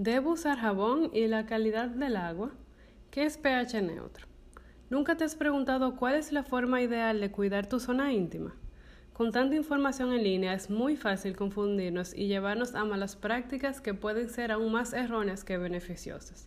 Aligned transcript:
¿Debo 0.00 0.34
usar 0.34 0.58
jabón 0.58 1.10
y 1.12 1.26
la 1.26 1.44
calidad 1.44 1.88
del 1.88 2.14
agua? 2.14 2.52
¿Qué 3.10 3.24
es 3.24 3.36
pH 3.36 3.82
neutro? 3.82 4.28
¿Nunca 4.90 5.16
te 5.16 5.24
has 5.24 5.34
preguntado 5.34 5.96
cuál 5.96 6.14
es 6.14 6.30
la 6.30 6.44
forma 6.44 6.80
ideal 6.80 7.20
de 7.20 7.32
cuidar 7.32 7.66
tu 7.66 7.80
zona 7.80 8.12
íntima? 8.12 8.54
Con 9.12 9.32
tanta 9.32 9.56
información 9.56 10.12
en 10.12 10.22
línea 10.22 10.54
es 10.54 10.70
muy 10.70 10.94
fácil 10.94 11.34
confundirnos 11.34 12.14
y 12.14 12.28
llevarnos 12.28 12.76
a 12.76 12.84
malas 12.84 13.16
prácticas 13.16 13.80
que 13.80 13.92
pueden 13.92 14.30
ser 14.30 14.52
aún 14.52 14.70
más 14.70 14.92
erróneas 14.92 15.42
que 15.42 15.58
beneficiosas. 15.58 16.46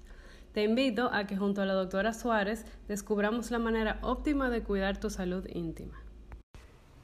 Te 0.53 0.63
invito 0.63 1.09
a 1.11 1.27
que 1.27 1.35
junto 1.35 1.61
a 1.61 1.65
la 1.65 1.73
doctora 1.73 2.13
Suárez 2.13 2.65
descubramos 2.87 3.51
la 3.51 3.59
manera 3.59 3.99
óptima 4.01 4.49
de 4.49 4.63
cuidar 4.63 4.97
tu 4.97 5.09
salud 5.09 5.45
íntima. 5.53 6.01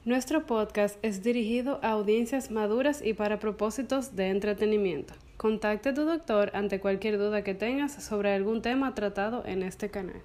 Nuestro 0.06 0.46
podcast 0.46 0.98
es 1.02 1.22
dirigido 1.22 1.78
a 1.82 1.90
audiencias 1.90 2.50
maduras 2.50 3.02
y 3.04 3.12
para 3.12 3.38
propósitos 3.38 4.16
de 4.16 4.30
entretenimiento. 4.30 5.12
Contacte 5.38 5.90
a 5.90 5.94
tu 5.94 6.04
doctor 6.04 6.50
ante 6.52 6.80
cualquier 6.80 7.16
duda 7.16 7.42
que 7.42 7.54
tengas 7.54 7.92
sobre 8.02 8.34
algún 8.34 8.60
tema 8.60 8.96
tratado 8.96 9.44
en 9.46 9.62
este 9.62 9.88
canal. 9.88 10.20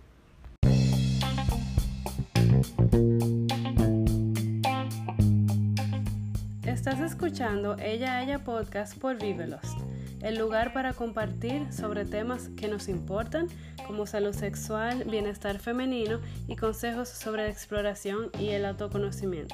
Estás 6.66 7.00
escuchando 7.00 7.78
Ella 7.78 8.24
Ella 8.24 8.44
Podcast 8.44 8.98
por 8.98 9.22
Vivelost, 9.22 9.78
el 10.24 10.40
lugar 10.40 10.74
para 10.74 10.94
compartir 10.94 11.72
sobre 11.72 12.06
temas 12.06 12.50
que 12.58 12.68
nos 12.68 12.90
importan 12.90 13.50
como 13.86 14.08
salud 14.08 14.34
sexual, 14.34 15.04
bienestar 15.04 15.60
femenino 15.60 16.22
y 16.48 16.56
consejos 16.56 17.08
sobre 17.08 17.50
exploración 17.50 18.32
y 18.40 18.50
el 18.50 18.66
autoconocimiento. 18.66 19.54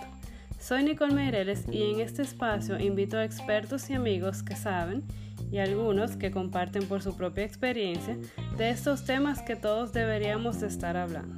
Soy 0.57 0.83
Nicole 0.83 1.13
Meireles 1.13 1.65
y 1.69 1.83
en 1.83 1.99
este 1.99 2.21
espacio 2.21 2.79
invito 2.79 3.17
a 3.17 3.25
expertos 3.25 3.89
y 3.89 3.93
amigos 3.93 4.43
que 4.43 4.55
saben, 4.55 5.03
y 5.51 5.59
algunos 5.59 6.15
que 6.15 6.31
comparten 6.31 6.87
por 6.87 7.01
su 7.01 7.15
propia 7.15 7.43
experiencia, 7.43 8.17
de 8.57 8.69
estos 8.69 9.05
temas 9.05 9.41
que 9.41 9.55
todos 9.55 9.93
deberíamos 9.93 10.61
estar 10.61 10.97
hablando. 10.97 11.35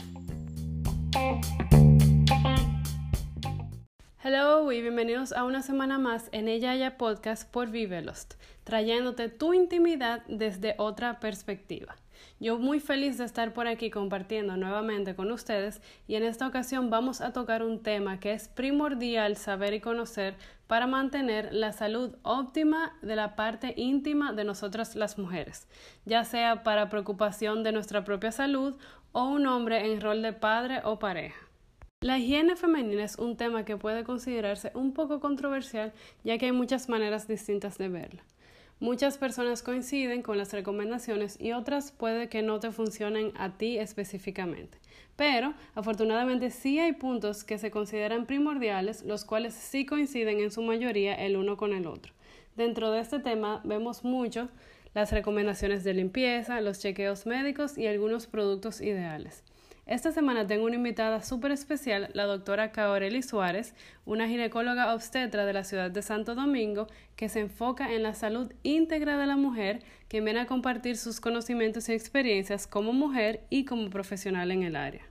Hello 4.23 4.71
y 4.71 4.81
bienvenidos 4.81 5.33
a 5.33 5.43
una 5.43 5.61
semana 5.61 5.97
más 5.97 6.29
en 6.31 6.47
Ella 6.47 6.75
Ya 6.75 6.97
Podcast 6.97 7.49
por 7.49 7.71
Vivelost, 7.71 8.35
trayéndote 8.63 9.29
tu 9.29 9.53
intimidad 9.53 10.23
desde 10.27 10.75
otra 10.77 11.19
perspectiva. 11.19 11.95
Yo 12.41 12.57
muy 12.57 12.79
feliz 12.79 13.19
de 13.19 13.25
estar 13.25 13.53
por 13.53 13.67
aquí 13.67 13.91
compartiendo 13.91 14.57
nuevamente 14.57 15.13
con 15.13 15.31
ustedes 15.31 15.79
y 16.07 16.15
en 16.15 16.23
esta 16.23 16.47
ocasión 16.47 16.89
vamos 16.89 17.21
a 17.21 17.33
tocar 17.33 17.61
un 17.61 17.83
tema 17.83 18.19
que 18.19 18.33
es 18.33 18.47
primordial 18.47 19.37
saber 19.37 19.75
y 19.75 19.79
conocer 19.79 20.33
para 20.65 20.87
mantener 20.87 21.53
la 21.53 21.71
salud 21.71 22.15
óptima 22.23 22.97
de 23.03 23.15
la 23.15 23.35
parte 23.35 23.75
íntima 23.77 24.33
de 24.33 24.43
nosotras 24.43 24.95
las 24.95 25.19
mujeres, 25.19 25.67
ya 26.05 26.23
sea 26.23 26.63
para 26.63 26.89
preocupación 26.89 27.61
de 27.61 27.73
nuestra 27.73 28.03
propia 28.03 28.31
salud 28.31 28.75
o 29.11 29.25
un 29.25 29.45
hombre 29.45 29.91
en 29.93 30.01
rol 30.01 30.23
de 30.23 30.33
padre 30.33 30.81
o 30.83 30.97
pareja. 30.97 31.39
La 31.99 32.17
higiene 32.17 32.55
femenina 32.55 33.03
es 33.03 33.19
un 33.19 33.37
tema 33.37 33.65
que 33.65 33.77
puede 33.77 34.03
considerarse 34.03 34.71
un 34.73 34.93
poco 34.93 35.19
controversial 35.19 35.93
ya 36.23 36.39
que 36.39 36.47
hay 36.47 36.53
muchas 36.53 36.89
maneras 36.89 37.27
distintas 37.27 37.77
de 37.77 37.89
verla. 37.89 38.23
Muchas 38.81 39.19
personas 39.19 39.61
coinciden 39.61 40.23
con 40.23 40.39
las 40.39 40.53
recomendaciones 40.53 41.39
y 41.39 41.51
otras 41.51 41.91
puede 41.91 42.29
que 42.29 42.41
no 42.41 42.59
te 42.59 42.71
funcionen 42.71 43.31
a 43.37 43.55
ti 43.55 43.77
específicamente. 43.77 44.79
Pero, 45.15 45.53
afortunadamente, 45.75 46.49
sí 46.49 46.79
hay 46.79 46.93
puntos 46.93 47.43
que 47.43 47.59
se 47.59 47.69
consideran 47.69 48.25
primordiales, 48.25 49.03
los 49.03 49.23
cuales 49.23 49.53
sí 49.53 49.85
coinciden 49.85 50.39
en 50.39 50.49
su 50.49 50.63
mayoría 50.63 51.13
el 51.13 51.37
uno 51.37 51.57
con 51.57 51.73
el 51.73 51.85
otro. 51.85 52.11
Dentro 52.55 52.89
de 52.89 53.01
este 53.01 53.19
tema 53.19 53.61
vemos 53.63 54.03
mucho 54.03 54.49
las 54.95 55.11
recomendaciones 55.11 55.83
de 55.83 55.93
limpieza, 55.93 56.59
los 56.59 56.79
chequeos 56.79 57.27
médicos 57.27 57.77
y 57.77 57.85
algunos 57.85 58.25
productos 58.25 58.81
ideales. 58.81 59.43
Esta 59.87 60.11
semana 60.11 60.45
tengo 60.45 60.65
una 60.65 60.75
invitada 60.75 61.23
súper 61.23 61.51
especial, 61.51 62.09
la 62.13 62.25
doctora 62.25 62.71
Caoreli 62.71 63.23
Suárez, 63.23 63.73
una 64.05 64.27
ginecóloga 64.27 64.93
obstetra 64.93 65.45
de 65.45 65.53
la 65.53 65.63
ciudad 65.63 65.89
de 65.89 66.03
Santo 66.03 66.35
Domingo 66.35 66.87
que 67.15 67.29
se 67.29 67.39
enfoca 67.39 67.91
en 67.91 68.03
la 68.03 68.13
salud 68.13 68.53
íntegra 68.63 69.17
de 69.17 69.25
la 69.25 69.37
mujer, 69.37 69.81
que 70.07 70.21
viene 70.21 70.39
a 70.39 70.45
compartir 70.45 70.97
sus 70.97 71.19
conocimientos 71.19 71.89
y 71.89 71.93
experiencias 71.93 72.67
como 72.67 72.93
mujer 72.93 73.41
y 73.49 73.65
como 73.65 73.89
profesional 73.89 74.51
en 74.51 74.63
el 74.63 74.75
área. 74.75 75.01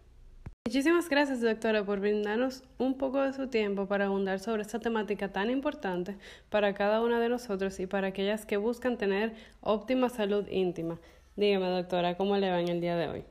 Muchísimas 0.66 1.08
gracias, 1.08 1.40
doctora, 1.40 1.84
por 1.84 1.98
brindarnos 1.98 2.62
un 2.78 2.96
poco 2.96 3.20
de 3.20 3.32
su 3.32 3.48
tiempo 3.48 3.86
para 3.88 4.06
abundar 4.06 4.38
sobre 4.38 4.62
esta 4.62 4.78
temática 4.78 5.32
tan 5.32 5.50
importante 5.50 6.16
para 6.48 6.74
cada 6.74 7.02
una 7.02 7.18
de 7.18 7.28
nosotros 7.28 7.80
y 7.80 7.86
para 7.86 8.08
aquellas 8.08 8.46
que 8.46 8.56
buscan 8.56 8.96
tener 8.96 9.34
óptima 9.62 10.10
salud 10.10 10.46
íntima. 10.48 11.00
Dígame, 11.34 11.66
doctora, 11.66 12.16
¿cómo 12.16 12.36
le 12.36 12.50
va 12.50 12.60
en 12.60 12.68
el 12.68 12.80
día 12.80 12.96
de 12.96 13.08
hoy? 13.08 13.24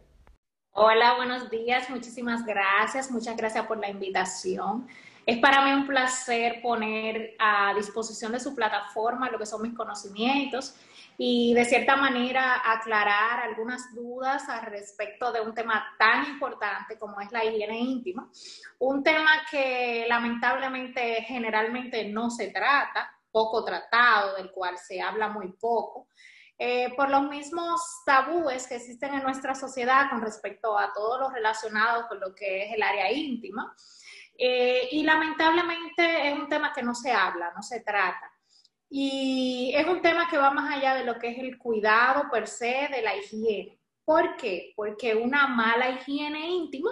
Hola, 0.81 1.15
buenos 1.17 1.49
días. 1.49 1.89
Muchísimas 1.89 2.45
gracias. 2.45 3.11
Muchas 3.11 3.35
gracias 3.35 3.65
por 3.65 3.77
la 3.79 3.89
invitación. 3.89 4.87
Es 5.25 5.37
para 5.39 5.65
mí 5.65 5.73
un 5.73 5.85
placer 5.85 6.61
poner 6.61 7.35
a 7.37 7.73
disposición 7.75 8.31
de 8.31 8.39
su 8.39 8.55
plataforma 8.55 9.29
lo 9.29 9.37
que 9.37 9.45
son 9.45 9.61
mis 9.61 9.75
conocimientos 9.75 10.77
y 11.17 11.53
de 11.53 11.65
cierta 11.65 11.97
manera 11.97 12.61
aclarar 12.63 13.41
algunas 13.41 13.93
dudas 13.93 14.47
al 14.47 14.67
respecto 14.67 15.33
de 15.33 15.41
un 15.41 15.53
tema 15.53 15.85
tan 15.99 16.27
importante 16.29 16.97
como 16.97 17.19
es 17.19 17.29
la 17.33 17.43
higiene 17.43 17.77
íntima. 17.77 18.31
Un 18.79 19.03
tema 19.03 19.31
que 19.51 20.05
lamentablemente 20.07 21.23
generalmente 21.23 22.07
no 22.07 22.29
se 22.29 22.51
trata, 22.51 23.13
poco 23.33 23.65
tratado, 23.65 24.37
del 24.37 24.49
cual 24.49 24.77
se 24.77 25.01
habla 25.01 25.27
muy 25.27 25.51
poco. 25.51 26.07
Eh, 26.61 26.93
por 26.97 27.09
los 27.09 27.23
mismos 27.23 27.81
tabúes 28.05 28.67
que 28.67 28.75
existen 28.75 29.13
en 29.13 29.23
nuestra 29.23 29.55
sociedad 29.55 30.09
con 30.09 30.21
respecto 30.21 30.77
a 30.77 30.91
todo 30.91 31.17
lo 31.17 31.29
relacionado 31.29 32.05
con 32.09 32.19
lo 32.19 32.35
que 32.35 32.65
es 32.65 32.73
el 32.73 32.83
área 32.83 33.09
íntima. 33.09 33.73
Eh, 34.37 34.89
y 34.91 35.03
lamentablemente 35.03 36.27
es 36.27 36.37
un 36.37 36.49
tema 36.49 36.73
que 36.73 36.83
no 36.83 36.93
se 36.93 37.13
habla, 37.13 37.53
no 37.55 37.63
se 37.63 37.79
trata. 37.79 38.29
Y 38.89 39.71
es 39.73 39.87
un 39.87 40.01
tema 40.01 40.27
que 40.29 40.37
va 40.37 40.51
más 40.51 40.75
allá 40.75 40.95
de 40.95 41.05
lo 41.05 41.17
que 41.17 41.29
es 41.29 41.39
el 41.39 41.57
cuidado 41.57 42.29
per 42.29 42.45
se 42.45 42.89
de 42.91 43.01
la 43.03 43.15
higiene. 43.15 43.79
¿Por 44.03 44.35
qué? 44.35 44.73
Porque 44.75 45.15
una 45.15 45.47
mala 45.47 45.89
higiene 45.91 46.49
íntima 46.49 46.91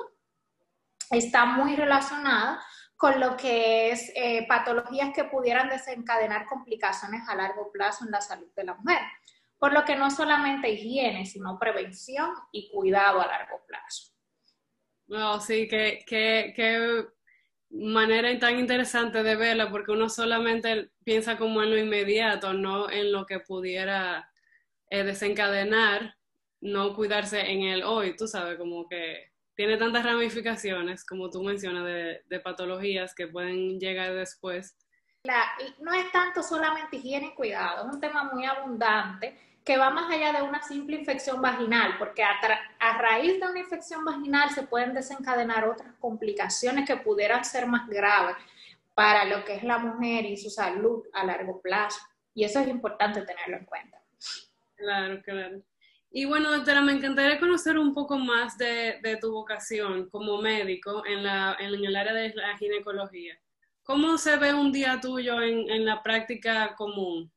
está 1.11 1.43
muy 1.45 1.75
relacionada 1.75 2.63
con 2.95 3.19
lo 3.19 3.35
que 3.35 3.91
es 3.91 4.13
eh, 4.15 4.45
patologías 4.47 5.11
que 5.13 5.25
pudieran 5.25 5.67
desencadenar 5.67 6.45
complicaciones 6.45 7.27
a 7.27 7.35
largo 7.35 7.69
plazo 7.71 8.05
en 8.05 8.11
la 8.11 8.21
salud 8.21 8.47
de 8.55 8.63
la 8.63 8.73
mujer. 8.73 8.99
Por 9.59 9.73
lo 9.73 9.83
que 9.85 9.95
no 9.95 10.11
solamente 10.11 10.69
higiene, 10.69 11.25
sino 11.25 11.57
prevención 11.57 12.29
y 12.51 12.69
cuidado 12.71 13.21
a 13.21 13.27
largo 13.27 13.63
plazo. 13.67 14.13
No, 15.07 15.39
sí, 15.39 15.67
qué, 15.67 16.03
qué, 16.05 17.05
manera 17.69 18.37
tan 18.39 18.59
interesante 18.59 19.23
de 19.23 19.35
verla, 19.35 19.69
porque 19.69 19.91
uno 19.91 20.09
solamente 20.09 20.91
piensa 21.03 21.37
como 21.37 21.63
en 21.63 21.71
lo 21.71 21.77
inmediato, 21.77 22.53
no 22.53 22.89
en 22.89 23.11
lo 23.11 23.25
que 23.25 23.39
pudiera 23.39 24.29
eh, 24.89 25.03
desencadenar, 25.03 26.15
no 26.61 26.95
cuidarse 26.95 27.51
en 27.51 27.63
el 27.63 27.83
hoy, 27.83 28.15
tú 28.15 28.27
sabes, 28.27 28.57
como 28.57 28.87
que 28.87 29.31
tiene 29.55 29.77
tantas 29.77 30.05
ramificaciones, 30.05 31.05
como 31.05 31.29
tú 31.29 31.43
mencionas, 31.43 31.85
de, 31.85 32.21
de 32.25 32.39
patologías 32.39 33.15
que 33.15 33.27
pueden 33.27 33.79
llegar 33.79 34.13
después. 34.13 34.77
No 35.79 35.93
es 35.93 36.11
tanto 36.11 36.43
solamente 36.43 36.97
higiene 36.97 37.27
y 37.27 37.35
cuidado, 37.35 37.87
es 37.87 37.93
un 37.93 37.99
tema 37.99 38.23
muy 38.33 38.45
abundante 38.45 39.37
que 39.67 39.77
va 39.77 39.89
más 39.89 40.09
allá 40.09 40.31
de 40.31 40.43
una 40.43 40.63
simple 40.63 40.95
infección 40.95 41.41
vaginal, 41.41 41.97
porque 41.99 42.23
a, 42.23 42.97
raíz 42.97 43.37
de 43.37 43.49
una 43.49 43.59
infección 43.59 44.05
vaginal 44.05 44.49
se 44.51 44.63
pueden 44.63 44.93
desencadenar 44.93 45.67
otras 45.67 45.93
complicaciones 45.99 46.87
que 46.87 46.95
pudieran 46.95 47.43
ser 47.43 47.67
más 47.67 47.85
graves 47.89 48.37
para 48.95 49.25
lo 49.25 49.43
que 49.43 49.55
es 49.55 49.63
la 49.63 49.77
mujer 49.77 50.25
y 50.25 50.37
su 50.37 50.49
salud 50.49 51.03
a 51.11 51.25
largo 51.25 51.61
plazo. 51.61 51.99
Y 52.33 52.45
eso 52.45 52.61
es 52.61 52.67
importante 52.69 53.23
tenerlo 53.23 53.57
en 53.57 53.65
cuenta. 53.65 54.01
Claro, 54.77 55.21
claro. 55.21 55.61
Y 56.11 56.23
bueno, 56.23 56.49
doctora, 56.49 56.81
me 56.81 56.93
encantaría 56.93 57.37
conocer 57.37 57.77
un 57.77 57.93
poco 57.93 58.17
más 58.17 58.57
de, 58.57 59.17
tu 59.19 59.33
vocación 59.33 60.09
como 60.09 60.41
médico 60.41 61.03
en, 61.05 61.25
la, 61.25 61.57
en, 61.59 61.73
el 61.75 61.95
área 61.95 62.13
de 62.13 62.33
la 62.33 62.57
ginecología. 62.57 63.37
¿Cómo 63.87 64.17
se 64.17 64.35
ve 64.35 64.53
un 64.53 64.69
día 64.69 64.99
tuyo 64.99 65.41
en, 65.41 65.69
en 65.69 65.85
la 65.85 66.03
práctica 66.03 66.75
común? 66.75 67.31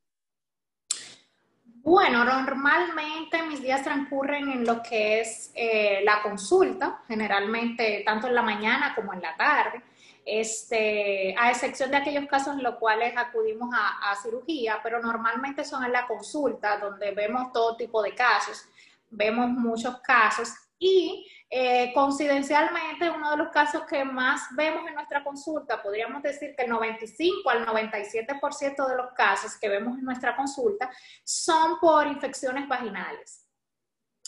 Bueno, 1.65 2.25
normalmente 2.25 3.41
mis 3.45 3.63
días 3.63 3.85
transcurren 3.85 4.51
en 4.51 4.67
lo 4.67 4.83
que 4.83 5.21
es 5.21 5.53
eh, 5.55 6.01
la 6.03 6.21
consulta, 6.21 7.05
generalmente 7.07 8.03
tanto 8.05 8.27
en 8.27 8.35
la 8.35 8.43
mañana 8.43 8.97
como 8.97 9.15
en 9.15 9.23
la 9.23 9.37
tarde, 9.37 9.81
este, 10.27 11.37
a 11.39 11.53
excepción 11.53 11.93
de 11.93 11.99
aquellos 11.99 12.27
casos 12.27 12.57
en 12.57 12.65
los 12.65 12.75
cuales 12.75 13.15
acudimos 13.17 13.71
a, 13.73 14.17
cirugía, 14.21 14.81
pero 14.83 15.01
normalmente 15.01 15.65
son 15.65 15.85
en 15.85 15.93
la 15.93 16.09
consulta 16.09 16.79
donde 16.79 17.13
vemos 17.13 17.53
todo 17.53 17.77
tipo 17.77 18.03
de 18.03 18.13
casos, 18.13 18.65
vemos 19.09 19.49
muchos 19.51 20.01
casos 20.01 20.53
y 20.81 21.29
Eh, 21.53 21.91
coincidencialmente, 21.93 23.11
uno 23.11 23.33
de 23.33 23.37
los 23.37 23.49
casos 23.49 23.83
que 23.83 24.05
más 24.05 24.43
vemos 24.53 24.87
en 24.87 24.95
nuestra 24.95 25.25
consulta, 25.25 25.83
podríamos 25.83 26.23
decir 26.23 26.55
que 26.55 26.63
el 26.63 26.71
95 26.71 27.51
al 27.51 27.67
97% 27.67 28.87
de 28.87 28.97
los 28.97 29.13
casos 29.15 29.57
que 29.57 29.69
vemos 29.69 29.99
en 29.99 30.05
nuestra 30.05 30.37
consulta 30.37 30.89
son 31.25 31.81
por 31.81 32.07
infecciones 32.07 32.69
vaginales. 32.69 33.49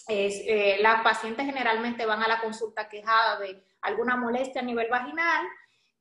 Eh, 0.08 0.78
las 0.80 1.02
pacientes 1.02 1.46
generalmente 1.46 2.04
van 2.06 2.24
a 2.24 2.28
la 2.28 2.40
consulta 2.40 2.88
quejada 2.88 3.38
de 3.38 3.64
alguna 3.82 4.16
molestia 4.16 4.60
a 4.60 4.64
nivel 4.64 4.88
vaginal 4.90 5.46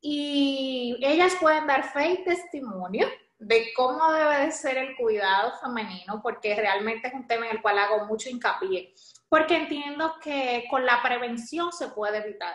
y 0.02 0.98
ellas 1.04 1.36
pueden 1.40 1.68
dar 1.68 1.84
fe 1.84 2.14
y 2.14 2.24
testimonio 2.24 3.08
de 3.38 3.72
cómo 3.76 4.12
debe 4.12 4.46
de 4.46 4.52
ser 4.52 4.78
el 4.78 4.96
cuidado 4.96 5.54
femenino, 5.60 6.20
porque 6.24 6.56
realmente 6.56 7.10
es 7.10 7.14
un 7.14 7.28
tema 7.28 7.46
en 7.46 7.58
el 7.58 7.62
cual 7.62 7.78
hago 7.78 8.06
mucho 8.06 8.28
hincapié 8.28 8.92
porque 9.32 9.56
entiendo 9.56 10.16
que 10.22 10.66
con 10.70 10.86
la 10.86 11.02
prevención 11.02 11.72
se 11.72 11.88
puede 11.88 12.18
evitar. 12.18 12.54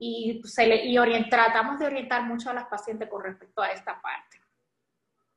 Y, 0.00 0.40
se 0.42 0.66
le, 0.66 0.84
y 0.84 1.28
tratamos 1.30 1.78
de 1.78 1.86
orientar 1.86 2.24
mucho 2.24 2.50
a 2.50 2.54
las 2.54 2.66
pacientes 2.66 3.08
con 3.08 3.22
respecto 3.22 3.62
a 3.62 3.70
esta 3.70 4.02
parte. 4.02 4.40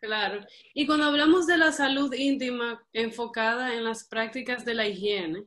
Claro. 0.01 0.44
Y 0.73 0.88
cuando 0.88 1.06
hablamos 1.06 1.45
de 1.45 1.57
la 1.57 1.71
salud 1.71 2.12
íntima 2.15 2.83
enfocada 2.94 3.75
en 3.75 3.83
las 3.83 4.06
prácticas 4.06 4.65
de 4.65 4.73
la 4.73 4.88
higiene, 4.88 5.44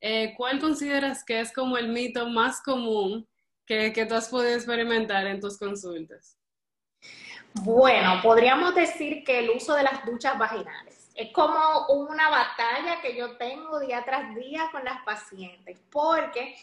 eh, 0.00 0.32
¿cuál 0.34 0.58
consideras 0.58 1.22
que 1.24 1.40
es 1.40 1.52
como 1.52 1.76
el 1.76 1.88
mito 1.88 2.26
más 2.30 2.62
común 2.62 3.28
que, 3.66 3.92
que 3.92 4.06
tú 4.06 4.14
has 4.14 4.30
podido 4.30 4.54
experimentar 4.54 5.26
en 5.26 5.40
tus 5.40 5.58
consultas? 5.58 6.38
Bueno, 7.52 8.20
podríamos 8.22 8.74
decir 8.74 9.24
que 9.24 9.40
el 9.40 9.50
uso 9.50 9.74
de 9.74 9.82
las 9.82 10.06
duchas 10.06 10.38
vaginales 10.38 11.03
es 11.14 11.32
como 11.32 11.86
una 11.88 12.28
batalla 12.28 13.00
que 13.00 13.16
yo 13.16 13.36
tengo 13.36 13.80
día 13.80 14.04
tras 14.04 14.34
día 14.34 14.68
con 14.72 14.84
las 14.84 15.02
pacientes, 15.04 15.80
porque 15.90 16.56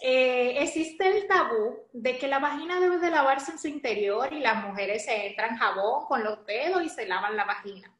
eh, 0.00 0.62
existe 0.62 1.06
el 1.08 1.26
tabú 1.26 1.78
de 1.92 2.18
que 2.18 2.28
la 2.28 2.38
vagina 2.38 2.80
debe 2.80 2.98
de 2.98 3.10
lavarse 3.10 3.52
en 3.52 3.58
su 3.58 3.68
interior 3.68 4.32
y 4.32 4.40
las 4.40 4.62
mujeres 4.62 5.04
se 5.04 5.28
entran 5.28 5.56
jabón 5.56 6.04
con 6.06 6.22
los 6.22 6.44
dedos 6.44 6.82
y 6.82 6.88
se 6.90 7.06
lavan 7.06 7.36
la 7.36 7.44
vagina. 7.44 7.90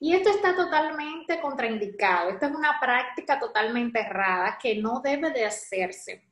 Y 0.00 0.14
esto 0.14 0.30
está 0.30 0.54
totalmente 0.54 1.40
contraindicado. 1.40 2.30
Esto 2.30 2.46
es 2.46 2.52
una 2.52 2.78
práctica 2.78 3.40
totalmente 3.40 4.00
errada 4.00 4.56
que 4.60 4.76
no 4.76 5.00
debe 5.00 5.30
de 5.30 5.44
hacerse. 5.44 6.24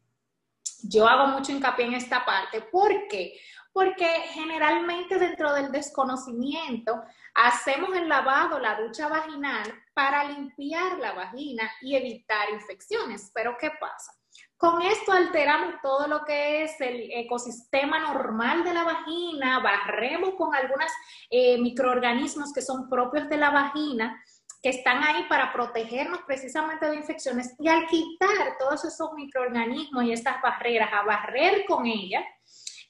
Yo 0.84 1.08
hago 1.08 1.26
mucho 1.26 1.50
hincapié 1.50 1.86
en 1.86 1.94
esta 1.94 2.24
parte. 2.24 2.60
¿Por 2.60 3.08
qué? 3.08 3.40
Porque 3.72 4.06
generalmente 4.32 5.18
dentro 5.18 5.52
del 5.52 5.72
desconocimiento 5.72 7.02
Hacemos 7.38 7.94
el 7.94 8.08
lavado, 8.08 8.58
la 8.58 8.80
ducha 8.80 9.08
vaginal 9.08 9.70
para 9.92 10.24
limpiar 10.24 10.98
la 10.98 11.12
vagina 11.12 11.70
y 11.82 11.94
evitar 11.94 12.48
infecciones. 12.50 13.30
Pero 13.34 13.56
¿qué 13.60 13.70
pasa? 13.78 14.12
Con 14.56 14.80
esto 14.80 15.12
alteramos 15.12 15.74
todo 15.82 16.08
lo 16.08 16.24
que 16.24 16.62
es 16.62 16.80
el 16.80 17.10
ecosistema 17.12 17.98
normal 17.98 18.64
de 18.64 18.72
la 18.72 18.84
vagina, 18.84 19.58
barremos 19.60 20.30
con 20.36 20.54
algunos 20.54 20.90
eh, 21.28 21.58
microorganismos 21.60 22.54
que 22.54 22.62
son 22.62 22.88
propios 22.88 23.28
de 23.28 23.36
la 23.36 23.50
vagina, 23.50 24.18
que 24.62 24.70
están 24.70 25.04
ahí 25.04 25.26
para 25.28 25.52
protegernos 25.52 26.20
precisamente 26.26 26.88
de 26.88 26.96
infecciones. 26.96 27.54
Y 27.58 27.68
al 27.68 27.86
quitar 27.86 28.56
todos 28.58 28.82
esos 28.86 29.12
microorganismos 29.12 30.04
y 30.04 30.12
estas 30.12 30.40
barreras, 30.40 30.90
a 30.90 31.02
barrer 31.02 31.66
con 31.66 31.84
ellas, 31.84 32.24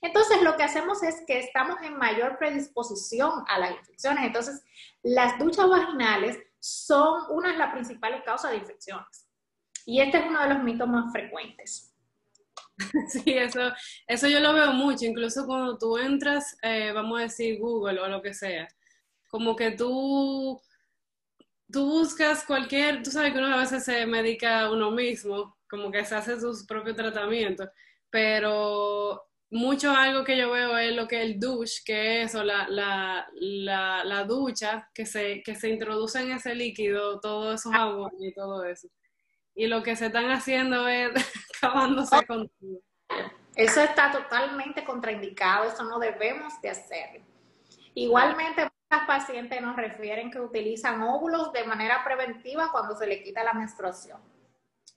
entonces, 0.07 0.43
lo 0.43 0.57
que 0.57 0.63
hacemos 0.63 1.03
es 1.03 1.23
que 1.27 1.39
estamos 1.39 1.77
en 1.83 1.97
mayor 1.97 2.39
predisposición 2.39 3.45
a 3.49 3.59
las 3.59 3.73
infecciones. 3.73 4.25
Entonces, 4.25 4.63
las 5.03 5.39
duchas 5.39 5.69
vaginales 5.69 6.39
son 6.61 7.25
una 7.31 7.53
de 7.53 7.59
las 7.59 7.73
principales 7.73 8.23
causas 8.25 8.53
de 8.53 8.59
infecciones. 8.59 9.29
Y 9.85 10.01
este 10.01 10.19
es 10.19 10.25
uno 10.27 10.41
de 10.43 10.55
los 10.55 10.63
mitos 10.63 10.89
más 10.89 11.13
frecuentes. 11.13 11.93
Sí, 13.09 13.23
eso, 13.27 13.73
eso 14.07 14.29
yo 14.29 14.39
lo 14.39 14.53
veo 14.53 14.71
mucho, 14.73 15.07
incluso 15.07 15.47
cuando 15.47 15.79
tú 15.79 15.97
entras, 15.97 16.59
eh, 16.61 16.93
vamos 16.93 17.19
a 17.19 17.23
decir 17.23 17.59
Google 17.59 17.99
o 18.01 18.07
lo 18.07 18.21
que 18.21 18.35
sea, 18.35 18.69
como 19.29 19.57
que 19.57 19.71
tú, 19.71 20.61
tú 21.73 21.87
buscas 21.87 22.45
cualquier, 22.45 23.03
tú 23.03 23.11
sabes 23.11 23.33
que 23.33 23.39
uno 23.39 23.55
a 23.55 23.61
veces 23.61 23.83
se 23.83 24.05
medica 24.05 24.71
uno 24.71 24.91
mismo, 24.91 25.57
como 25.71 25.91
que 25.91 26.05
se 26.05 26.17
hace 26.17 26.39
sus 26.39 26.67
propios 26.67 26.97
tratamientos, 26.97 27.71
pero 28.11 29.27
mucho 29.51 29.91
algo 29.93 30.25
que 30.25 30.37
yo 30.37 30.51
veo 30.51 30.77
es 30.77 30.95
lo 30.95 31.07
que 31.07 31.23
es 31.23 31.27
el 31.27 31.39
douche, 31.39 31.83
que 31.85 32.23
es 32.23 32.31
eso, 32.31 32.43
la, 32.43 32.67
la, 32.69 33.27
la, 33.35 34.05
la 34.05 34.25
ducha, 34.25 34.91
que 34.93 35.07
se, 35.07 35.43
que 35.43 35.55
se 35.55 35.69
introduce 35.69 36.21
en 36.21 36.33
ese 36.33 36.55
líquido, 36.55 37.21
todo 37.21 37.53
esos 37.53 37.73
jabón 37.73 38.11
y 38.19 38.33
todo 38.35 38.65
eso. 38.65 38.89
Y 39.55 39.67
lo 39.69 39.83
que 39.83 39.97
se 39.97 40.07
están 40.07 40.31
haciendo 40.31 40.89
es 40.89 41.11
acabándose 41.63 42.27
con 42.27 42.49
todo. 42.49 42.81
Eso 43.55 43.81
está 43.81 44.13
totalmente 44.13 44.85
contraindicado, 44.85 45.65
eso 45.65 45.85
no 45.85 45.99
debemos 45.99 46.61
de 46.61 46.71
hacer. 46.71 47.23
Igualmente, 47.95 48.69
muchas 48.91 49.07
pacientes 49.07 49.63
nos 49.63 49.77
refieren 49.77 50.31
que 50.31 50.41
utilizan 50.41 51.03
óvulos 51.03 51.53
de 51.53 51.65
manera 51.65 52.05
preventiva 52.05 52.71
cuando 52.71 52.95
se 52.95 53.07
le 53.07 53.23
quita 53.23 53.43
la 53.43 53.55
menstruación. 53.55 54.21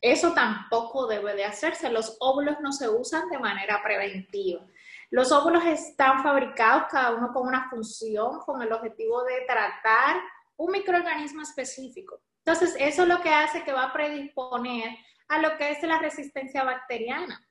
Eso 0.01 0.34
tampoco 0.34 1.07
debe 1.07 1.36
de 1.36 1.46
hacerse. 1.46 1.90
Los 1.90 2.18
óvulos 2.19 2.57
no 2.62 2.72
se 2.72 2.88
usan 2.88 3.30
de 3.30 3.40
manera 3.40 3.81
preventiva. 3.84 4.66
Los 5.10 5.31
óvulos 5.31 5.66
están 5.66 6.24
fabricados 6.24 6.84
cada 6.90 7.12
uno 7.12 7.34
con 7.34 7.48
una 7.48 7.69
función, 7.69 8.40
con 8.42 8.62
el 8.62 8.72
objetivo 8.72 9.24
de 9.24 9.42
tratar 9.42 10.22
un 10.56 10.72
microorganismo 10.72 11.42
específico. 11.42 12.22
Entonces, 12.46 12.75
eso 12.80 13.04
es 13.04 13.07
lo 13.07 13.22
que 13.22 13.30
hace 13.30 13.63
que 13.63 13.74
va 13.74 13.86
a 13.86 13.94
predisponer 13.94 14.96
a 15.28 15.40
lo 15.40 15.57
que 15.57 15.72
es 15.72 15.84
la 15.84 16.00
resistencia 16.00 16.63
bacteriana. 16.63 17.45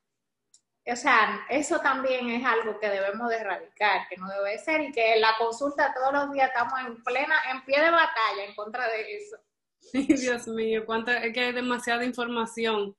O 0.91 0.97
sea, 0.97 1.45
eso 1.51 1.81
también 1.81 2.31
es 2.31 2.45
algo 2.45 2.79
que 2.81 2.89
debemos 2.89 3.29
de 3.29 3.37
erradicar, 3.37 4.09
que 4.09 4.17
no 4.17 4.29
debe 4.29 4.59
ser 4.59 4.81
y 4.81 4.93
que 4.93 5.15
en 5.15 5.21
la 5.21 5.35
consulta 5.37 5.93
todos 5.93 6.13
los 6.13 6.33
días 6.33 6.49
estamos 6.49 6.81
en 6.81 7.03
plena, 7.05 7.35
en 7.51 7.63
pie 7.65 7.81
de 7.81 7.91
batalla 7.91 8.45
en 8.45 8.55
contra 8.55 8.89
de 8.89 9.17
eso. 9.17 9.37
Dios 9.93 10.49
mío, 10.49 10.85
cuánta, 10.85 11.19
es 11.25 11.33
que 11.33 11.41
hay 11.41 11.53
demasiada 11.53 12.05
información 12.05 12.95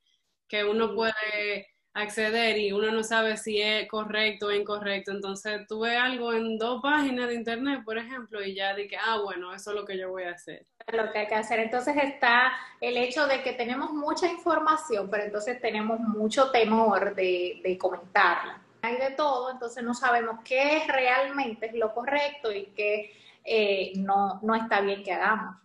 que 0.48 0.64
uno 0.64 0.96
puede 0.96 1.68
acceder 1.94 2.58
y 2.58 2.72
uno 2.72 2.92
no 2.92 3.04
sabe 3.04 3.38
si 3.38 3.62
es 3.62 3.88
correcto 3.88 4.48
o 4.48 4.52
incorrecto. 4.52 5.12
Entonces, 5.12 5.68
tuve 5.68 5.98
algo 5.98 6.34
en 6.34 6.58
dos 6.58 6.81
páginas 6.81 7.28
de 7.28 7.36
internet, 7.36 7.81
por 7.84 7.98
ejemplo, 7.98 8.44
y 8.44 8.56
ya 8.56 8.74
dije, 8.76 8.98
ah, 8.98 9.20
bueno, 9.24 9.54
eso 9.54 9.72
es 9.72 9.76
lo 9.76 9.86
que 9.86 9.98
yo 9.98 10.10
voy 10.10 10.24
a 10.24 10.31
hacer. 10.31 10.66
Lo 10.92 11.12
que 11.12 11.20
hay 11.20 11.28
que 11.28 11.36
hacer. 11.36 11.60
Entonces 11.60 11.96
está 11.98 12.52
el 12.81 12.98
hecho 12.98 13.28
de 13.28 13.44
que 13.44 13.54
tenemos 13.54 13.92
mucha 13.92 14.28
información, 14.28 15.10
pero 15.10 15.24
entonces 15.24 15.62
tenemos 15.62 16.00
mucho 16.00 16.52
temor 16.52 17.16
de, 17.16 17.60
de 17.64 17.78
comentarla. 17.78 18.62
Hay 18.81 18.96
de 18.96 19.12
todo, 19.12 19.52
entonces 19.52 19.84
no 19.84 19.94
sabemos 19.94 20.40
qué 20.46 20.78
es 20.78 20.88
realmente 20.88 21.70
lo 21.74 21.94
correcto 21.94 22.52
y 22.52 22.68
qué 22.76 23.12
eh, 23.50 23.94
no, 23.96 24.40
no 24.44 24.54
está 24.56 24.81
bien 24.81 25.04
que 25.04 25.12
hagamos. 25.12 25.56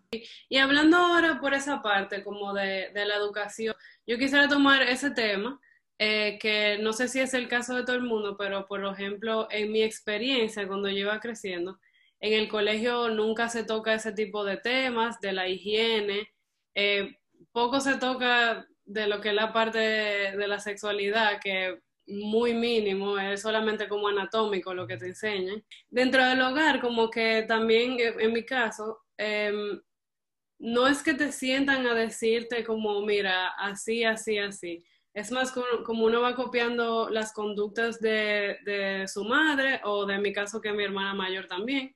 Y 0.48 0.58
hablando 0.58 0.96
ahora 0.96 1.40
por 1.40 1.54
esa 1.54 1.82
parte, 1.82 2.24
como 2.24 2.54
de, 2.54 2.90
la 2.94 3.16
educación, 3.16 3.74
yo 4.06 4.16
quisiera 4.16 4.48
tomar 4.48 4.82
ese 4.82 5.10
tema, 5.10 5.60
eh, 5.98 6.38
que 6.40 6.78
no 6.80 6.92
sé 6.92 7.08
si 7.08 7.20
es 7.20 7.34
el 7.34 7.48
caso 7.48 7.74
de 7.74 7.84
todo 7.84 7.96
el 7.96 8.02
mundo, 8.02 8.36
pero 8.36 8.66
por 8.66 8.84
ejemplo, 8.84 9.48
en 9.50 9.70
mi 9.72 9.82
experiencia, 9.82 10.66
cuando 10.66 10.88
yo 10.88 10.98
iba 10.98 11.20
creciendo, 11.20 11.78
en 12.20 12.32
el 12.32 12.48
colegio 12.48 13.10
nunca 13.10 13.48
se 13.48 13.64
toca 13.64 13.94
ese 13.94 14.12
tipo 14.12 14.44
de 14.44 14.56
temas, 14.56 15.20
de 15.20 15.32
la 15.32 15.48
higiene, 15.48 16.28
eh, 16.74 17.18
poco 17.52 17.80
se 17.80 17.98
toca 17.98 18.66
de 18.84 19.06
lo 19.06 19.20
que 19.20 19.30
es 19.30 19.34
la 19.34 19.52
parte 19.52 19.78
de, 19.78 20.48
la 20.48 20.58
sexualidad, 20.58 21.40
que 21.42 21.80
muy 22.06 22.54
mínimo, 22.54 23.18
es 23.18 23.42
solamente 23.42 23.88
como 23.88 24.08
anatómico 24.08 24.74
lo 24.74 24.86
que 24.86 24.96
te 24.96 25.06
enseñan. 25.06 25.64
Dentro 25.88 26.24
del 26.24 26.40
hogar, 26.42 26.80
como 26.80 27.10
que 27.10 27.44
también, 27.48 27.96
en 27.98 28.32
mi 28.32 28.44
caso, 28.44 29.00
em, 29.16 29.80
no 30.58 30.86
es 30.86 31.02
que 31.02 31.14
te 31.14 31.32
sientan 31.32 31.86
a 31.86 31.94
decirte 31.94 32.64
como, 32.64 33.00
mira, 33.02 33.48
así, 33.58 34.04
así, 34.04 34.38
así. 34.38 34.84
Es 35.14 35.30
más 35.30 35.52
como, 35.52 36.04
uno 36.04 36.22
va 36.22 36.34
copiando 36.34 37.08
las 37.10 37.32
conductas 37.32 38.00
de, 38.00 39.04
su 39.06 39.24
madre 39.24 39.80
o 39.84 40.06
de 40.06 40.18
mi 40.18 40.32
caso 40.32 40.60
que 40.60 40.72
mi 40.72 40.84
hermana 40.84 41.14
mayor 41.14 41.46
también. 41.46 41.94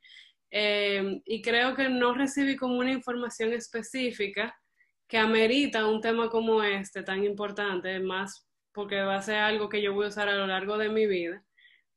Eh, 0.51 1.21
y 1.27 1.43
creo 1.43 1.75
que 1.75 1.89
no 1.89 2.15
recibí 2.15 2.57
como 2.57 2.79
una 2.79 2.93
información 2.93 3.53
específica 3.53 4.57
que 5.09 5.19
amerita 5.19 5.87
un 5.87 6.01
tema 6.01 6.29
como 6.31 6.63
este 6.63 7.03
tan 7.03 7.25
importante, 7.25 7.99
más 8.01 8.48
porque 8.73 9.01
va 9.01 9.17
a 9.17 9.23
ser 9.23 9.37
algo 9.37 9.69
que 9.69 9.83
yo 9.83 9.95
voy 9.95 10.07
a 10.07 10.09
usar 10.09 10.29
a 10.29 10.37
lo 10.37 10.47
largo 10.47 10.79
de 10.79 10.89
mi 10.89 11.07
vida. 11.07 11.45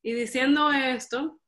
Y 0.01 0.13
diciendo 0.13 0.72
esto, 0.72 1.40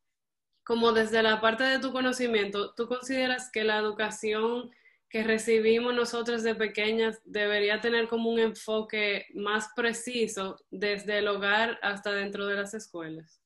como 0.63 0.91
desde 0.91 1.23
la 1.23 1.41
parte 1.41 1.63
de 1.63 1.79
tu 1.79 1.91
conocimiento, 1.91 2.73
¿tú 2.75 2.87
consideras 2.87 3.49
que 3.51 3.63
la 3.63 3.77
educación 3.77 4.71
que 5.09 5.23
recibimos 5.23 5.93
nosotros 5.93 6.41
de 6.41 6.55
pequeñas 6.55 7.21
debería 7.23 7.79
tener 7.79 8.07
como 8.07 8.31
un 8.31 8.39
enfoque 8.39 9.27
más 9.35 9.69
preciso 9.75 10.57
desde 10.71 11.19
el 11.19 11.27
hogar 11.27 11.77
hasta 11.83 12.11
dentro 12.11 12.47
de 12.47 12.55
las 12.55 12.73
escuelas? 12.73 13.39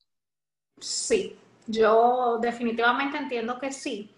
Sí, 0.80 1.36
yo 1.66 2.38
definitivamente 2.40 3.18
entiendo 3.18 3.58
que 3.58 3.72
sí, 3.72 4.14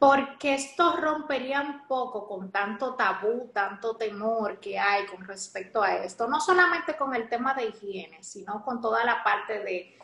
porque 0.00 0.54
esto 0.54 0.96
rompería 0.96 1.60
un 1.60 1.86
poco 1.86 2.26
con 2.26 2.50
tanto 2.50 2.94
tabú, 2.94 3.50
tanto 3.52 3.96
temor 3.96 4.58
que 4.58 4.78
hay 4.78 5.04
con 5.04 5.22
respecto 5.26 5.82
a 5.82 5.96
esto, 5.96 6.26
no 6.26 6.40
solamente 6.40 6.96
con 6.96 7.14
el 7.14 7.28
tema 7.28 7.52
de 7.52 7.66
higiene, 7.66 8.24
sino 8.24 8.64
con 8.64 8.80
toda 8.80 9.04
la 9.04 9.22
parte 9.22 9.60
de, 9.60 9.96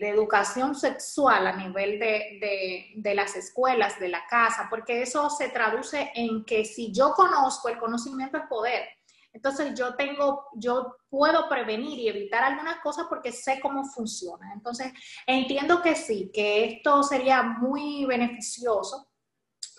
educación 0.00 0.74
sexual 0.74 1.46
a 1.46 1.52
nivel 1.56 1.98
de, 1.98 2.94
de, 2.96 3.14
las 3.14 3.36
escuelas, 3.36 4.00
de 4.00 4.08
la 4.08 4.26
casa, 4.26 4.66
porque 4.70 5.02
eso 5.02 5.28
se 5.28 5.50
traduce 5.50 6.10
en 6.14 6.42
que 6.46 6.64
si 6.64 6.90
yo 6.90 7.12
conozco, 7.12 7.68
el 7.68 7.76
conocimiento 7.76 8.38
es 8.38 8.44
poder. 8.46 8.95
Entonces 9.36 9.74
yo 9.78 9.94
tengo, 9.96 10.46
yo 10.54 10.96
puedo 11.10 11.46
prevenir 11.46 11.98
y 11.98 12.08
evitar 12.08 12.42
algunas 12.42 12.80
cosas 12.80 13.04
porque 13.06 13.32
sé 13.32 13.60
cómo 13.60 13.84
funciona. 13.84 14.50
Entonces 14.54 14.94
entiendo 15.26 15.82
que 15.82 15.94
sí, 15.94 16.30
que 16.32 16.64
esto 16.64 17.02
sería 17.02 17.42
muy 17.42 18.06
beneficioso 18.06 19.10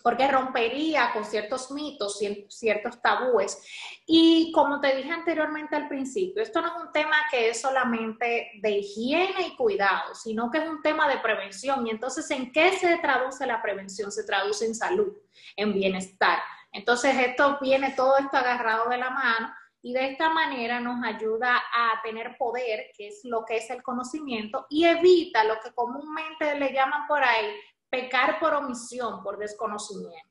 porque 0.03 0.27
rompería 0.27 1.11
con 1.11 1.25
ciertos 1.25 1.71
mitos, 1.71 2.19
ciertos 2.49 3.01
tabúes. 3.01 3.57
Y 4.05 4.51
como 4.53 4.79
te 4.79 4.95
dije 4.95 5.09
anteriormente 5.09 5.75
al 5.75 5.89
principio, 5.89 6.43
esto 6.43 6.61
no 6.61 6.67
es 6.67 6.83
un 6.85 6.91
tema 6.91 7.17
que 7.31 7.49
es 7.49 7.59
solamente 7.59 8.51
de 8.61 8.71
higiene 8.77 9.47
y 9.47 9.55
cuidado, 9.55 10.13
sino 10.13 10.51
que 10.51 10.59
es 10.59 10.69
un 10.69 10.83
tema 10.83 11.09
de 11.09 11.17
prevención. 11.17 11.85
Y 11.87 11.89
entonces, 11.89 12.29
¿en 12.29 12.51
qué 12.51 12.73
se 12.73 12.99
traduce 12.99 13.47
la 13.47 13.59
prevención? 13.59 14.11
Se 14.11 14.23
traduce 14.23 14.67
en 14.67 14.75
salud, 14.75 15.11
en 15.55 15.73
bienestar. 15.73 16.39
Entonces, 16.77 17.15
esto 17.17 17.57
viene 17.60 17.93
todo 17.96 18.17
esto 18.19 18.38
agarrado 18.38 18.88
de 18.88 18.98
la 18.98 19.10
mano 19.10 19.51
y 19.81 19.93
de 19.93 20.12
esta 20.12 20.29
manera 20.29 20.79
nos 20.79 21.03
ayuda 21.03 21.57
a 21.57 22.01
tener 22.03 22.38
poder, 22.38 22.91
que 22.96 23.07
es 23.07 23.22
lo 23.24 23.43
que 23.46 23.57
es 23.57 23.69
el 23.72 23.81
conocimiento, 23.81 24.67
y 24.69 24.86
evita 24.86 25.43
lo 25.43 25.60
que 25.60 25.72
comúnmente 25.74 26.60
le 26.60 26.72
llaman 26.72 27.07
por 27.07 27.24
ahí 27.24 27.48
pecar 27.89 28.39
por 28.39 28.53
omisión, 28.53 29.24
por 29.24 29.39
desconocimiento. 29.39 30.27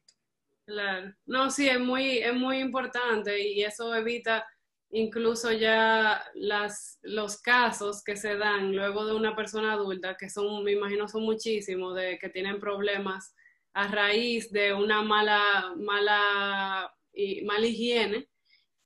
Claro, 0.66 1.12
no, 1.26 1.50
sí, 1.50 1.68
es 1.68 1.80
muy, 1.80 2.18
es 2.18 2.34
muy 2.34 2.58
importante 2.58 3.40
y 3.40 3.64
eso 3.64 3.94
evita 3.94 4.46
incluso 4.90 5.50
ya 5.50 6.24
las, 6.34 6.98
los 7.02 7.40
casos 7.40 8.04
que 8.04 8.16
se 8.16 8.36
dan 8.36 8.74
luego 8.74 9.04
de 9.04 9.14
una 9.14 9.34
persona 9.34 9.72
adulta, 9.72 10.16
que 10.16 10.30
son, 10.30 10.62
me 10.62 10.72
imagino, 10.72 11.08
son 11.08 11.22
muchísimos, 11.22 11.96
de 11.96 12.18
que 12.18 12.28
tienen 12.28 12.60
problemas 12.60 13.34
a 13.76 13.88
raíz 13.88 14.50
de 14.50 14.72
una 14.72 15.02
mala, 15.02 15.74
mala, 15.76 16.90
y, 17.12 17.44
mala 17.44 17.66
higiene 17.66 18.26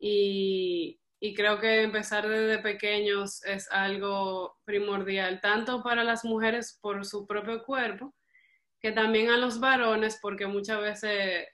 y, 0.00 0.99
creo 1.37 1.61
que 1.61 1.82
empezar 1.82 2.28
desde 2.28 2.61
pequeños 2.61 3.44
es 3.44 3.70
algo 3.70 4.59
primordial, 4.64 5.40
tanto 5.40 5.85
para 5.85 6.02
las 6.02 6.25
mujeres 6.25 6.76
por 6.82 7.06
su 7.06 7.25
propio 7.25 7.62
cuerpo, 7.62 8.14
que 8.80 8.90
también 8.90 9.30
a 9.30 9.37
los 9.37 9.61
varones, 9.61 10.18
porque 10.20 10.47
muchas 10.47 10.80
veces 10.80 11.47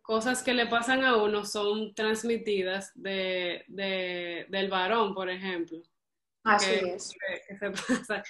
cosas 0.00 0.42
que 0.42 0.54
le 0.54 0.66
pasan 0.66 1.04
a 1.04 1.16
uno 1.16 1.44
son 1.44 1.92
transmitidas 1.94 2.92
de, 2.94 3.64
del 4.48 4.70
varón, 4.70 5.12
por 5.14 5.28
ejemplo. 5.28 5.82
Así 6.44 6.70
es. 6.82 7.12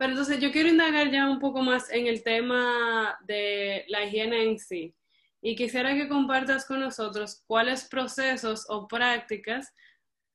Pero 0.00 0.12
entonces 0.12 0.40
yo 0.40 0.50
quiero 0.50 0.70
indagar 0.70 1.10
ya 1.10 1.28
un 1.28 1.38
poco 1.38 1.60
más 1.60 1.90
en 1.90 2.06
el 2.06 2.22
tema 2.22 3.18
de 3.26 3.84
la 3.88 4.02
higiene 4.02 4.44
en 4.44 4.58
sí. 4.58 4.94
Y 5.42 5.54
quisiera 5.54 5.92
que 5.92 6.08
compartas 6.08 6.64
con 6.64 6.80
nosotros 6.80 7.44
cuáles 7.46 7.84
procesos 7.86 8.64
o 8.70 8.88
prácticas 8.88 9.74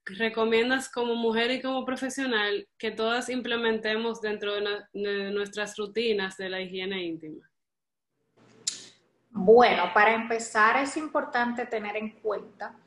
recomiendas 0.06 0.88
como 0.88 1.16
mujer 1.16 1.50
y 1.50 1.64
como 1.64 1.84
profesional 1.84 2.68
que 2.78 2.92
todas 2.92 3.28
implementemos 3.28 4.22
dentro 4.22 4.54
de, 4.54 5.32
nuestras 5.32 5.76
rutinas 5.78 6.38
de 6.38 6.50
la 6.50 6.62
higiene 6.62 7.04
íntima. 7.04 7.50
Bueno, 9.32 9.90
para 9.96 10.14
empezar 10.14 10.78
es 10.78 10.96
importante 10.96 11.66
tener 11.66 11.96
en 11.98 12.12
cuenta 12.20 12.78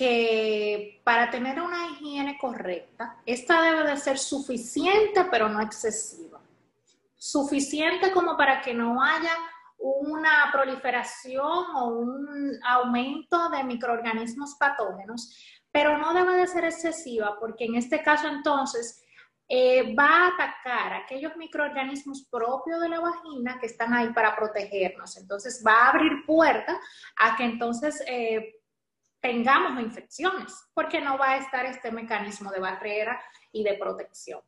que 0.00 1.02
para 1.04 1.30
tener 1.30 1.60
una 1.60 1.88
higiene 1.88 2.38
correcta, 2.38 3.18
esta 3.26 3.60
debe 3.60 3.84
de 3.84 3.98
ser 3.98 4.16
suficiente 4.16 5.26
pero 5.30 5.46
no 5.50 5.60
excesiva. 5.60 6.40
Suficiente 7.18 8.10
como 8.10 8.34
para 8.34 8.62
que 8.62 8.72
no 8.72 9.02
haya 9.02 9.32
una 9.76 10.48
proliferación 10.54 11.76
o 11.76 11.88
un 11.88 12.58
aumento 12.64 13.50
de 13.50 13.62
microorganismos 13.62 14.54
patógenos, 14.54 15.36
pero 15.70 15.98
no 15.98 16.14
debe 16.14 16.36
de 16.36 16.46
ser 16.46 16.64
excesiva 16.64 17.36
porque 17.38 17.66
en 17.66 17.74
este 17.74 18.02
caso 18.02 18.26
entonces 18.26 19.04
eh, 19.50 19.94
va 19.94 20.06
a 20.06 20.28
atacar 20.28 20.94
aquellos 20.94 21.36
microorganismos 21.36 22.26
propios 22.30 22.80
de 22.80 22.88
la 22.88 23.00
vagina 23.00 23.58
que 23.60 23.66
están 23.66 23.92
ahí 23.92 24.14
para 24.14 24.34
protegernos. 24.34 25.18
Entonces 25.18 25.62
va 25.66 25.72
a 25.72 25.88
abrir 25.90 26.24
puerta 26.24 26.80
a 27.16 27.36
que 27.36 27.44
entonces 27.44 28.02
eh, 28.06 28.59
tengamos 29.20 29.80
infecciones, 29.82 30.52
porque 30.74 31.00
no 31.00 31.18
va 31.18 31.30
a 31.30 31.36
estar 31.36 31.66
este 31.66 31.90
mecanismo 31.90 32.50
de 32.50 32.60
barrera 32.60 33.20
y 33.52 33.62
de 33.62 33.74
protección. 33.74 34.40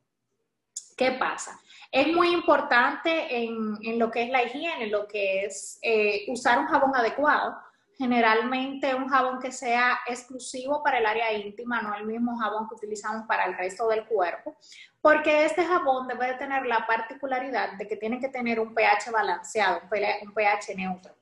¿Qué 0.97 1.13
pasa? 1.13 1.59
Es 1.91 2.07
muy 2.13 2.29
importante 2.33 3.43
en, 3.43 3.99
lo 3.99 4.11
que 4.11 4.23
es 4.23 4.29
la 4.29 4.43
higiene, 4.43 4.87
lo 4.87 5.07
que 5.07 5.45
es 5.45 5.79
eh, 5.81 6.25
usar 6.27 6.59
un 6.59 6.67
jabón 6.67 6.95
adecuado. 6.95 7.57
Generalmente 7.95 8.95
un 8.95 9.07
jabón 9.07 9.39
que 9.39 9.51
sea 9.51 9.99
exclusivo 10.07 10.81
para 10.83 10.97
el 10.97 11.05
área 11.05 11.31
íntima, 11.31 11.81
no 11.81 11.93
el 11.93 12.05
mismo 12.05 12.35
jabón 12.37 12.67
que 12.67 12.75
utilizamos 12.75 13.27
para 13.27 13.45
el 13.45 13.55
resto 13.55 13.87
del 13.87 14.05
cuerpo, 14.05 14.57
porque 14.99 15.45
este 15.45 15.63
jabón 15.63 16.07
debe 16.07 16.27
de 16.27 16.33
tener 16.33 16.65
la 16.65 16.87
particularidad 16.87 17.73
de 17.73 17.87
que 17.87 17.95
tiene 17.95 18.19
que 18.19 18.29
tener 18.29 18.59
un 18.59 18.73
pH 18.73 19.11
balanceado, 19.11 19.81
un 20.23 20.33
pH 20.33 20.75
neutro. 20.75 21.13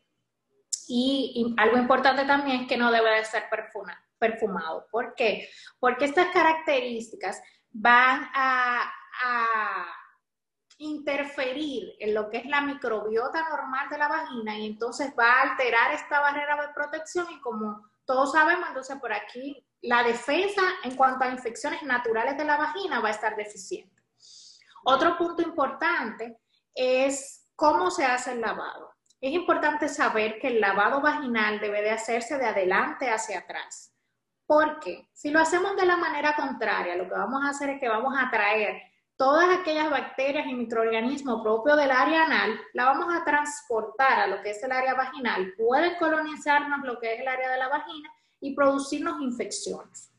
Y, 0.94 1.56
algo 1.58 1.78
importante 1.78 2.26
también 2.26 2.62
es 2.62 2.68
que 2.68 2.76
no 2.76 2.92
debe 2.92 3.12
de 3.12 3.24
ser 3.24 3.46
perfumado. 4.20 4.88
¿Por 4.92 5.16
qué? 5.16 5.50
Porque 5.80 6.04
estas 6.04 6.28
características 6.34 7.42
van 7.72 8.30
a, 8.34 8.92
interferir 10.78 11.96
en 12.00 12.16
lo 12.16 12.28
que 12.28 12.38
es 12.38 12.46
la 12.48 12.62
microbiota 12.62 13.48
normal 13.50 13.88
de 13.88 14.00
la 14.00 14.08
vagina 14.08 14.58
y 14.58 14.66
entonces 14.66 15.14
va 15.18 15.32
a 15.32 15.52
alterar 15.52 15.94
esta 15.94 16.20
barrera 16.20 16.60
de 16.60 16.74
protección 16.74 17.28
y 17.30 17.40
como 17.40 17.88
todos 18.04 18.32
sabemos, 18.32 18.68
entonces 18.68 18.98
por 18.98 19.14
aquí 19.14 19.64
la 19.84 20.02
defensa 20.02 20.64
en 20.84 20.96
cuanto 20.96 21.24
a 21.24 21.30
infecciones 21.30 21.84
naturales 21.84 22.36
de 22.36 22.46
la 22.46 22.58
vagina 22.58 23.00
va 23.00 23.10
a 23.10 23.12
estar 23.12 23.36
deficiente. 23.36 24.02
Otro 24.84 25.20
punto 25.20 25.44
importante 25.44 26.40
es 26.74 27.48
cómo 27.56 27.92
se 27.92 28.04
hace 28.04 28.32
el 28.32 28.42
lavado. 28.42 28.92
Es 29.22 29.32
importante 29.34 29.88
saber 29.88 30.40
que 30.40 30.48
el 30.48 30.60
lavado 30.60 31.00
vaginal 31.00 31.60
debe 31.60 31.84
de 31.84 31.92
hacerse 31.92 32.40
de 32.40 32.48
adelante 32.48 33.08
hacia 33.08 33.40
atrás. 33.40 33.94
Porque 34.48 35.08
si 35.14 35.30
lo 35.30 35.40
hacemos 35.40 35.76
de 35.76 35.86
la 35.86 35.96
manera 35.96 36.36
contraria, 36.36 36.96
lo 36.96 37.06
que 37.08 37.14
vamos 37.14 37.46
a 37.46 37.50
hacer 37.50 37.70
es 37.70 37.80
que 37.80 37.88
vamos 37.88 38.16
a 38.18 38.32
traer 38.32 38.82
todas 39.16 39.60
aquellas 39.60 39.92
bacterias 39.92 40.48
y 40.48 40.56
microorganismos 40.56 41.44
propios 41.44 41.78
del 41.78 41.92
área 41.92 42.26
anal, 42.26 42.60
la 42.74 42.86
vamos 42.86 43.14
a 43.14 43.24
transportar 43.24 44.20
a 44.22 44.26
lo 44.26 44.42
que 44.42 44.50
es 44.50 44.64
el 44.64 44.72
área 44.72 44.96
vaginal. 44.96 45.54
Puede 45.56 45.96
colonizarnos 46.00 46.80
lo 46.84 47.00
que 47.00 47.14
es 47.14 47.22
el 47.22 47.28
área 47.28 47.52
de 47.52 47.60
la 47.60 47.68
vagina 47.68 48.10
y 48.40 48.56
producirnos 48.56 49.22
infecciones. 49.22 50.12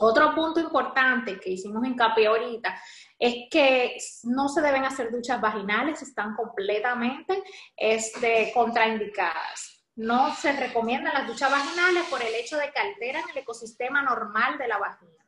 Otro 0.00 0.34
punto 0.34 0.58
importante 0.58 1.38
que 1.38 1.50
hicimos 1.50 1.86
hincapié 1.86 2.26
ahorita 2.26 2.76
es 3.18 3.48
que 3.50 3.96
no 4.24 4.48
se 4.48 4.60
deben 4.60 4.84
hacer 4.84 5.10
duchas 5.10 5.40
vaginales, 5.40 6.02
están 6.02 6.34
completamente 6.34 7.42
este, 7.76 8.50
contraindicadas. 8.52 9.84
No 9.96 10.34
se 10.34 10.52
recomiendan 10.52 11.14
las 11.14 11.26
duchas 11.26 11.50
vaginales 11.50 12.04
por 12.10 12.20
el 12.22 12.34
hecho 12.34 12.56
de 12.56 12.70
que 12.72 12.80
alteran 12.80 13.22
el 13.30 13.38
ecosistema 13.38 14.02
normal 14.02 14.58
de 14.58 14.68
la 14.68 14.78
vagina. 14.78 15.24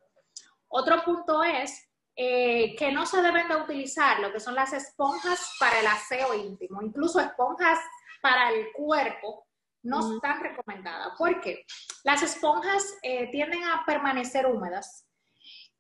Otro 0.69 1.05
punto 1.05 1.45
es 1.45 1.89
eh, 2.17 2.75
que 2.77 2.91
no 2.91 3.07
se 3.07 3.23
deben 3.23 3.47
de 3.49 3.57
utilizar 3.57 4.21
lo 4.21 4.33
que 4.33 4.41
son 4.41 4.55
las 4.55 4.73
esponjas 4.73 5.55
para 5.61 5.79
el 5.79 5.87
aseo 5.87 6.35
íntimo, 6.35 6.83
incluso 6.83 7.21
esponjas 7.21 7.79
para 8.21 8.51
el 8.51 8.73
cuerpo 8.73 9.47
no 9.83 10.15
están 10.15 10.43
recomendadas. 10.43 11.13
¿Por 11.17 11.41
qué? 11.41 11.65
Las 12.03 12.23
esponjas 12.23 12.83
eh, 13.03 13.31
tienden 13.31 13.63
a 13.65 13.85
permanecer 13.87 14.47
húmedas 14.47 15.06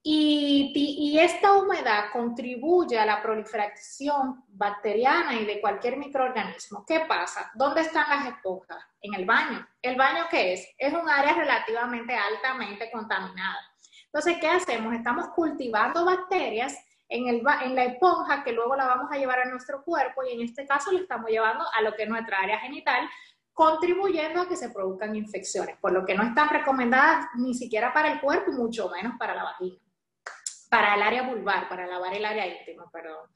y, 0.08 1.18
esta 1.18 1.54
humedad 1.54 2.10
contribuye 2.12 2.96
a 2.96 3.04
la 3.04 3.20
proliferación 3.20 4.44
bacteriana 4.46 5.34
y 5.34 5.44
de 5.44 5.60
cualquier 5.60 5.96
microorganismo. 5.96 6.84
¿Qué 6.86 7.00
pasa? 7.00 7.50
¿Dónde 7.54 7.80
están 7.80 8.08
las 8.08 8.28
esponjas? 8.28 8.78
En 9.00 9.14
el 9.14 9.24
baño. 9.24 9.66
¿El 9.82 9.96
baño 9.96 10.26
qué 10.30 10.52
es? 10.52 10.68
Es 10.78 10.92
un 10.92 11.08
área 11.08 11.32
relativamente 11.32 12.14
altamente 12.14 12.88
contaminada. 12.92 13.58
Entonces, 14.04 14.36
¿qué 14.40 14.46
hacemos? 14.46 14.94
Estamos 14.94 15.28
cultivando 15.30 16.04
bacterias 16.04 16.78
en, 17.08 17.42
la 17.42 17.84
esponja 17.84 18.44
que 18.44 18.52
luego 18.52 18.76
la 18.76 18.86
vamos 18.86 19.10
a 19.10 19.18
llevar 19.18 19.40
a 19.40 19.50
nuestro 19.50 19.82
cuerpo 19.82 20.22
y 20.22 20.34
en 20.34 20.42
este 20.42 20.66
caso 20.66 20.92
le 20.92 21.00
estamos 21.00 21.30
llevando 21.30 21.64
a 21.74 21.82
lo 21.82 21.96
que 21.96 22.04
es 22.04 22.08
nuestra 22.08 22.38
área 22.38 22.60
genital, 22.60 23.08
contribuyendo 23.52 24.42
a 24.42 24.48
que 24.48 24.56
se 24.56 24.70
produzcan 24.70 25.16
infecciones, 25.16 25.76
por 25.78 25.90
lo 25.90 26.04
que 26.04 26.14
no 26.14 26.22
están 26.22 26.48
recomendadas 26.48 27.26
ni 27.34 27.54
siquiera 27.54 27.92
para 27.92 28.12
el 28.12 28.20
cuerpo 28.20 28.52
mucho 28.52 28.88
menos 28.90 29.14
para 29.18 29.34
la 29.34 29.42
vagina 29.42 29.80
para 30.68 30.94
el 30.94 31.02
área 31.02 31.22
vulvar, 31.22 31.68
para 31.68 31.86
lavar 31.86 32.14
el 32.14 32.24
área 32.24 32.46
íntima, 32.46 32.90
perdón. 32.90 33.28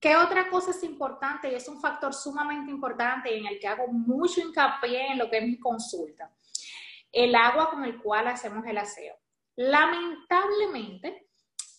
¿Qué 0.00 0.16
otra 0.16 0.48
cosa 0.48 0.70
es 0.70 0.82
importante 0.84 1.50
y 1.50 1.54
es 1.54 1.68
un 1.68 1.80
factor 1.80 2.14
sumamente 2.14 2.70
importante 2.70 3.36
en 3.36 3.46
el 3.46 3.58
que 3.58 3.66
hago 3.66 3.88
mucho 3.88 4.40
hincapié 4.40 5.12
en 5.12 5.18
lo 5.18 5.28
que 5.28 5.38
es 5.38 5.44
mi 5.44 5.58
consulta? 5.58 6.30
El 7.10 7.34
agua 7.34 7.70
con 7.70 7.84
el 7.84 8.00
cual 8.00 8.28
hacemos 8.28 8.64
el 8.66 8.78
aseo. 8.78 9.16
Lamentablemente, 9.56 11.26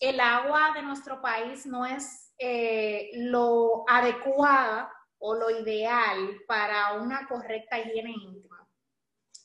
el 0.01 0.19
agua 0.19 0.71
de 0.73 0.81
nuestro 0.81 1.21
país 1.21 1.65
no 1.65 1.85
es 1.85 2.33
eh, 2.37 3.09
lo 3.13 3.85
adecuada 3.87 4.91
o 5.19 5.35
lo 5.35 5.49
ideal 5.49 6.41
para 6.47 6.93
una 6.93 7.25
correcta 7.25 7.79
higiene 7.79 8.11
íntima, 8.11 8.67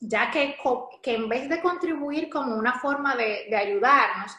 ya 0.00 0.30
que, 0.30 0.56
que 1.02 1.14
en 1.14 1.28
vez 1.28 1.48
de 1.48 1.60
contribuir 1.60 2.28
como 2.28 2.56
una 2.56 2.78
forma 2.80 3.14
de, 3.14 3.46
de 3.50 3.56
ayudarnos, 3.56 4.36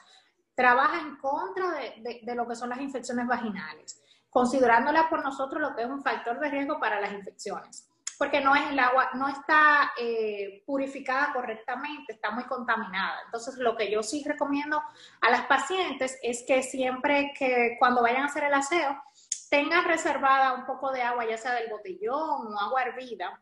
trabaja 0.56 1.02
en 1.02 1.18
contra 1.18 1.72
de, 1.72 2.22
de, 2.24 2.36
lo 2.36 2.48
que 2.48 2.56
son 2.56 2.70
las 2.70 2.80
infecciones 2.80 3.28
vaginales, 3.28 4.02
considerándola 4.30 5.10
por 5.10 5.24
nosotros 5.24 5.62
lo 5.62 5.76
que 5.76 5.84
es 5.84 5.90
un 5.90 6.02
factor 6.02 6.40
de 6.40 6.50
riesgo 6.50 6.80
para 6.80 7.00
las 7.00 7.12
infecciones, 7.12 7.90
porque 8.18 8.42
no 8.42 8.56
es 8.56 8.70
el 8.72 8.80
agua, 8.80 9.12
no 9.16 9.28
está 9.28 9.92
eh, 10.00 10.64
purificada 10.66 11.34
correctamente, 11.34 12.14
está 12.14 12.32
muy 12.32 12.46
contaminada. 12.46 13.22
Entonces, 13.26 13.58
lo 13.58 13.76
que 13.76 13.92
yo 13.92 14.02
sí 14.02 14.24
recomiendo 14.26 14.82
a 15.22 15.30
las 15.30 15.46
pacientes 15.46 16.18
es 16.24 16.44
que 16.48 16.64
siempre 16.64 17.34
que 17.38 17.76
cuando 17.78 18.02
vayan 18.02 18.24
a 18.24 18.28
hacer 18.28 18.46
el 18.46 18.54
aseo, 18.54 19.02
tengan 19.50 19.86
reservada 19.86 20.54
un 20.54 20.66
poco 20.66 20.92
de 20.92 21.02
agua, 21.02 21.26
ya 21.30 21.38
sea 21.38 21.54
del 21.54 21.70
botellón 21.70 22.54
o 22.54 22.60
agua 22.60 22.84
hervida, 22.84 23.42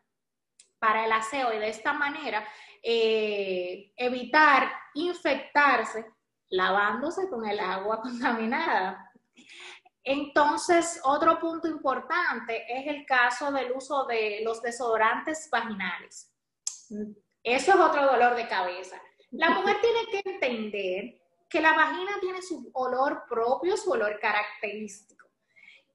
para 0.84 1.06
el 1.06 1.12
aseo 1.12 1.54
y 1.54 1.58
de 1.58 1.70
esta 1.70 1.94
manera 1.94 2.46
eh, 2.82 3.92
evitar 3.96 4.70
infectarse 4.92 6.04
lavándose 6.50 7.28
con 7.28 7.46
el 7.46 7.60
agua 7.60 8.00
contaminada. 8.02 9.10
Entonces, 10.02 11.00
otro 11.04 11.38
punto 11.38 11.66
importante 11.66 12.64
es 12.68 12.86
el 12.86 13.06
caso 13.06 13.50
del 13.50 13.72
uso 13.72 14.04
de 14.04 14.40
los 14.44 14.60
desodorantes 14.60 15.48
vaginales. 15.50 16.30
Eso 17.42 17.72
es 17.72 17.80
otro 17.80 18.04
dolor 18.04 18.34
de 18.34 18.46
cabeza. 18.46 19.00
La 19.30 19.50
mujer 19.50 19.76
tiene 19.80 20.06
que 20.10 20.30
entender 20.30 21.20
que 21.48 21.60
la 21.60 21.72
vagina 21.72 22.12
tiene 22.20 22.42
su 22.42 22.70
olor 22.74 23.24
propio, 23.28 23.76
su 23.76 23.92
olor 23.92 24.18
característico. 24.20 25.26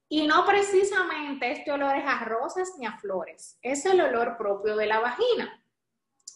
Y 0.08 0.25
no 0.25 0.44
precisamente 0.46 1.51
este 1.51 1.72
olor 1.72 1.96
es 1.96 2.06
a 2.06 2.25
rosas 2.25 2.74
ni 2.79 2.88
a 2.88 2.98
flores, 2.98 3.60
es 3.62 3.86
el 3.86 4.01
olor 4.01 4.38
propio 4.38 4.75
de 4.75 4.88
la 4.88 5.00
vagina. 5.00 5.63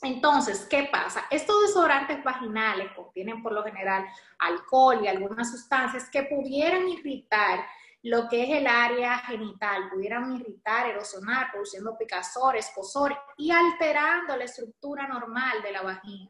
Entonces, 0.02 0.68
¿qué 0.70 0.90
pasa? 0.92 1.26
Estos 1.30 1.62
desodorantes 1.62 2.24
vaginales 2.24 2.92
contienen 2.94 3.42
por 3.42 3.52
lo 3.52 3.64
general 3.64 4.06
alcohol 4.40 5.00
y 5.04 5.08
algunas 5.08 5.52
sustancias 5.52 6.10
que 6.10 6.24
pudieran 6.24 6.88
irritar 6.90 7.66
lo 8.04 8.28
que 8.28 8.44
es 8.44 8.50
el 8.50 8.68
área 8.68 9.18
genital, 9.20 9.90
pudieran 9.90 10.36
irritar, 10.36 10.88
erosionar, 10.88 11.52
produciendo 11.52 11.98
picazor, 11.98 12.58
escosor 12.58 13.18
y 13.38 13.50
alterando 13.50 14.36
la 14.36 14.44
estructura 14.44 15.08
normal 15.08 15.62
de 15.64 15.72
la 15.72 15.84
vagina. 15.84 16.30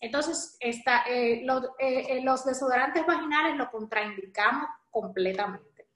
Entonces, 0.00 0.56
eh, 0.60 0.82
eh, 1.08 1.44
eh, 1.78 2.20
los 2.22 2.44
desodorantes 2.44 3.06
vaginales 3.06 3.56
lo 3.56 3.70
contraindicamos 3.70 4.68
completamente. 4.90 5.88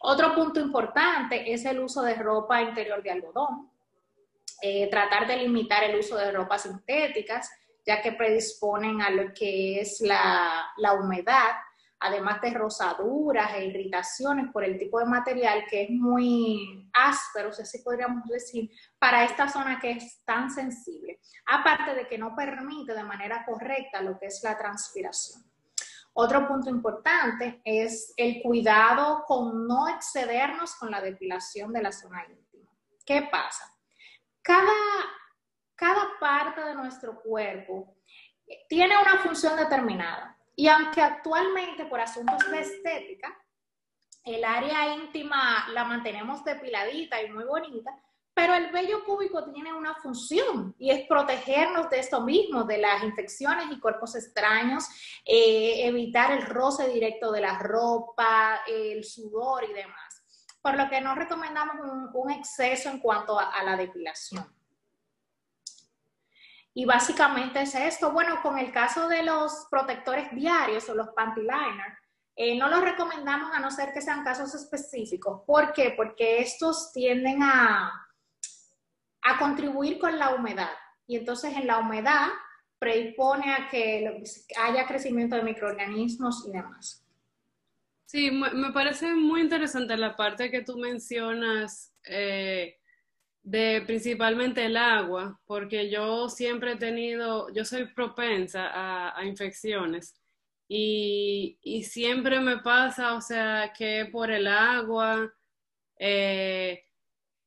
Otro 0.00 0.32
punto 0.34 0.60
importante 0.60 1.52
es 1.52 1.64
el 1.64 1.80
uso 1.80 2.02
de 2.02 2.14
ropa 2.14 2.62
interior 2.62 3.02
de 3.02 3.10
algodón 3.10 3.71
eh, 4.62 4.88
tratar 4.88 5.26
de 5.26 5.36
limitar 5.36 5.84
el 5.84 5.98
uso 5.98 6.16
de 6.16 6.30
ropas 6.30 6.62
sintéticas, 6.62 7.50
ya 7.84 8.00
que 8.00 8.12
predisponen 8.12 9.02
a 9.02 9.10
lo 9.10 9.34
que 9.34 9.80
es 9.80 10.00
la, 10.00 10.72
la 10.76 10.92
humedad, 10.94 11.50
además 11.98 12.40
de 12.40 12.50
rosaduras 12.50 13.54
e 13.54 13.66
irritaciones 13.66 14.52
por 14.52 14.64
el 14.64 14.78
tipo 14.78 14.98
de 14.98 15.06
material 15.06 15.64
que 15.68 15.82
es 15.82 15.90
muy 15.90 16.88
áspero, 16.92 17.50
o 17.50 17.52
sea, 17.52 17.64
así 17.64 17.78
podríamos 17.82 18.28
decir, 18.28 18.70
para 18.98 19.24
esta 19.24 19.48
zona 19.48 19.78
que 19.80 19.92
es 19.92 20.24
tan 20.24 20.50
sensible. 20.50 21.20
Aparte 21.46 21.94
de 21.94 22.06
que 22.06 22.18
no 22.18 22.34
permite 22.34 22.94
de 22.94 23.04
manera 23.04 23.44
correcta 23.44 24.00
lo 24.00 24.18
que 24.18 24.26
es 24.26 24.40
la 24.42 24.56
transpiración. 24.56 25.42
Otro 26.14 26.46
punto 26.46 26.68
importante 26.68 27.62
es 27.64 28.12
el 28.16 28.42
cuidado 28.42 29.24
con 29.26 29.66
no 29.66 29.88
excedernos 29.88 30.74
con 30.74 30.90
la 30.90 31.00
depilación 31.00 31.72
de 31.72 31.82
la 31.82 31.90
zona 31.90 32.24
íntima. 32.26 32.70
¿Qué 33.06 33.28
pasa? 33.30 33.71
Cada, 34.42 34.72
cada 35.74 36.18
parte 36.20 36.62
de 36.62 36.74
nuestro 36.74 37.20
cuerpo 37.22 37.96
tiene 38.68 38.94
una 38.98 39.18
función 39.18 39.56
determinada. 39.56 40.36
Y 40.54 40.68
aunque 40.68 41.00
actualmente 41.00 41.86
por 41.86 42.00
asuntos 42.00 42.50
de 42.50 42.60
estética, 42.60 43.34
el 44.24 44.44
área 44.44 44.94
íntima 44.94 45.68
la 45.72 45.84
mantenemos 45.84 46.44
depiladita 46.44 47.22
y 47.22 47.30
muy 47.30 47.44
bonita, 47.44 47.90
pero 48.34 48.54
el 48.54 48.70
vello 48.70 49.04
púbico 49.04 49.50
tiene 49.52 49.72
una 49.72 49.94
función 49.96 50.74
y 50.78 50.90
es 50.90 51.06
protegernos 51.06 51.90
de 51.90 52.00
esto 52.00 52.22
mismo, 52.22 52.64
de 52.64 52.78
las 52.78 53.02
infecciones 53.02 53.66
y 53.70 53.78
cuerpos 53.78 54.14
extraños, 54.14 54.84
eh, 55.24 55.86
evitar 55.86 56.32
el 56.32 56.42
roce 56.46 56.88
directo 56.88 57.30
de 57.32 57.40
la 57.40 57.58
ropa, 57.58 58.60
el 58.66 59.04
sudor 59.04 59.64
y 59.64 59.72
demás 59.72 60.11
por 60.62 60.76
lo 60.76 60.88
que 60.88 61.00
no 61.00 61.14
recomendamos 61.14 61.76
un, 62.14 62.30
exceso 62.30 62.88
en 62.88 63.00
cuanto 63.00 63.38
a, 63.38 63.62
la 63.64 63.76
depilación. 63.76 64.46
Y 66.72 66.84
básicamente 66.84 67.62
es 67.62 67.74
esto. 67.74 68.12
Bueno, 68.12 68.40
con 68.42 68.58
el 68.58 68.72
caso 68.72 69.08
de 69.08 69.24
los 69.24 69.66
protectores 69.70 70.30
diarios 70.32 70.88
o 70.88 70.94
los 70.94 71.08
panty 71.10 71.42
liners, 71.42 71.98
eh, 72.36 72.56
no 72.56 72.68
los 72.68 72.80
recomendamos 72.82 73.52
a 73.52 73.60
no 73.60 73.70
ser 73.70 73.92
que 73.92 74.00
sean 74.00 74.24
casos 74.24 74.54
específicos. 74.54 75.42
¿Por 75.46 75.72
qué? 75.72 75.92
Porque 75.96 76.40
estos 76.40 76.92
tienden 76.92 77.42
a, 77.42 78.08
a 79.22 79.38
contribuir 79.38 79.98
con 79.98 80.18
la 80.18 80.34
humedad. 80.34 80.70
Y 81.06 81.16
entonces 81.16 81.54
en 81.56 81.66
la 81.66 81.78
humedad 81.78 82.28
predispone 82.78 83.52
a 83.52 83.68
que 83.68 84.22
haya 84.60 84.86
crecimiento 84.86 85.36
de 85.36 85.42
microorganismos 85.42 86.46
y 86.46 86.52
demás. 86.52 87.01
Sí, 88.06 88.30
me 88.30 88.72
parece 88.72 89.14
muy 89.14 89.40
interesante 89.40 89.96
la 89.96 90.14
parte 90.16 90.50
que 90.50 90.62
tú 90.62 90.76
mencionas 90.76 91.94
eh, 92.04 92.76
de 93.42 93.82
principalmente 93.86 94.64
el 94.66 94.76
agua, 94.76 95.40
porque 95.46 95.90
yo 95.90 96.28
siempre 96.28 96.72
he 96.72 96.76
tenido, 96.76 97.48
yo 97.54 97.64
soy 97.64 97.86
propensa 97.94 99.16
a, 99.16 99.24
infecciones 99.24 100.14
y, 100.68 101.58
y, 101.62 101.84
siempre 101.84 102.40
me 102.40 102.58
pasa, 102.58 103.14
o 103.14 103.20
sea, 103.20 103.72
que 103.76 104.08
por 104.12 104.30
el 104.30 104.46
agua, 104.46 105.32
eh, 105.98 106.84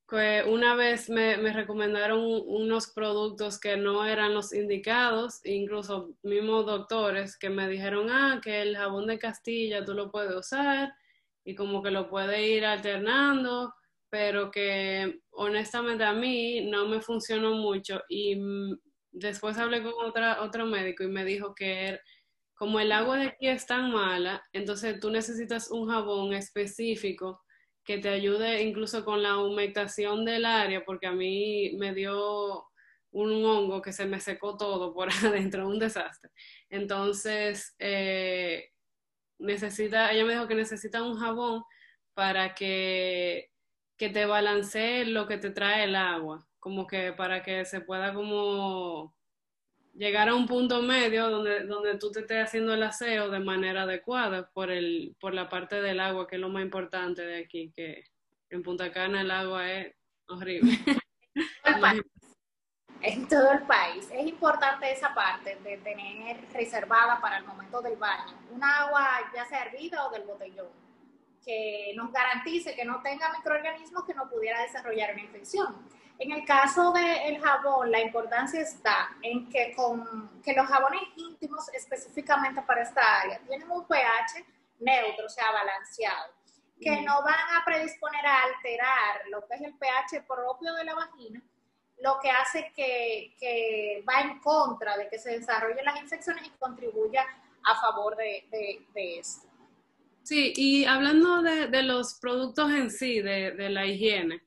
que 0.08 0.44
una 0.48 0.76
vez 0.76 1.10
me, 1.10 1.38
me, 1.38 1.52
recomendaron 1.52 2.20
unos 2.46 2.88
productos 2.88 3.60
que 3.60 3.76
no 3.76 4.06
eran 4.06 4.36
los 4.36 4.54
indicados, 4.54 5.42
incluso 5.44 6.16
mismos 6.22 6.66
doctores 6.66 7.38
que 7.38 7.50
me 7.50 7.68
dijeron, 7.68 8.10
ah, 8.12 8.40
que 8.44 8.62
el 8.62 8.78
jabón 8.78 9.08
de 9.08 9.18
Castilla 9.18 9.84
tú 9.84 9.94
lo 9.94 10.12
puedes 10.12 10.36
usar 10.36 10.94
y 11.44 11.56
como 11.56 11.82
que 11.82 11.92
lo 11.92 12.10
puedes 12.10 12.40
ir 12.40 12.66
alternando, 12.66 13.74
pero 14.10 14.52
que 14.52 15.22
honestamente 15.32 16.04
a 16.04 16.14
mí 16.14 16.62
no 16.70 16.88
me 16.88 17.02
funcionó 17.02 17.56
mucho 17.56 18.02
y 18.08 18.40
después 19.12 19.58
hablé 19.58 19.82
con 19.82 19.94
otra, 20.06 20.42
otro 20.44 20.66
médico 20.66 21.04
y 21.04 21.08
me 21.08 21.26
dijo 21.26 21.56
que 21.56 22.00
como 22.54 22.80
el 22.80 22.92
agua 22.92 23.18
de 23.18 23.28
aquí 23.28 23.48
es 23.48 23.66
tan 23.66 23.92
mala, 23.92 24.44
entonces 24.54 25.00
tú 25.00 25.10
necesitas 25.10 25.70
un 25.72 25.90
jabón 25.90 26.34
específico 26.34 27.42
que 27.86 28.00
te 28.00 28.10
ayude 28.10 28.64
incluso 28.64 29.06
con 29.06 29.22
la 29.22 29.38
humectación 29.38 30.26
del 30.26 30.46
área, 30.46 30.84
porque 30.84 31.08
a 31.08 31.12
mí 31.12 31.76
me 31.78 31.94
dio 31.94 32.66
un 33.12 33.46
hongo 33.46 33.82
que 33.82 33.94
se 33.94 34.06
me 34.06 34.20
secó 34.20 34.58
todo 34.58 34.94
por 34.94 35.10
adentro, 35.24 35.68
un 35.68 35.80
desastre. 35.80 36.32
Entonces, 36.70 37.76
eh, 37.80 38.72
necesita, 39.40 40.12
ella 40.12 40.26
me 40.26 40.34
dijo 40.34 40.48
que 40.48 40.56
necesita 40.56 41.04
un 41.04 41.18
jabón 41.18 41.64
para 42.14 42.56
que, 42.56 43.52
que 43.98 44.10
te 44.10 44.26
balancee 44.26 45.06
lo 45.06 45.28
que 45.28 45.38
te 45.38 45.52
trae 45.52 45.86
el 45.86 45.96
agua, 45.96 46.48
como 46.60 46.88
que 46.88 47.14
para 47.14 47.44
que 47.44 47.66
se 47.66 47.82
pueda 47.82 48.14
como 48.14 49.16
llegar 49.96 50.30
a 50.30 50.36
un 50.36 50.46
punto 50.46 50.82
medio 50.82 51.30
donde, 51.30 51.66
donde 51.66 51.98
tú 51.98 52.12
te 52.12 52.22
estés 52.22 52.44
haciendo 52.44 52.74
el 52.74 52.84
aseo 52.84 53.30
de 53.30 53.40
manera 53.40 53.84
adecuada 53.84 54.50
por, 54.52 54.72
el, 54.72 55.16
por 55.20 55.34
la 55.34 55.50
parte 55.50 55.82
del 55.82 56.00
agua, 56.00 56.28
que 56.28 56.36
es 56.36 56.42
lo 56.42 56.50
más 56.50 56.64
importante 56.64 57.22
de 57.22 57.40
aquí, 57.40 57.72
que 57.76 58.04
en 58.50 58.62
Punta 58.62 58.92
Cana 58.92 59.22
el 59.22 59.32
agua 59.32 59.72
es 59.72 59.96
horrible. 60.28 60.78
en 63.02 63.28
todo 63.28 63.52
el 63.52 63.62
país. 63.64 64.10
Es 64.12 64.26
importante 64.26 64.92
esa 64.92 65.14
parte 65.14 65.58
de 65.64 65.78
tener 65.78 66.38
reservada 66.52 67.22
para 67.22 67.38
el 67.38 67.46
momento 67.46 67.82
del 67.82 67.98
baño 67.98 68.34
una 68.52 68.80
agua 68.80 69.08
ya 69.34 69.46
sea 69.46 69.66
hervida 69.66 70.08
o 70.08 70.12
del 70.12 70.24
botellón, 70.24 70.70
que 71.44 71.94
nos 71.96 72.12
garantice 72.12 72.76
que 72.76 72.86
no 72.86 73.02
tenga 73.02 73.32
microorganismos 73.34 74.06
que 74.06 74.14
no 74.14 74.30
pudiera 74.30 74.62
desarrollar 74.62 75.14
una 75.14 75.24
infección. 75.24 75.76
En 76.18 76.32
el 76.32 76.46
caso 76.46 76.94
del 76.94 77.42
jabón, 77.42 77.92
la 77.92 78.00
importancia 78.00 78.62
está 78.62 79.10
en 79.22 79.50
que, 79.50 79.74
con, 79.76 80.42
que 80.42 80.54
los 80.54 80.66
jabones 80.66 81.02
íntimos 81.18 81.68
específicamente 81.74 82.62
para 82.62 82.84
esta 82.84 83.22
área 83.22 83.40
tienen 83.48 83.70
un 83.70 83.86
pH 83.86 84.46
neutro, 84.80 85.26
o 85.26 85.30
sea, 85.30 85.52
balanceado. 85.52 86.34
que 86.80 87.02
no 87.02 87.24
van 87.24 87.58
a 87.58 87.64
predisponer 87.66 88.26
a 88.26 88.44
alterar 88.44 89.28
lo 89.30 89.46
que 89.48 89.56
es 89.56 89.62
el 89.62 89.74
pH 89.78 90.26
propio 90.28 90.74
de 90.74 90.84
la 90.84 90.96
vagina, 90.96 91.42
lo 92.02 92.20
que 92.22 92.30
hace 92.30 92.72
que, 92.76 94.04
va 94.08 94.22
en 94.22 94.40
contra 94.40 94.98
de 94.98 95.10
que 95.10 95.18
se 95.18 95.40
desarrollen 95.40 95.86
las 95.86 96.02
infecciones 96.02 96.46
y 96.48 96.50
contribuya 96.52 97.26
a 97.64 97.80
favor 97.80 98.16
de, 98.16 98.46
esto. 98.94 99.48
Sí, 100.24 100.54
y 100.56 100.86
hablando 100.86 101.42
de, 101.42 101.84
los 101.84 102.16
productos 102.16 102.72
en 102.72 102.92
sí, 102.92 103.22
de, 103.22 103.70
la 103.70 103.86
higiene, 103.86 104.42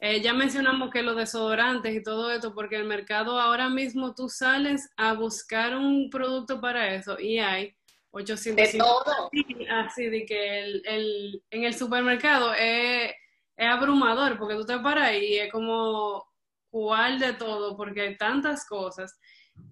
eh, 0.00 0.20
ya 0.20 0.32
mencionamos 0.32 0.90
que 0.90 1.02
los 1.02 1.16
desodorantes 1.16 1.94
y 1.94 2.02
todo 2.02 2.30
esto, 2.30 2.54
porque 2.54 2.76
el 2.76 2.84
mercado 2.84 3.38
ahora 3.38 3.68
mismo 3.68 4.14
tú 4.14 4.28
sales 4.28 4.90
a 4.96 5.14
buscar 5.14 5.76
un 5.76 6.08
producto 6.10 6.60
para 6.60 6.94
eso 6.94 7.18
y 7.18 7.38
hay 7.38 7.74
800. 8.10 8.72
De 8.72 8.78
todo. 8.78 9.30
Así 9.70 10.06
de 10.06 10.24
que 10.24 10.60
el, 10.60 11.42
en 11.50 11.64
el 11.64 11.74
supermercado 11.74 12.54
es, 12.54 13.12
es 13.56 13.66
abrumador, 13.66 14.38
porque 14.38 14.54
tú 14.54 14.64
te 14.64 14.78
paras 14.78 15.08
ahí 15.08 15.34
y 15.34 15.38
es 15.38 15.52
como 15.52 16.24
cuál 16.70 17.18
de 17.18 17.32
todo, 17.32 17.76
porque 17.76 18.02
hay 18.02 18.16
tantas 18.16 18.66
cosas. 18.66 19.18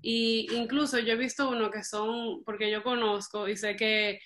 Y 0.03 0.49
incluso 0.53 0.99
yo 0.99 1.13
he 1.13 1.17
visto 1.17 1.49
uno 1.49 1.71
que 1.71 1.85
son, 1.85 2.43
porque 2.45 2.71
yo 2.71 2.83
conozco 2.83 3.49
y 3.49 3.57
sé 3.57 3.77
que 3.77 4.21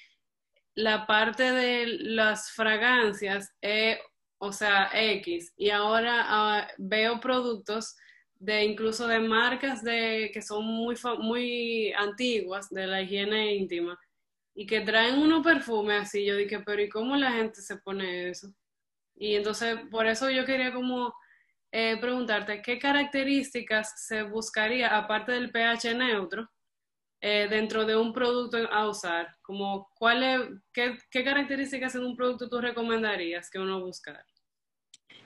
la 0.75 1.07
parte 1.07 1.53
de 1.53 1.87
las 1.87 2.53
fragancias 2.53 3.53
es, 3.61 3.99
o 4.41 4.53
sea, 4.53 4.91
X. 4.95 5.53
Y 5.57 5.71
ahora 5.71 6.25
ah, 6.27 6.69
veo 6.79 7.21
productos 7.21 7.95
de 8.37 8.65
incluso 8.65 9.07
de 9.07 9.21
marcas 9.21 9.85
de 9.85 10.31
que 10.33 10.41
son 10.41 10.65
muy 10.65 10.97
muy 11.19 11.93
antiguas 11.93 12.71
de 12.71 12.87
la 12.87 13.03
higiene 13.03 13.55
íntima 13.55 13.99
y 14.55 14.67
que 14.67 14.81
traen 14.81 15.19
unos 15.19 15.45
perfumes 15.45 16.03
así. 16.03 16.25
Yo 16.25 16.37
dije, 16.37 16.61
pero 16.61 16.83
¿y 16.83 16.89
cómo 16.89 17.17
la 17.17 17.33
gente 17.33 17.61
se 17.61 17.77
pone 17.77 18.31
eso? 18.31 18.49
Y 19.15 19.35
entonces 19.37 19.79
por 19.91 20.07
eso 20.07 20.31
yo 20.31 20.47
quería 20.47 20.73
como 20.73 21.15
eh, 21.73 21.99
preguntarte 22.01 22.63
qué 22.63 22.79
características 22.79 24.07
se 24.07 24.23
buscaría, 24.23 24.97
aparte 24.97 25.33
del 25.33 25.51
pH 25.53 25.95
neutro, 25.95 26.49
eh, 27.21 27.49
dentro 27.49 27.85
de 27.85 27.97
un 27.97 28.13
producto 28.13 28.57
a 28.73 28.89
usar, 28.89 29.37
como 29.43 29.91
cuál 29.95 30.63
qué, 30.73 30.97
características 31.13 31.95
en 31.95 32.05
un 32.05 32.17
producto 32.17 32.49
tú 32.49 32.61
recomendarías 32.61 33.51
que 33.51 33.59
uno 33.59 33.81
buscara. 33.81 34.25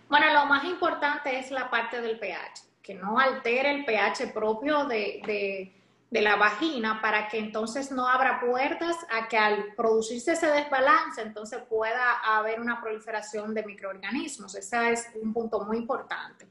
Bueno, 0.09 0.33
lo 0.33 0.47
más 0.47 0.65
importante 0.65 1.39
es 1.39 1.51
la 1.51 1.71
parte 1.71 2.01
del 2.01 2.19
pH, 2.19 2.63
que 2.83 2.95
no 2.95 3.19
altere 3.19 3.71
el 3.71 3.85
pH 3.85 4.33
propio 4.33 4.87
de, 4.87 5.73
de 6.15 6.21
la 6.21 6.37
vagina 6.37 7.01
para 7.01 7.27
que 7.27 7.39
entonces 7.39 7.91
no 7.91 8.09
abra 8.09 8.41
puertas 8.41 8.97
a 9.11 9.27
que 9.27 9.37
al 9.37 9.75
producirse 9.75 10.33
ese 10.35 10.47
desbalance 10.47 11.21
entonces 11.21 11.61
pueda 11.69 12.21
haber 12.21 12.61
una 12.61 12.81
proliferación 12.81 13.53
de 13.53 13.65
microorganismos. 13.65 14.55
Ese 14.55 14.93
es 14.93 15.09
un 15.21 15.33
punto 15.33 15.65
muy 15.65 15.77
importante. 15.77 16.47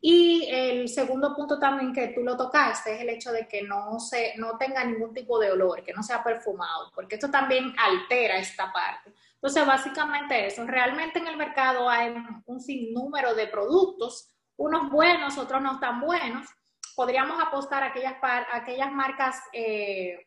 Y 0.00 0.46
el 0.50 0.88
segundo 0.88 1.34
punto 1.34 1.58
también 1.58 1.92
que 1.92 2.08
tú 2.08 2.22
lo 2.22 2.36
tocaste 2.36 2.94
es 2.94 3.00
el 3.00 3.08
hecho 3.10 3.32
de 3.32 3.46
que 3.46 3.62
no, 3.62 3.98
se, 3.98 4.34
no 4.36 4.56
tenga 4.58 4.84
ningún 4.84 5.12
tipo 5.12 5.38
de 5.38 5.52
olor, 5.52 5.82
que 5.84 5.92
no 5.92 6.02
sea 6.02 6.22
perfumado, 6.22 6.90
porque 6.94 7.16
esto 7.16 7.30
también 7.30 7.74
altera 7.78 8.38
esta 8.38 8.72
parte. 8.72 9.12
Entonces, 9.34 9.66
básicamente 9.66 10.46
eso. 10.46 10.64
Realmente 10.64 11.18
en 11.18 11.26
el 11.26 11.36
mercado 11.36 11.88
hay 11.88 12.14
un 12.46 12.60
sinnúmero 12.60 13.34
de 13.34 13.48
productos, 13.48 14.28
unos 14.56 14.90
buenos, 14.90 15.38
otros 15.38 15.60
no 15.60 15.80
tan 15.80 16.00
buenos 16.00 16.48
podríamos 16.94 17.40
apostar 17.40 17.82
a 17.82 17.86
aquellas, 17.86 18.14
aquellas 18.52 18.92
marcas 18.92 19.36
eh, 19.52 20.26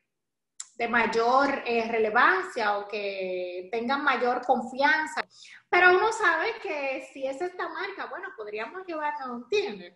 de 0.77 0.87
mayor 0.87 1.63
eh, 1.65 1.89
relevancia 1.89 2.77
o 2.77 2.87
que 2.87 3.69
tengan 3.71 4.03
mayor 4.03 4.45
confianza. 4.45 5.25
Pero 5.69 5.97
uno 5.97 6.11
sabe 6.11 6.53
que 6.61 7.07
si 7.11 7.25
es 7.25 7.41
esta 7.41 7.67
marca, 7.69 8.05
bueno, 8.07 8.29
podríamos 8.37 8.85
llevarnos, 8.85 9.43
¿entiendes? 9.43 9.93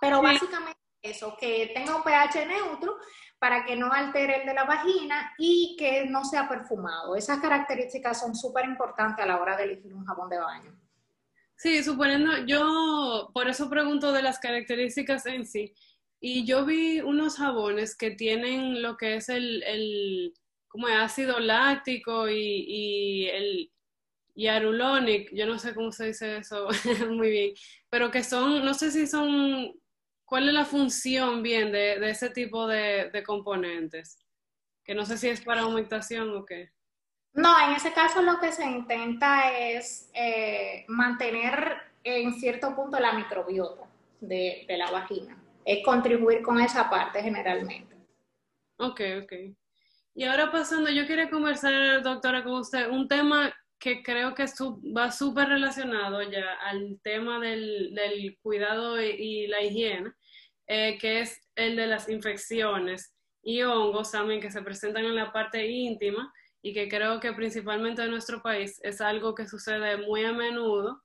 Pero 0.00 0.20
básicamente 0.20 0.80
eso, 1.02 1.36
que 1.38 1.70
tenga 1.74 1.96
un 1.96 2.02
pH 2.02 2.46
neutro 2.46 2.98
para 3.38 3.64
que 3.64 3.76
no 3.76 3.92
altere 3.92 4.40
el 4.40 4.46
de 4.46 4.54
la 4.54 4.64
vagina 4.64 5.34
y 5.38 5.76
que 5.78 6.06
no 6.06 6.24
sea 6.24 6.48
perfumado. 6.48 7.14
Esas 7.14 7.40
características 7.40 8.18
son 8.20 8.34
súper 8.34 8.64
importantes 8.64 9.22
a 9.22 9.28
la 9.28 9.40
hora 9.40 9.56
de 9.56 9.64
elegir 9.64 9.94
un 9.94 10.04
jabón 10.06 10.30
de 10.30 10.38
baño. 10.38 10.80
Sí, 11.56 11.82
suponiendo, 11.84 12.38
yo 12.46 13.30
por 13.32 13.48
eso 13.48 13.68
pregunto 13.68 14.12
de 14.12 14.22
las 14.22 14.38
características 14.38 15.26
en 15.26 15.46
sí. 15.46 15.74
Y 16.20 16.46
yo 16.46 16.64
vi 16.64 17.00
unos 17.00 17.36
jabones 17.36 17.96
que 17.96 18.12
tienen 18.12 18.82
lo 18.82 18.96
que 18.96 19.16
es 19.16 19.28
el, 19.28 19.62
el 19.64 20.34
como 20.68 20.86
ácido 20.86 21.38
láctico 21.38 22.28
y, 22.28 22.64
y 22.66 23.28
el 23.28 23.70
yarulonic, 24.34 25.30
yo 25.32 25.46
no 25.46 25.58
sé 25.58 25.74
cómo 25.74 25.92
se 25.92 26.06
dice 26.06 26.38
eso 26.38 26.68
muy 27.10 27.30
bien, 27.30 27.54
pero 27.88 28.10
que 28.10 28.24
son, 28.24 28.64
no 28.64 28.74
sé 28.74 28.90
si 28.90 29.06
son, 29.06 29.72
¿cuál 30.24 30.48
es 30.48 30.54
la 30.54 30.64
función 30.64 31.42
bien 31.42 31.72
de, 31.72 31.98
de 31.98 32.10
ese 32.10 32.30
tipo 32.30 32.66
de, 32.66 33.10
de, 33.10 33.22
componentes? 33.22 34.18
Que 34.84 34.94
no 34.94 35.06
sé 35.06 35.16
si 35.16 35.28
es 35.28 35.40
para 35.40 35.62
aumentación 35.62 36.36
o 36.36 36.44
qué. 36.44 36.70
No, 37.32 37.54
en 37.66 37.74
ese 37.74 37.92
caso 37.92 38.22
lo 38.22 38.38
que 38.38 38.52
se 38.52 38.64
intenta 38.64 39.50
es 39.58 40.10
eh, 40.14 40.84
mantener 40.88 41.78
en 42.04 42.34
cierto 42.34 42.76
punto 42.76 43.00
la 43.00 43.12
microbiota 43.12 43.88
de, 44.20 44.64
de 44.68 44.76
la 44.76 44.90
vagina 44.90 45.40
es 45.64 45.84
contribuir 45.84 46.42
con 46.42 46.60
esa 46.60 46.90
parte 46.90 47.22
generalmente. 47.22 47.96
Ok, 48.78 49.00
ok. 49.22 49.32
Y 50.14 50.24
ahora 50.24 50.52
pasando, 50.52 50.90
yo 50.90 51.06
quería 51.06 51.30
conversar, 51.30 52.02
doctora, 52.02 52.44
con 52.44 52.54
usted, 52.54 52.88
un 52.88 53.08
tema 53.08 53.52
que 53.84 54.02
creo 54.02 54.34
que 54.34 54.46
va 54.96 55.12
súper 55.12 55.46
relacionado 55.46 56.22
ya 56.22 56.54
al 56.54 56.98
tema 57.02 57.38
del, 57.38 58.38
cuidado 58.40 58.98
y, 58.98 59.46
la 59.46 59.62
higiene, 59.62 60.10
eh, 60.66 60.96
que 60.98 61.20
es 61.20 61.38
el 61.54 61.76
de 61.76 61.86
las 61.86 62.08
infecciones 62.08 63.14
y 63.42 63.60
hongos 63.60 64.10
también 64.10 64.40
que 64.40 64.50
se 64.50 64.62
presentan 64.62 65.04
en 65.04 65.14
la 65.14 65.30
parte 65.34 65.66
íntima 65.66 66.32
y 66.62 66.72
que 66.72 66.88
creo 66.88 67.20
que 67.20 67.34
principalmente 67.34 68.02
en 68.02 68.10
nuestro 68.10 68.40
país 68.40 68.80
es 68.82 69.02
algo 69.02 69.34
que 69.34 69.46
sucede 69.46 69.98
muy 69.98 70.24
a 70.24 70.32
menudo, 70.32 71.02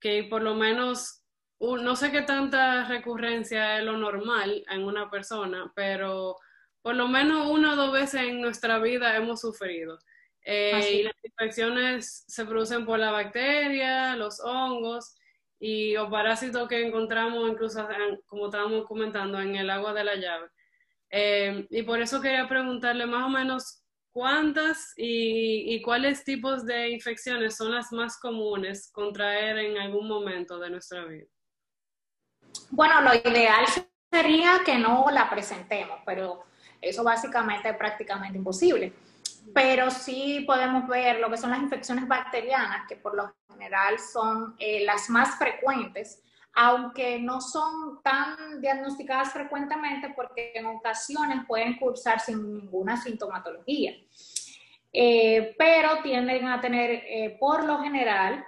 que 0.00 0.24
por 0.24 0.40
lo 0.40 0.54
menos 0.54 1.22
no 1.60 1.96
sé 1.96 2.10
qué 2.10 2.22
tanta 2.22 2.88
recurrencia 2.88 3.78
es 3.78 3.84
lo 3.84 3.98
normal 3.98 4.64
en 4.70 4.84
una 4.84 5.10
persona, 5.10 5.70
pero 5.76 6.36
por 6.80 6.96
lo 6.96 7.08
menos 7.08 7.50
una 7.50 7.74
o 7.74 7.76
dos 7.76 7.92
veces 7.92 8.22
en 8.22 8.40
nuestra 8.40 8.78
vida 8.78 9.14
hemos 9.16 9.42
sufrido. 9.42 9.98
Eh, 10.44 10.98
y 10.98 11.02
las 11.04 11.14
infecciones 11.22 12.24
se 12.26 12.44
producen 12.44 12.84
por 12.84 12.98
la 12.98 13.12
bacteria, 13.12 14.16
los 14.16 14.40
hongos 14.40 15.14
y 15.60 15.94
los 15.94 16.10
parásitos 16.10 16.68
que 16.68 16.84
encontramos 16.84 17.48
incluso, 17.48 17.86
como 18.26 18.46
estábamos 18.46 18.86
comentando, 18.86 19.40
en 19.40 19.54
el 19.54 19.70
agua 19.70 19.92
de 19.92 20.04
la 20.04 20.16
llave. 20.16 20.48
Eh, 21.10 21.66
y 21.70 21.82
por 21.82 22.00
eso 22.00 22.20
quería 22.20 22.48
preguntarle 22.48 23.06
más 23.06 23.26
o 23.26 23.28
menos 23.28 23.84
cuántas 24.10 24.92
y, 24.96 25.74
y, 25.74 25.82
cuáles 25.82 26.24
tipos 26.24 26.66
de 26.66 26.90
infecciones 26.90 27.56
son 27.56 27.72
las 27.72 27.92
más 27.92 28.18
comunes 28.18 28.90
contraer 28.92 29.58
en 29.58 29.78
algún 29.78 30.08
momento 30.08 30.58
de 30.58 30.70
nuestra 30.70 31.04
vida. 31.04 31.26
Bueno, 32.70 33.00
lo 33.02 33.14
ideal 33.14 33.64
sería 34.10 34.60
que 34.64 34.76
no 34.78 35.06
la 35.10 35.30
presentemos, 35.30 36.00
pero 36.04 36.44
eso 36.80 37.04
básicamente 37.04 37.70
es 37.70 37.76
prácticamente 37.76 38.36
imposible. 38.36 38.92
Pero 39.54 39.90
sí 39.90 40.44
podemos 40.46 40.86
ver 40.88 41.20
lo 41.20 41.30
que 41.30 41.36
son 41.36 41.50
las 41.50 41.60
infecciones 41.60 42.06
bacterianas, 42.06 42.86
que 42.88 42.96
por 42.96 43.14
lo 43.14 43.34
general 43.50 43.98
son 43.98 44.54
eh, 44.58 44.84
las 44.84 45.10
más 45.10 45.36
frecuentes, 45.36 46.22
aunque 46.54 47.18
no 47.18 47.40
son 47.40 48.02
tan 48.02 48.60
diagnosticadas 48.60 49.32
frecuentemente 49.32 50.12
porque 50.14 50.52
en 50.54 50.66
ocasiones 50.66 51.44
pueden 51.46 51.76
cursar 51.76 52.20
sin 52.20 52.54
ninguna 52.54 52.96
sintomatología. 52.96 53.92
Eh, 54.92 55.54
pero 55.58 56.02
tienden 56.02 56.46
a 56.46 56.60
tener, 56.60 56.90
eh, 56.90 57.36
por 57.40 57.64
lo 57.64 57.78
general, 57.78 58.44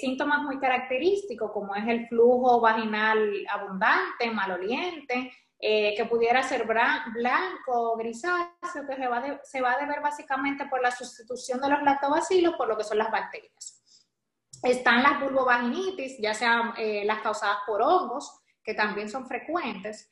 síntomas 0.00 0.40
muy 0.40 0.58
característicos, 0.58 1.52
como 1.52 1.74
es 1.74 1.86
el 1.86 2.08
flujo 2.08 2.62
vaginal 2.62 3.46
abundante, 3.46 4.30
maloliente, 4.30 5.30
eh, 5.60 5.94
que 5.94 6.06
pudiera 6.06 6.42
ser 6.42 6.66
blanco 6.66 7.92
o 7.92 7.96
grisáceo, 7.96 8.86
que 8.88 8.96
se 8.96 9.08
va, 9.08 9.40
se 9.42 9.58
a 9.58 9.76
deber 9.78 10.00
básicamente 10.00 10.64
por 10.66 10.80
la 10.80 10.90
sustitución 10.90 11.60
de 11.60 11.68
los 11.68 11.82
lactobacilos 11.82 12.54
por 12.54 12.66
lo 12.66 12.76
que 12.76 12.84
son 12.84 12.98
las 12.98 13.10
bacterias. 13.10 13.76
Están 14.62 15.02
las 15.02 15.20
vulvovaginitis, 15.20 16.18
ya 16.18 16.34
sean 16.34 16.72
eh, 16.76 17.04
las 17.04 17.20
causadas 17.20 17.58
por 17.66 17.82
hongos, 17.82 18.40
que 18.62 18.74
también 18.74 19.08
son 19.08 19.26
frecuentes, 19.26 20.10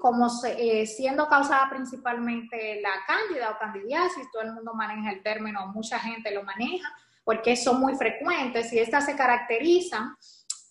como 0.00 0.28
siendo 0.28 1.28
causada 1.28 1.70
principalmente 1.70 2.80
la 2.80 2.90
cándida 3.06 3.50
o 3.50 3.58
candidiasis, 3.58 4.30
todo 4.32 4.42
el 4.42 4.52
mundo 4.52 4.74
maneja 4.74 5.12
el 5.12 5.22
término, 5.22 5.68
mucha 5.68 5.98
gente 5.98 6.34
lo 6.34 6.42
maneja, 6.42 6.92
porque 7.24 7.56
son 7.56 7.80
muy 7.80 7.94
frecuentes 7.94 8.72
y 8.72 8.80
estas 8.80 9.06
se 9.06 9.16
caracterizan 9.16 10.16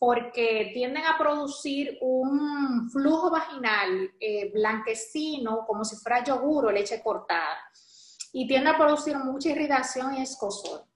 porque 0.01 0.71
tienden 0.73 1.05
a 1.05 1.15
producir 1.15 1.99
un 2.01 2.89
flujo 2.89 3.29
vaginal 3.29 4.11
eh, 4.19 4.51
blanquecino, 4.51 5.63
como 5.67 5.85
si 5.85 5.95
fuera 5.97 6.23
yogur 6.23 6.65
o 6.65 6.71
leche 6.71 7.03
cortada, 7.03 7.59
y 8.33 8.47
tienden 8.47 8.73
a 8.73 8.77
producir 8.79 9.15
mucha 9.19 9.49
irritación 9.49 10.15
y 10.15 10.23
escosor. 10.23 10.87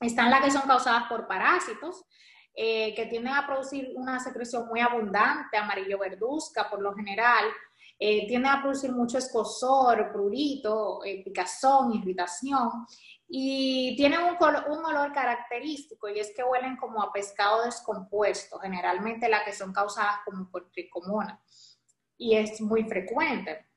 Están 0.00 0.30
las 0.30 0.42
que 0.42 0.50
son 0.50 0.62
causadas 0.62 1.04
por 1.10 1.28
parásitos, 1.28 2.06
eh, 2.54 2.94
que 2.94 3.04
tienden 3.04 3.34
a 3.34 3.46
producir 3.46 3.92
una 3.96 4.18
secreción 4.18 4.66
muy 4.66 4.80
abundante, 4.80 5.58
amarillo 5.58 5.98
verduzca 5.98 6.70
por 6.70 6.80
lo 6.80 6.94
general, 6.94 7.44
eh, 7.98 8.26
tienden 8.28 8.50
a 8.50 8.62
producir 8.62 8.92
mucho 8.92 9.18
escosor, 9.18 10.10
prurito, 10.10 11.00
picazón, 11.22 11.92
irritación 11.96 12.86
y 13.34 13.96
tienen 13.96 14.20
un, 14.20 14.84
olor 14.84 15.10
característico 15.14 16.06
y 16.06 16.18
es 16.18 16.34
que 16.36 16.44
huelen 16.44 16.76
como 16.76 17.02
a 17.02 17.10
pescado 17.10 17.64
descompuesto, 17.64 18.58
generalmente 18.58 19.26
las 19.26 19.42
que 19.44 19.54
son 19.54 19.72
causadas 19.72 20.16
como 20.26 20.50
por 20.50 20.70
tricomona 20.70 21.42
y 22.18 22.36
es 22.36 22.60
muy 22.60 22.84
frecuente. 22.84 23.70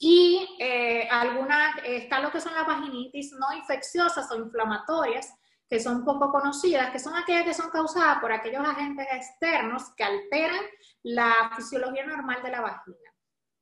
Y 0.00 0.56
eh, 0.58 1.08
algunas, 1.08 1.76
está 1.84 2.18
lo 2.18 2.32
que 2.32 2.40
son 2.40 2.52
las 2.52 2.66
vaginitis 2.66 3.30
no 3.38 3.56
infecciosas 3.56 4.28
o 4.32 4.36
inflamatorias, 4.38 5.32
que 5.70 5.78
son 5.78 6.04
poco 6.04 6.32
conocidas, 6.32 6.90
que 6.90 6.98
son 6.98 7.14
aquellas 7.14 7.44
que 7.44 7.54
son 7.54 7.70
causadas 7.70 8.18
por 8.18 8.32
aquellos 8.32 8.66
agentes 8.66 9.06
externos 9.12 9.90
que 9.96 10.02
alteran 10.02 10.64
la 11.04 11.52
fisiología 11.54 12.04
normal 12.04 12.42
de 12.42 12.50
la 12.50 12.60
vagina. 12.60 13.03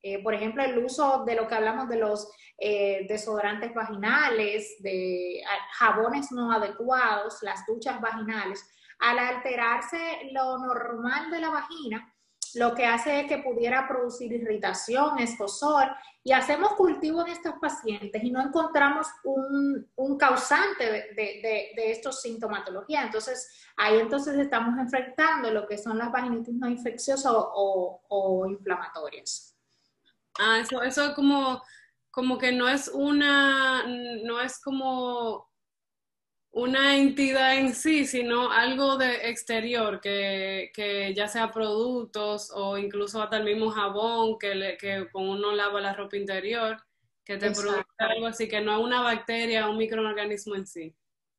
Eh, 0.02 0.22
por 0.22 0.34
ejemplo, 0.34 0.62
el 0.62 0.78
uso 0.78 1.24
de 1.24 1.36
lo 1.36 1.46
que 1.46 1.54
hablamos 1.54 1.88
de 1.88 1.96
los 1.96 2.30
eh, 2.58 3.06
desodorantes 3.08 3.72
vaginales, 3.72 4.76
de 4.80 5.42
jabones 5.74 6.32
no 6.32 6.52
adecuados, 6.52 7.38
las 7.42 7.64
duchas 7.66 8.00
vaginales, 8.00 8.68
al 8.98 9.18
alterarse 9.18 9.98
lo 10.32 10.58
normal 10.58 11.30
de 11.30 11.40
la 11.40 11.50
vagina, 11.50 12.12
lo 12.54 12.74
que 12.74 12.84
hace 12.84 13.20
es 13.20 13.26
que 13.26 13.38
pudiera 13.38 13.88
producir 13.88 14.32
irritación, 14.32 15.18
escosor, 15.18 15.88
y 16.22 16.32
hacemos 16.32 16.74
cultivo 16.74 17.22
en 17.22 17.32
estos 17.32 17.54
pacientes 17.60 18.22
y 18.22 18.30
no 18.30 18.40
encontramos 18.42 19.06
un, 19.24 20.18
causante 20.18 20.84
de, 20.84 21.72
estos 21.76 22.20
sintomatologías. 22.20 23.06
Entonces, 23.06 23.66
ahí 23.76 23.98
entonces 23.98 24.36
estamos 24.36 24.78
enfrentando 24.78 25.50
lo 25.50 25.66
que 25.66 25.78
son 25.78 25.98
las 25.98 26.12
vaginitis 26.12 26.54
no 26.54 26.68
infecciosas 26.68 27.32
o, 27.34 28.46
inflamatorias. 28.48 29.51
Ah, 30.38 30.60
eso, 30.60 30.82
eso 30.82 31.14
como, 31.14 31.62
como 32.10 32.38
que 32.38 32.52
no 32.52 32.68
es 32.68 32.88
una, 32.88 33.84
no 33.86 34.40
es 34.40 34.60
como 34.60 35.50
una 36.52 36.96
entidad 36.96 37.56
en 37.56 37.74
sí, 37.74 38.06
sino 38.06 38.50
algo 38.50 38.98
de 38.98 39.30
exterior, 39.30 40.00
que, 40.00 40.70
que 40.74 41.14
ya 41.14 41.26
sea 41.26 41.50
productos 41.50 42.50
o 42.54 42.76
incluso 42.76 43.22
hasta 43.22 43.38
el 43.38 43.44
mismo 43.44 43.70
jabón 43.70 44.38
que, 44.38 44.54
le, 44.54 44.76
que 44.76 45.08
con 45.10 45.28
uno 45.28 45.52
lava 45.52 45.80
la 45.80 45.94
ropa 45.94 46.16
interior, 46.16 46.76
que 47.24 47.38
te 47.38 47.50
produce 47.52 47.84
algo 47.98 48.26
así, 48.26 48.48
que 48.48 48.60
no 48.60 48.78
es 48.78 48.84
una 48.84 49.00
bacteria 49.00 49.66
o 49.66 49.70
un 49.72 49.78
microorganismo 49.78 50.54
en 50.54 50.66
sí. 50.66 50.94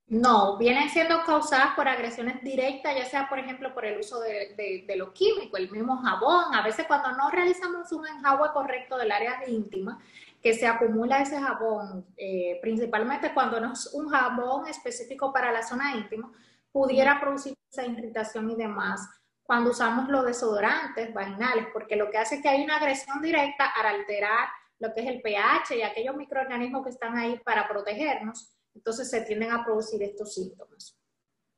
No, 0.07 0.57
vienen 0.57 0.89
siendo 0.89 1.23
causadas 1.23 1.73
por 1.75 1.87
agresiones 1.87 2.43
directas, 2.43 2.95
ya 2.95 3.05
sea, 3.05 3.29
por 3.29 3.39
ejemplo, 3.39 3.73
por 3.73 3.85
el 3.85 3.99
uso 3.99 4.19
de, 4.19 4.53
de, 4.55 4.83
de 4.85 4.95
lo 4.95 5.13
químico, 5.13 5.57
el 5.57 5.71
mismo 5.71 5.97
jabón. 5.97 6.53
A 6.53 6.61
veces 6.61 6.85
cuando 6.87 7.11
no 7.13 7.29
realizamos 7.29 7.91
un 7.91 8.05
enjabue 8.05 8.51
correcto 8.53 8.97
del 8.97 9.11
área 9.11 9.41
íntima, 9.47 9.99
que 10.43 10.53
se 10.53 10.67
acumula 10.67 11.21
ese 11.21 11.39
jabón, 11.39 12.05
eh, 12.17 12.59
principalmente 12.61 13.33
cuando 13.33 13.61
no 13.61 13.71
es 13.71 13.93
un 13.93 14.09
jabón 14.09 14.67
específico 14.67 15.31
para 15.31 15.53
la 15.53 15.63
zona 15.63 15.95
íntima, 15.95 16.29
pudiera 16.69 17.19
producir 17.21 17.55
esa 17.71 17.85
irritación 17.85 18.51
y 18.51 18.55
demás 18.55 19.09
cuando 19.43 19.71
usamos 19.71 20.09
los 20.09 20.25
desodorantes 20.25 21.13
vaginales, 21.13 21.67
porque 21.71 21.95
lo 21.95 22.09
que 22.09 22.17
hace 22.17 22.35
es 22.35 22.41
que 22.41 22.49
hay 22.49 22.63
una 22.63 22.77
agresión 22.77 23.21
directa 23.21 23.67
al 23.67 23.95
alterar 23.95 24.49
lo 24.79 24.93
que 24.93 25.01
es 25.01 25.07
el 25.07 25.21
pH 25.21 25.77
y 25.77 25.81
aquellos 25.81 26.15
microorganismos 26.15 26.83
que 26.83 26.89
están 26.89 27.15
ahí 27.17 27.39
para 27.45 27.67
protegernos, 27.67 28.52
entonces 28.75 29.09
se 29.09 29.21
tienden 29.21 29.51
a 29.51 29.63
producir 29.63 30.01
estos 30.03 30.33
síntomas. 30.33 30.97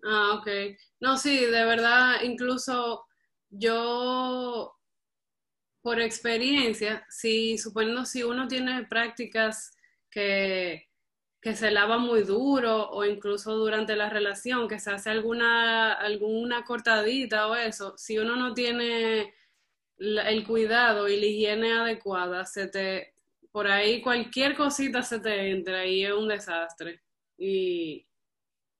Ah, 0.03 0.35
ok. 0.39 0.47
No, 0.99 1.17
sí, 1.17 1.45
de 1.45 1.65
verdad, 1.65 2.21
incluso 2.23 3.05
yo 3.49 4.75
por 5.81 5.99
experiencia, 6.01 7.05
si 7.09 7.59
suponiendo 7.59 8.05
si 8.05 8.23
uno 8.23 8.47
tiene 8.47 8.85
prácticas 8.87 9.77
que, 10.09 10.89
que 11.39 11.55
se 11.55 11.69
lava 11.69 11.99
muy 11.99 12.23
duro 12.23 12.89
o 12.89 13.05
incluso 13.05 13.55
durante 13.55 13.95
la 13.95 14.09
relación, 14.09 14.67
que 14.67 14.79
se 14.79 14.89
hace 14.91 15.11
alguna, 15.11 15.93
alguna 15.93 16.63
cortadita 16.63 17.47
o 17.47 17.55
eso, 17.55 17.93
si 17.97 18.17
uno 18.17 18.35
no 18.35 18.55
tiene 18.55 19.35
el 19.99 20.43
cuidado 20.47 21.07
y 21.07 21.19
la 21.19 21.25
higiene 21.27 21.73
adecuada, 21.73 22.45
se 22.45 22.67
te, 22.67 23.13
por 23.51 23.67
ahí 23.67 24.01
cualquier 24.01 24.55
cosita 24.55 25.03
se 25.03 25.19
te 25.19 25.51
entra 25.51 25.85
y 25.85 26.03
es 26.03 26.13
un 26.13 26.27
desastre. 26.27 27.04
Y, 27.37 28.07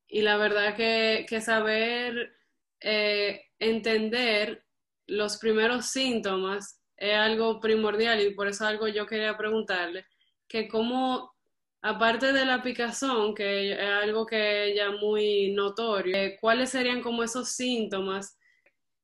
la 0.10 0.38
verdad 0.38 0.76
que, 0.76 1.41
saber 1.41 2.36
eh, 2.80 3.41
entender 3.60 4.65
los 5.08 5.38
primeros 5.38 5.88
síntomas 5.88 6.82
es 6.98 7.15
algo 7.15 7.60
primordial 7.60 8.22
y 8.22 8.34
por 8.34 8.48
eso 8.48 8.65
algo 8.65 8.88
yo 8.88 9.06
quería 9.06 9.38
preguntarle, 9.38 10.06
que 10.48 10.68
como, 10.68 11.34
aparte 11.82 12.32
de 12.32 12.46
la 12.46 12.62
picazón, 12.62 13.36
que 13.36 13.74
es 13.74 13.80
algo 13.80 14.26
que 14.26 14.74
ya 14.76 14.91
muy 14.91 15.52
notorio, 15.52 16.15
eh, 16.15 16.38
¿cuáles 16.39 16.70
serían 16.70 17.02
como 17.02 17.24
esos 17.24 17.50
síntomas 17.50 18.38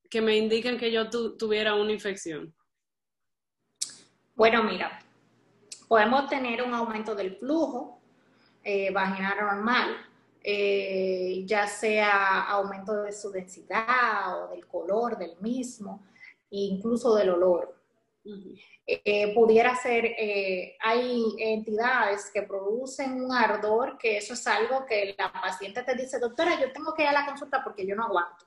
que 0.10 0.22
me 0.22 0.38
indican 0.38 0.78
que 0.78 0.92
yo 0.92 1.10
tuviera 1.10 1.76
una 1.76 1.92
infección? 1.92 2.54
Bueno, 4.36 4.64
mira, 4.64 5.00
podemos 5.88 6.28
tener 6.30 6.64
un 6.64 6.74
aumento 6.74 7.14
del 7.14 7.36
flujo 7.36 8.01
eh, 8.64 8.92
vaginal 8.92 9.38
normal, 9.40 9.98
eh, 10.44 11.44
ya 11.46 11.68
sea 11.68 12.44
aumento 12.44 13.04
de 13.04 13.12
su 13.12 13.32
densidad 13.32 14.44
o 14.44 14.48
del 14.50 14.66
color 14.68 15.18
del 15.18 15.36
mismo, 15.40 16.04
incluso 16.50 17.16
del 17.16 17.30
olor. 17.30 17.76
Eh, 18.86 19.34
pudiera 19.34 19.76
ser, 19.76 20.06
eh, 20.06 20.76
hay 20.80 21.24
entidades 21.40 22.30
que 22.32 22.44
producen 22.44 23.24
un 23.24 23.32
ardor, 23.32 23.98
que 23.98 24.18
eso 24.18 24.34
es 24.34 24.46
algo 24.48 24.86
que 24.86 25.16
la 25.18 25.32
paciente 25.32 25.84
te 25.84 25.96
dice, 25.96 26.20
doctora, 26.20 26.60
yo 26.60 26.72
tengo 26.72 26.94
que 26.94 27.04
ir 27.04 27.10
a 27.10 27.14
la 27.14 27.26
consulta 27.26 27.64
porque 27.64 27.86
yo 27.86 27.96
no 27.96 28.04
aguanto. 28.04 28.46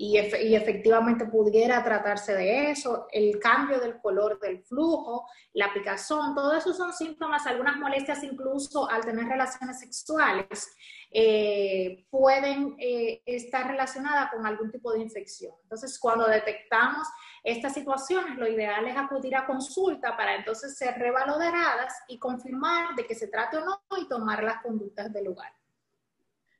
Y, 0.00 0.16
y, 0.16 0.54
efectivamente 0.54 1.26
pudiera 1.26 1.82
tratarse 1.82 2.32
de 2.32 2.70
eso, 2.70 3.08
el 3.10 3.40
cambio 3.40 3.80
del 3.80 4.00
color 4.00 4.38
del 4.38 4.62
flujo, 4.62 5.26
la 5.54 5.74
picazón, 5.74 6.36
todo 6.36 6.54
eso 6.56 6.72
son 6.72 6.92
síntomas, 6.92 7.48
algunas 7.48 7.76
molestias 7.78 8.22
incluso 8.22 8.88
al 8.88 9.04
tener 9.04 9.26
relaciones 9.26 9.80
sexuales 9.80 10.70
eh, 11.10 12.04
pueden 12.10 12.76
estar 12.78 13.66
relacionadas 13.66 14.30
con 14.30 14.46
algún 14.46 14.70
tipo 14.70 14.92
de 14.92 15.00
infección. 15.00 15.54
Entonces, 15.62 15.98
cuando 15.98 16.26
detectamos 16.26 17.08
estas 17.42 17.72
situaciones, 17.72 18.36
lo 18.36 18.46
ideal 18.46 18.86
es 18.86 18.96
acudir 18.96 19.34
a 19.34 19.46
consulta 19.46 20.16
para 20.16 20.36
entonces 20.36 20.76
ser 20.76 20.98
revaloradas 20.98 21.94
y 22.08 22.18
confirmar 22.18 22.94
de 22.94 23.06
que 23.06 23.14
se 23.14 23.28
trate 23.28 23.56
o 23.56 23.64
no 23.64 23.80
y 23.98 24.06
tomar 24.06 24.44
las 24.44 24.62
conductas 24.62 25.12
del 25.12 25.24
lugar. 25.24 25.52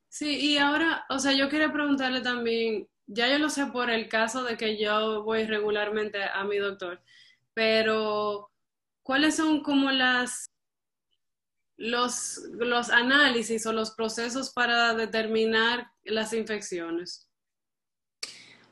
Sí, 0.08 0.38
y 0.40 0.58
ahora, 0.58 1.04
o 1.10 1.18
sea, 1.18 1.32
yo 1.32 1.50
quería 1.50 1.70
preguntarle 1.70 2.22
también, 2.22 2.88
ya 3.08 3.28
yo 3.28 3.38
lo 3.38 3.48
sé 3.48 3.66
por 3.66 3.90
el 3.90 4.08
caso 4.08 4.44
de 4.44 4.56
que 4.56 4.78
yo 4.78 5.24
voy 5.24 5.44
regularmente 5.44 6.22
a 6.22 6.44
mi 6.44 6.58
doctor, 6.58 7.02
pero 7.54 8.50
¿cuáles 9.02 9.36
son 9.36 9.62
como 9.62 9.90
las 9.90 10.46
los, 11.76 12.38
los 12.58 12.90
análisis 12.90 13.64
o 13.66 13.72
los 13.72 13.92
procesos 13.92 14.52
para 14.52 14.94
determinar 14.94 15.90
las 16.04 16.32
infecciones? 16.32 17.28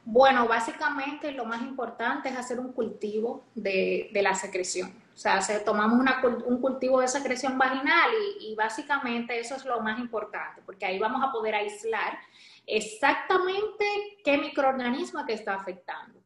Bueno, 0.05 0.47
básicamente 0.47 1.33
lo 1.33 1.45
más 1.47 1.63
importante 1.63 2.29
es 2.29 2.37
hacer 2.37 2.61
un 2.61 2.73
cultivo 2.73 3.45
de, 3.55 4.11
la 4.13 4.35
secreción. 4.35 4.91
O 5.15 5.19
sea, 5.19 5.41
tomamos 5.65 5.99
un 6.47 6.61
cultivo 6.61 7.01
de 7.01 7.09
secreción 7.09 7.59
vaginal 7.59 8.11
y, 8.41 8.55
básicamente 8.55 9.39
eso 9.41 9.57
es 9.57 9.65
lo 9.65 9.81
más 9.81 9.99
importante, 9.99 10.63
porque 10.65 10.87
ahí 10.87 10.99
vamos 10.99 11.25
a 11.25 11.33
poder 11.33 11.55
aislar 11.55 12.19
exactamente 12.67 13.85
qué 14.25 14.39
microorganismo 14.39 15.25
que 15.25 15.35
está 15.35 15.55
afectando. 15.55 16.21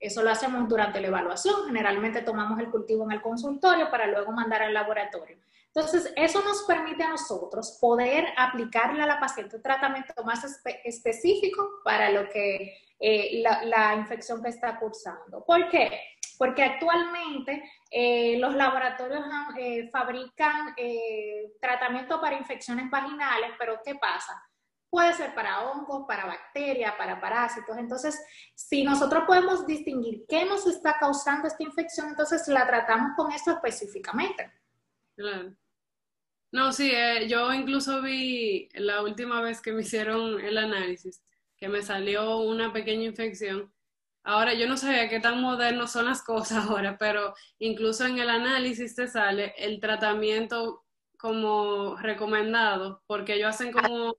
Eso 0.00 0.22
lo 0.22 0.30
hacemos 0.30 0.68
durante 0.68 1.00
la 1.00 1.08
evaluación. 1.08 1.66
Generalmente 1.66 2.22
tomamos 2.22 2.58
el 2.60 2.70
cultivo 2.70 3.04
en 3.04 3.12
el 3.12 3.20
consultorio 3.20 3.90
para 3.90 4.06
luego 4.06 4.30
mandar 4.30 4.62
al 4.62 4.72
laboratorio. 4.72 5.38
Entonces, 5.66 6.12
eso 6.16 6.42
nos 6.42 6.62
permite 6.62 7.02
a 7.02 7.10
nosotros 7.10 7.78
poder 7.80 8.26
aplicarle 8.36 9.02
a 9.02 9.06
la 9.06 9.20
paciente 9.20 9.56
un 9.56 9.62
tratamiento 9.62 10.24
más 10.24 10.62
específico 10.84 11.80
para 11.84 12.10
lo 12.10 12.28
que 12.28 12.74
eh, 13.00 13.42
la, 13.42 13.94
infección 13.96 14.42
que 14.42 14.48
está 14.48 14.78
cursando. 14.78 15.44
¿Por 15.44 15.68
qué? 15.68 16.00
Porque 16.36 16.62
actualmente 16.62 17.62
eh, 17.90 18.38
los 18.38 18.54
laboratorios 18.54 19.24
eh, 19.58 19.88
fabrican 19.90 20.74
tratamiento 21.60 22.20
para 22.20 22.36
infecciones 22.36 22.90
vaginales, 22.90 23.50
pero 23.58 23.80
¿qué 23.84 23.94
pasa? 23.96 24.42
Puede 24.90 25.12
ser 25.14 25.34
para 25.34 25.68
hongos, 25.68 26.06
para 26.06 26.26
bacterias, 26.26 26.94
para 26.96 27.20
parásitos. 27.20 27.76
Entonces, 27.76 28.18
si 28.54 28.84
nosotros 28.84 29.24
podemos 29.26 29.66
distinguir 29.66 30.24
qué 30.28 30.44
nos 30.46 30.66
está 30.66 30.96
causando 30.98 31.46
esta 31.46 31.62
infección, 31.62 32.08
entonces 32.08 32.48
la 32.48 32.66
tratamos 32.66 33.10
con 33.16 33.30
esto 33.32 33.50
específicamente. 33.52 34.50
Claro. 35.14 35.54
No, 36.50 36.72
sí, 36.72 36.90
eh, 36.90 37.28
yo 37.28 37.52
incluso 37.52 38.00
vi 38.00 38.68
la 38.72 39.02
última 39.02 39.42
vez 39.42 39.60
que 39.60 39.72
me 39.72 39.82
hicieron 39.82 40.40
el 40.40 40.56
análisis, 40.56 41.22
que 41.58 41.68
me 41.68 41.82
salió 41.82 42.38
una 42.38 42.72
pequeña 42.72 43.04
infección. 43.04 43.70
Ahora, 44.24 44.54
yo 44.54 44.66
no 44.66 44.76
sabía 44.76 45.08
qué 45.08 45.20
tan 45.20 45.40
modernos 45.42 45.92
son 45.92 46.06
las 46.06 46.22
cosas 46.22 46.66
ahora, 46.68 46.96
pero 46.98 47.34
incluso 47.58 48.06
en 48.06 48.18
el 48.18 48.30
análisis 48.30 48.94
te 48.94 49.08
sale 49.08 49.54
el 49.58 49.80
tratamiento 49.80 50.84
como 51.18 51.96
recomendado, 51.96 53.02
porque 53.06 53.34
ellos 53.34 53.48
hacen 53.48 53.72
como, 53.72 54.16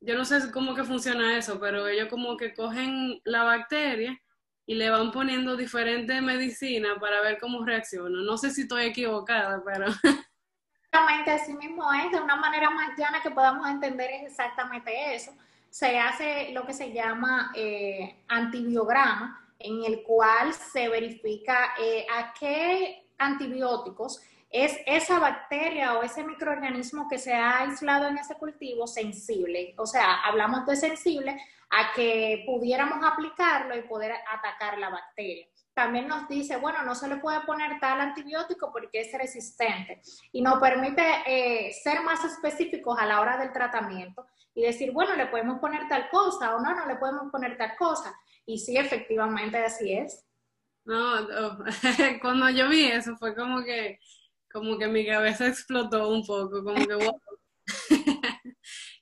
yo 0.00 0.16
no 0.16 0.24
sé 0.24 0.50
cómo 0.52 0.74
que 0.74 0.84
funciona 0.84 1.36
eso, 1.36 1.58
pero 1.58 1.86
ellos 1.88 2.08
como 2.08 2.36
que 2.36 2.54
cogen 2.54 3.20
la 3.24 3.42
bacteria 3.44 4.20
y 4.66 4.74
le 4.74 4.90
van 4.90 5.12
poniendo 5.12 5.56
diferentes 5.56 6.20
medicinas 6.22 6.98
para 7.00 7.20
ver 7.20 7.38
cómo 7.38 7.64
reacciona. 7.64 8.20
No 8.22 8.36
sé 8.36 8.50
si 8.50 8.62
estoy 8.62 8.86
equivocada, 8.86 9.62
pero... 9.64 9.86
Exactamente, 10.92 11.30
así 11.30 11.52
mismo 11.52 11.92
es, 11.92 12.10
de 12.10 12.20
una 12.20 12.36
manera 12.36 12.70
más 12.70 12.96
llana 12.96 13.20
que 13.20 13.30
podamos 13.30 13.68
entender 13.68 14.10
es 14.12 14.30
exactamente 14.30 15.14
eso. 15.14 15.32
Se 15.68 15.98
hace 15.98 16.52
lo 16.52 16.64
que 16.64 16.72
se 16.72 16.92
llama 16.92 17.52
eh, 17.54 18.16
antibiograma, 18.28 19.46
en 19.58 19.84
el 19.84 20.02
cual 20.02 20.54
se 20.54 20.88
verifica 20.88 21.74
eh, 21.78 22.06
a 22.10 22.32
qué 22.32 23.06
antibióticos 23.18 24.22
es 24.50 24.78
esa 24.86 25.18
bacteria 25.18 25.98
o 25.98 26.02
ese 26.02 26.24
microorganismo 26.24 27.08
que 27.08 27.18
se 27.18 27.34
ha 27.34 27.60
aislado 27.60 28.08
en 28.08 28.18
ese 28.18 28.34
cultivo 28.36 28.86
sensible. 28.86 29.74
O 29.78 29.86
sea, 29.86 30.22
hablamos 30.22 30.66
de 30.66 30.76
sensible 30.76 31.36
a 31.70 31.92
que 31.94 32.44
pudiéramos 32.46 32.98
aplicarlo 33.04 33.76
y 33.76 33.82
poder 33.82 34.12
atacar 34.32 34.78
la 34.78 34.90
bacteria 34.90 35.46
también 35.76 36.08
nos 36.08 36.26
dice, 36.26 36.56
bueno, 36.56 36.82
no 36.84 36.94
se 36.94 37.06
le 37.06 37.16
puede 37.16 37.42
poner 37.42 37.78
tal 37.78 38.00
antibiótico 38.00 38.72
porque 38.72 39.02
es 39.02 39.12
resistente 39.12 40.00
y 40.32 40.40
nos 40.40 40.58
permite 40.58 41.02
eh, 41.26 41.70
ser 41.74 42.00
más 42.00 42.24
específicos 42.24 42.98
a 42.98 43.04
la 43.04 43.20
hora 43.20 43.36
del 43.36 43.52
tratamiento 43.52 44.26
y 44.54 44.62
decir, 44.62 44.90
bueno, 44.92 45.14
le 45.16 45.26
podemos 45.26 45.58
poner 45.60 45.86
tal 45.86 46.08
cosa 46.08 46.56
o 46.56 46.60
no, 46.60 46.74
no 46.74 46.86
le 46.86 46.96
podemos 46.96 47.30
poner 47.30 47.58
tal 47.58 47.76
cosa. 47.76 48.18
Y 48.46 48.58
sí, 48.58 48.78
efectivamente 48.78 49.58
así 49.58 49.92
es. 49.92 50.24
No, 50.86 51.28
cuando 52.22 52.48
yo 52.48 52.70
vi 52.70 52.86
eso 52.86 53.14
fue 53.18 53.34
como 53.34 53.62
que, 53.62 53.98
como 54.56 54.78
que 54.78 54.88
mi 54.88 55.04
cabeza 55.04 55.46
explotó 55.46 56.08
un 56.08 56.24
poco, 56.24 56.64
como 56.64 56.86
que, 56.86 56.94
wow. 56.94 57.20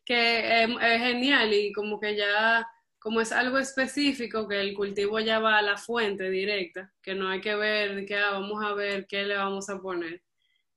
que 0.05 0.62
em, 0.62 0.73
es 0.81 1.01
genial 1.01 1.53
y 1.53 1.73
como 1.73 2.01
que 2.01 2.17
ya 2.17 2.67
como 2.99 3.21
es 3.21 3.31
algo 3.31 3.59
específico, 3.59 4.49
que 4.49 4.61
el 4.61 4.75
cultivo 4.75 5.21
ya 5.21 5.38
va 5.38 5.59
a 5.59 5.62
la 5.62 5.77
fuente 5.77 6.29
directa, 6.29 6.90
que 7.03 7.14
no 7.14 7.29
hay 7.29 7.40
que 7.40 7.55
ver, 7.55 8.05
que 8.05 8.17
ah, 8.17 8.31
vamos 8.33 8.64
a 8.64 8.73
ver 8.75 9.07
qué 9.07 9.25
le 9.25 9.37
vamos 9.37 9.69
a 9.69 9.79
poner. 9.79 10.23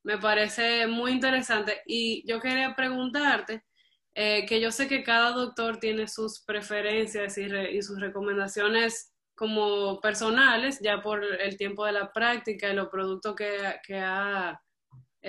Me 0.03 0.19
parece 0.19 0.85
muy 0.87 1.13
interesante 1.13 1.81
y 1.87 2.23
yo 2.29 2.39
quería 2.39 2.75
preguntarte, 2.75 3.63
eh, 4.13 4.45
que 4.45 4.61
yo 4.61 4.71
sé 4.71 4.87
que 4.87 5.03
cada 5.03 5.31
doctor 5.31 5.79
tiene 5.79 6.07
sus 6.07 6.43
preferencias 6.43 7.37
y, 7.37 7.81
sus 7.81 7.99
recomendaciones 7.99 9.13
como 9.33 9.99
personales, 10.01 10.79
ya 10.81 11.01
por 11.01 11.23
el 11.23 11.57
tiempo 11.57 11.85
de 11.85 11.93
la 11.93 12.11
práctica 12.11 12.69
y 12.69 12.75
los 12.75 12.89
productos 12.89 13.35
que, 13.35 13.57
que 13.85 13.97
ha, 13.97 14.61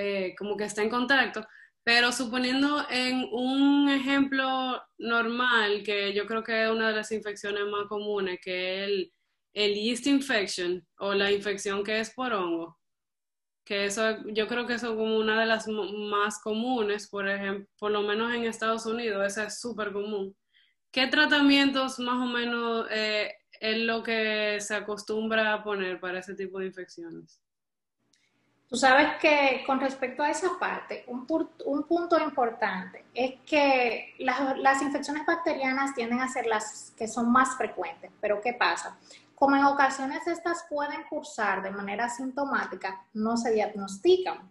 eh, 0.01 0.35
como 0.39 0.57
que 0.57 0.65
está 0.65 0.83
en 0.83 0.91
contacto, 0.91 1.45
pero 1.83 2.13
suponiendo 2.13 2.87
en 2.89 3.29
un 3.33 3.89
ejemplo 3.89 4.81
normal, 4.99 5.83
que 5.83 6.13
yo 6.15 6.25
creo 6.27 6.45
que 6.45 6.65
es 6.65 6.71
una 6.71 6.91
de 6.91 6.97
las 6.97 7.11
infecciones 7.11 7.65
más 7.67 7.87
comunes, 7.89 8.39
que 8.41 8.85
es 8.85 8.89
el, 8.91 9.13
el 9.55 9.75
yeast 9.75 10.07
infection 10.07 10.87
o 10.99 11.15
la 11.15 11.33
infección 11.33 11.83
que 11.83 11.99
es 11.99 12.11
por 12.11 12.33
hongo, 12.33 12.79
que 13.65 13.87
eso 13.87 14.25
yo 14.27 14.47
creo 14.47 14.67
que 14.67 14.75
eso 14.75 14.91
es 14.91 14.97
como 14.97 15.19
una 15.19 15.41
de 15.41 15.47
las 15.47 15.67
más 15.69 16.41
comunes, 16.41 17.09
por 17.09 17.29
ejemplo, 17.29 17.67
por 17.79 17.91
lo 17.91 18.03
menos 18.03 18.33
en 18.33 18.45
Estados 18.45 18.87
Unidos, 18.87 19.27
esa 19.27 19.45
es 19.47 19.61
súper 19.61 19.93
común. 19.93 20.37
¿Qué 20.93 21.09
tratamientos 21.09 21.99
más 21.99 22.23
o 22.23 22.27
menos 22.27 22.87
eh, 22.91 23.33
es 23.61 23.79
lo 23.79 24.03
que 24.03 24.59
se 24.61 24.75
acostumbra 24.75 25.55
a 25.55 25.65
poner 25.65 25.99
para 26.01 26.21
ese 26.21 26.35
tipo 26.35 26.61
de 26.61 26.67
infecciones? 26.67 27.43
Tú 28.68 28.76
sabes 28.76 29.16
que 29.18 29.62
con 29.66 29.81
respecto 29.81 30.22
a 30.22 30.31
esa 30.31 30.59
parte, 30.59 31.04
un, 31.07 31.26
punto 31.26 32.20
importante 32.20 33.07
es 33.14 33.40
que 33.46 34.14
las, 34.18 34.83
infecciones 34.83 35.24
bacterianas 35.24 35.94
tienden 35.94 36.20
a 36.20 36.28
ser 36.28 36.44
las 36.46 36.92
que 36.94 37.09
son 37.09 37.33
más 37.33 37.57
frecuentes, 37.57 38.11
pero 38.20 38.42
¿qué 38.42 38.52
pasa? 38.52 38.98
Como 39.35 39.57
en 39.57 39.64
ocasiones 39.64 40.26
estas 40.26 40.66
pueden 40.68 41.02
cursar 41.04 41.62
de 41.62 41.70
manera 41.70 42.11
sintomática, 42.11 43.07
no 43.14 43.38
se 43.38 43.52
diagnostican. 43.52 44.50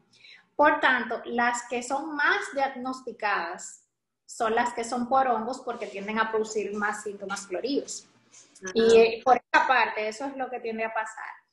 Por 0.56 0.80
tanto, 0.80 1.21
las 1.25 1.67
que 1.69 1.84
son 1.84 2.15
más 2.15 2.39
diagnosticadas 2.56 3.84
son 4.25 4.56
las 4.56 4.73
que 4.73 4.84
son 4.84 5.08
por 5.08 5.27
hongos 5.27 5.62
porque 5.62 5.86
tienden 5.86 6.17
a 6.17 6.32
producir 6.32 6.73
más 6.73 7.03
síntomas 7.03 7.45
floridos. 7.45 8.08
Y 8.73 8.97
eh, 8.97 9.21
por 9.23 9.36
esta 9.38 9.67
parte, 9.67 10.08
eso 10.08 10.25
es 10.25 10.36
lo 10.36 10.49
que 10.49 10.60
tiende 10.60 10.84
a 10.86 10.93
pasar. 10.93 11.47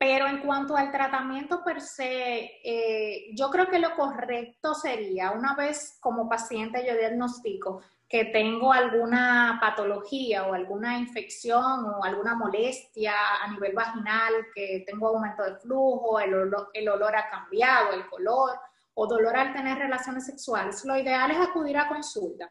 Pero 0.00 0.26
en 0.28 0.38
cuanto 0.38 0.78
al 0.78 0.90
tratamiento 0.90 1.62
per 1.62 1.82
se, 1.82 2.52
eh, 2.64 3.34
yo 3.34 3.50
creo 3.50 3.68
que 3.68 3.78
lo 3.78 3.94
correcto 3.94 4.74
sería, 4.74 5.30
una 5.32 5.54
vez 5.54 5.98
como 6.00 6.26
paciente 6.26 6.86
yo 6.86 6.96
diagnostico 6.96 7.82
que 8.08 8.24
tengo 8.24 8.72
alguna 8.72 9.58
patología 9.60 10.46
o 10.46 10.54
alguna 10.54 10.98
infección 10.98 11.84
o 11.84 12.02
alguna 12.02 12.34
molestia 12.34 13.12
a 13.42 13.48
nivel 13.52 13.74
vaginal, 13.74 14.32
que 14.54 14.84
tengo 14.86 15.08
aumento 15.08 15.42
de 15.44 15.56
flujo, 15.56 16.18
el 16.18 16.32
olor, 16.32 16.70
el 16.72 16.88
olor 16.88 17.14
ha 17.14 17.28
cambiado, 17.28 17.92
el 17.92 18.08
color 18.08 18.58
o 18.94 19.06
dolor 19.06 19.36
al 19.36 19.52
tener 19.52 19.76
relaciones 19.76 20.24
sexuales, 20.24 20.82
lo 20.86 20.96
ideal 20.96 21.30
es 21.30 21.38
acudir 21.38 21.76
a 21.76 21.88
consulta. 21.88 22.50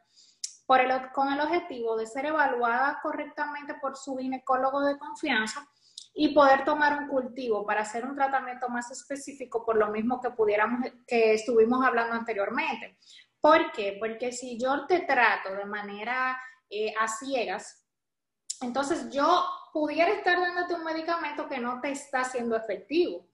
Por 0.68 0.82
el, 0.82 1.12
con 1.14 1.34
el 1.34 1.42
objetivo 1.42 1.98
de 1.98 2.06
ser 2.06 2.28
evaluada 2.28 3.00
correctamente 3.02 3.74
por 3.82 3.98
su 3.98 4.16
ginecólogo 4.18 4.82
de 4.82 5.00
confianza 5.00 5.68
y 6.14 6.34
poder 6.34 6.66
tomar 6.66 7.02
un 7.02 7.08
cultivo 7.08 7.66
para 7.66 7.82
hacer 7.82 8.06
un 8.06 8.16
tratamiento 8.16 8.68
más 8.70 8.92
específico 8.92 9.66
por 9.66 9.78
lo 9.78 9.90
mismo 9.90 10.20
que 10.20 10.32
pudiéramos, 10.32 10.92
que 11.08 11.34
estuvimos 11.34 11.86
hablando 11.86 12.16
anteriormente. 12.16 12.98
¿Por 13.40 13.72
qué? 13.72 13.98
Porque 14.00 14.32
si 14.32 14.60
yo 14.60 14.86
te 14.86 15.02
trato 15.02 15.54
de 15.54 15.66
manera 15.66 16.38
eh, 16.70 16.94
a 17.00 17.08
ciegas, 17.08 17.86
entonces 18.62 19.10
yo 19.10 19.46
pudiera 19.72 20.12
estar 20.12 20.40
dándote 20.40 20.74
un 20.74 20.84
medicamento 20.84 21.48
que 21.48 21.60
no 21.60 21.80
te 21.80 21.92
está 21.92 22.24
siendo 22.24 22.56
efectivo 22.56 23.26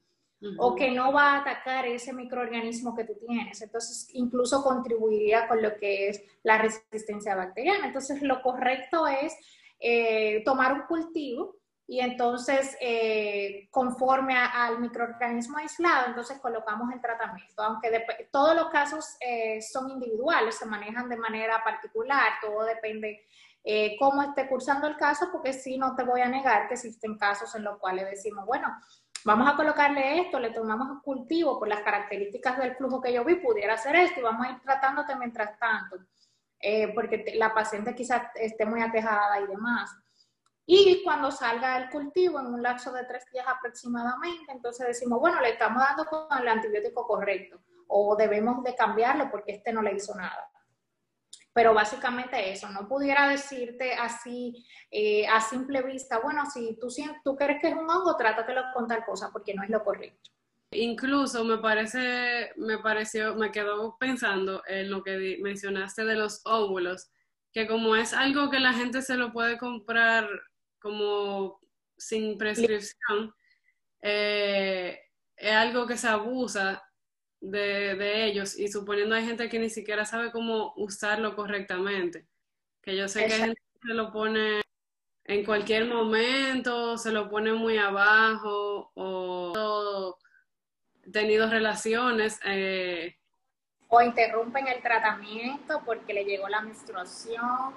o 0.59 0.75
que 0.75 0.91
no 0.91 1.11
va 1.11 1.33
a 1.33 1.39
atacar 1.39 1.87
ese 1.87 2.13
microorganismo 2.13 2.95
que 2.95 3.05
tú 3.05 3.13
tienes. 3.25 3.59
Entonces, 3.63 4.09
incluso 4.13 4.61
contribuiría 4.63 5.47
con 5.47 5.59
lo 5.59 5.75
que 5.77 6.09
es 6.09 6.23
la 6.43 6.59
resistencia 6.59 7.35
bacteriana. 7.35 7.87
Entonces, 7.87 8.21
lo 8.21 8.43
correcto 8.43 9.07
es 9.07 9.35
eh, 9.79 10.43
tomar 10.45 10.73
un 10.73 10.81
cultivo 10.81 11.55
y 11.87 11.99
entonces 11.99 12.75
eh, 12.81 13.67
conforme 13.69 14.35
al 14.35 14.79
microorganismo 14.79 15.59
aislado, 15.59 16.07
entonces 16.07 16.39
colocamos 16.39 16.91
el 16.91 16.99
tratamiento, 16.99 17.61
aunque 17.61 18.05
todos 18.31 18.55
los 18.55 18.69
casos 18.69 19.17
eh, 19.19 19.61
son 19.61 19.91
individuales, 19.91 20.55
se 20.55 20.65
manejan 20.65 21.09
de 21.09 21.17
manera 21.17 21.63
particular, 21.63 22.33
todo 22.41 22.63
depende 22.63 23.25
eh, 23.63 23.95
cómo 23.99 24.23
esté 24.23 24.47
cursando 24.47 24.87
el 24.87 24.97
caso, 24.97 25.29
porque 25.31 25.53
sí 25.53 25.77
no 25.77 25.95
te 25.95 26.03
voy 26.03 26.21
a 26.21 26.27
negar 26.27 26.67
que 26.67 26.73
existen 26.73 27.17
casos 27.17 27.53
en 27.53 27.63
los 27.63 27.77
cuales 27.77 28.09
decimos, 28.09 28.45
bueno, 28.47 28.67
vamos 29.23 29.47
a 29.51 29.55
colocarle 29.55 30.21
esto, 30.21 30.39
le 30.39 30.51
tomamos 30.51 31.03
cultivo 31.03 31.59
por 31.59 31.67
las 31.67 31.81
características 31.81 32.57
del 32.57 32.75
flujo 32.75 32.99
que 32.99 33.13
yo 33.13 33.23
vi, 33.23 33.35
pudiera 33.35 33.75
hacer 33.75 33.95
esto 33.95 34.19
y 34.19 34.23
vamos 34.23 34.47
a 34.47 34.51
ir 34.51 34.59
tratándote 34.61 35.15
mientras 35.15 35.57
tanto, 35.59 35.97
porque 36.95 37.33
la 37.35 37.53
paciente 37.53 37.93
quizás 37.93 38.23
esté 38.35 38.65
muy 38.65 38.81
aquejada 38.81 39.39
y 39.39 39.47
demás. 39.47 40.04
Y 40.67 41.03
cuando 41.03 41.31
salga 41.31 41.77
el 41.77 41.89
cultivo 41.89 42.39
en 42.39 42.47
un 42.47 42.63
lapso 42.63 42.91
de 42.91 43.05
tres 43.05 43.25
días 43.31 43.45
aproximadamente, 43.47 44.51
entonces 44.51 44.87
decimos, 44.87 45.19
bueno, 45.19 45.39
le 45.39 45.49
estamos 45.49 45.81
dando 45.81 46.05
con 46.05 46.39
el 46.39 46.47
antibiótico 46.47 47.05
correcto 47.05 47.59
o 47.87 48.15
debemos 48.15 48.63
de 48.63 48.75
cambiarlo 48.75 49.29
porque 49.29 49.53
este 49.53 49.71
no 49.71 49.81
le 49.81 49.93
hizo 49.93 50.15
nada. 50.15 50.49
Pero 51.53 51.73
básicamente 51.73 52.51
eso, 52.51 52.67
no 52.69 52.87
pudiera 52.87 53.29
decirte 53.29 53.93
así 53.93 54.65
eh, 54.91 55.25
a 55.27 55.39
simple 55.39 55.83
vista, 55.83 56.19
bueno, 56.19 56.45
si 56.49 56.77
tú, 56.79 56.87
tú 57.23 57.35
crees 57.35 57.61
que 57.61 57.69
es 57.69 57.75
un 57.75 57.89
hongo, 57.89 58.17
trátatelo 58.17 58.63
con 58.73 58.87
tal 58.87 59.05
cosa 59.05 59.29
porque 59.31 59.53
no 59.53 59.63
es 59.63 59.69
lo 59.69 59.83
correcto. 59.83 60.31
Incluso 60.71 61.45
me 61.45 61.59
parece, 61.59 62.51
me 62.57 62.79
pareció, 62.79 63.35
me 63.35 63.51
quedó 63.51 63.97
pensando 63.97 64.63
en 64.67 64.89
lo 64.89 65.03
que 65.03 65.37
mencionaste 65.41 66.03
de 66.03 66.15
los 66.15 66.41
óvulos, 66.43 67.11
que 67.53 67.67
como 67.67 67.95
es 67.95 68.13
algo 68.13 68.49
que 68.49 68.59
la 68.59 68.73
gente 68.73 69.01
se 69.01 69.15
lo 69.15 69.31
puede 69.31 69.57
comprar 69.57 70.27
como 70.85 71.59
sin 71.97 72.37
prescripción, 72.37 73.33
eh, 74.03 74.99
es 75.35 75.51
algo 75.51 75.87
que 75.87 75.97
se 75.97 76.07
abusa 76.07 76.83
de, 77.41 78.27
ellos 78.27 78.55
y 78.55 78.67
suponiendo 78.67 79.15
hay 79.15 79.25
gente 79.25 79.49
que 79.49 79.57
ni 79.57 79.71
siquiera 79.71 80.05
sabe 80.05 80.31
cómo 80.31 80.73
usarlo 80.75 81.35
correctamente. 81.35 82.27
Que 82.83 82.95
yo 82.95 83.07
sé 83.07 83.25
que 83.25 83.33
hay 83.33 83.39
gente 83.39 83.61
que 83.81 83.87
se 83.87 83.93
lo 83.95 84.11
pone 84.11 84.61
en 85.23 85.43
cualquier 85.43 85.85
momento, 85.85 86.99
se 86.99 87.11
lo 87.11 87.31
pone 87.31 87.51
muy 87.51 87.79
abajo 87.79 88.91
o 88.93 90.19
tenido 91.11 91.49
relaciones. 91.49 92.39
Eh, 92.45 93.17
o 93.87 94.03
interrumpen 94.03 94.67
el 94.67 94.83
tratamiento 94.83 95.81
porque 95.83 96.13
le 96.13 96.25
llegó 96.25 96.47
la 96.47 96.61
menstruación, 96.61 97.73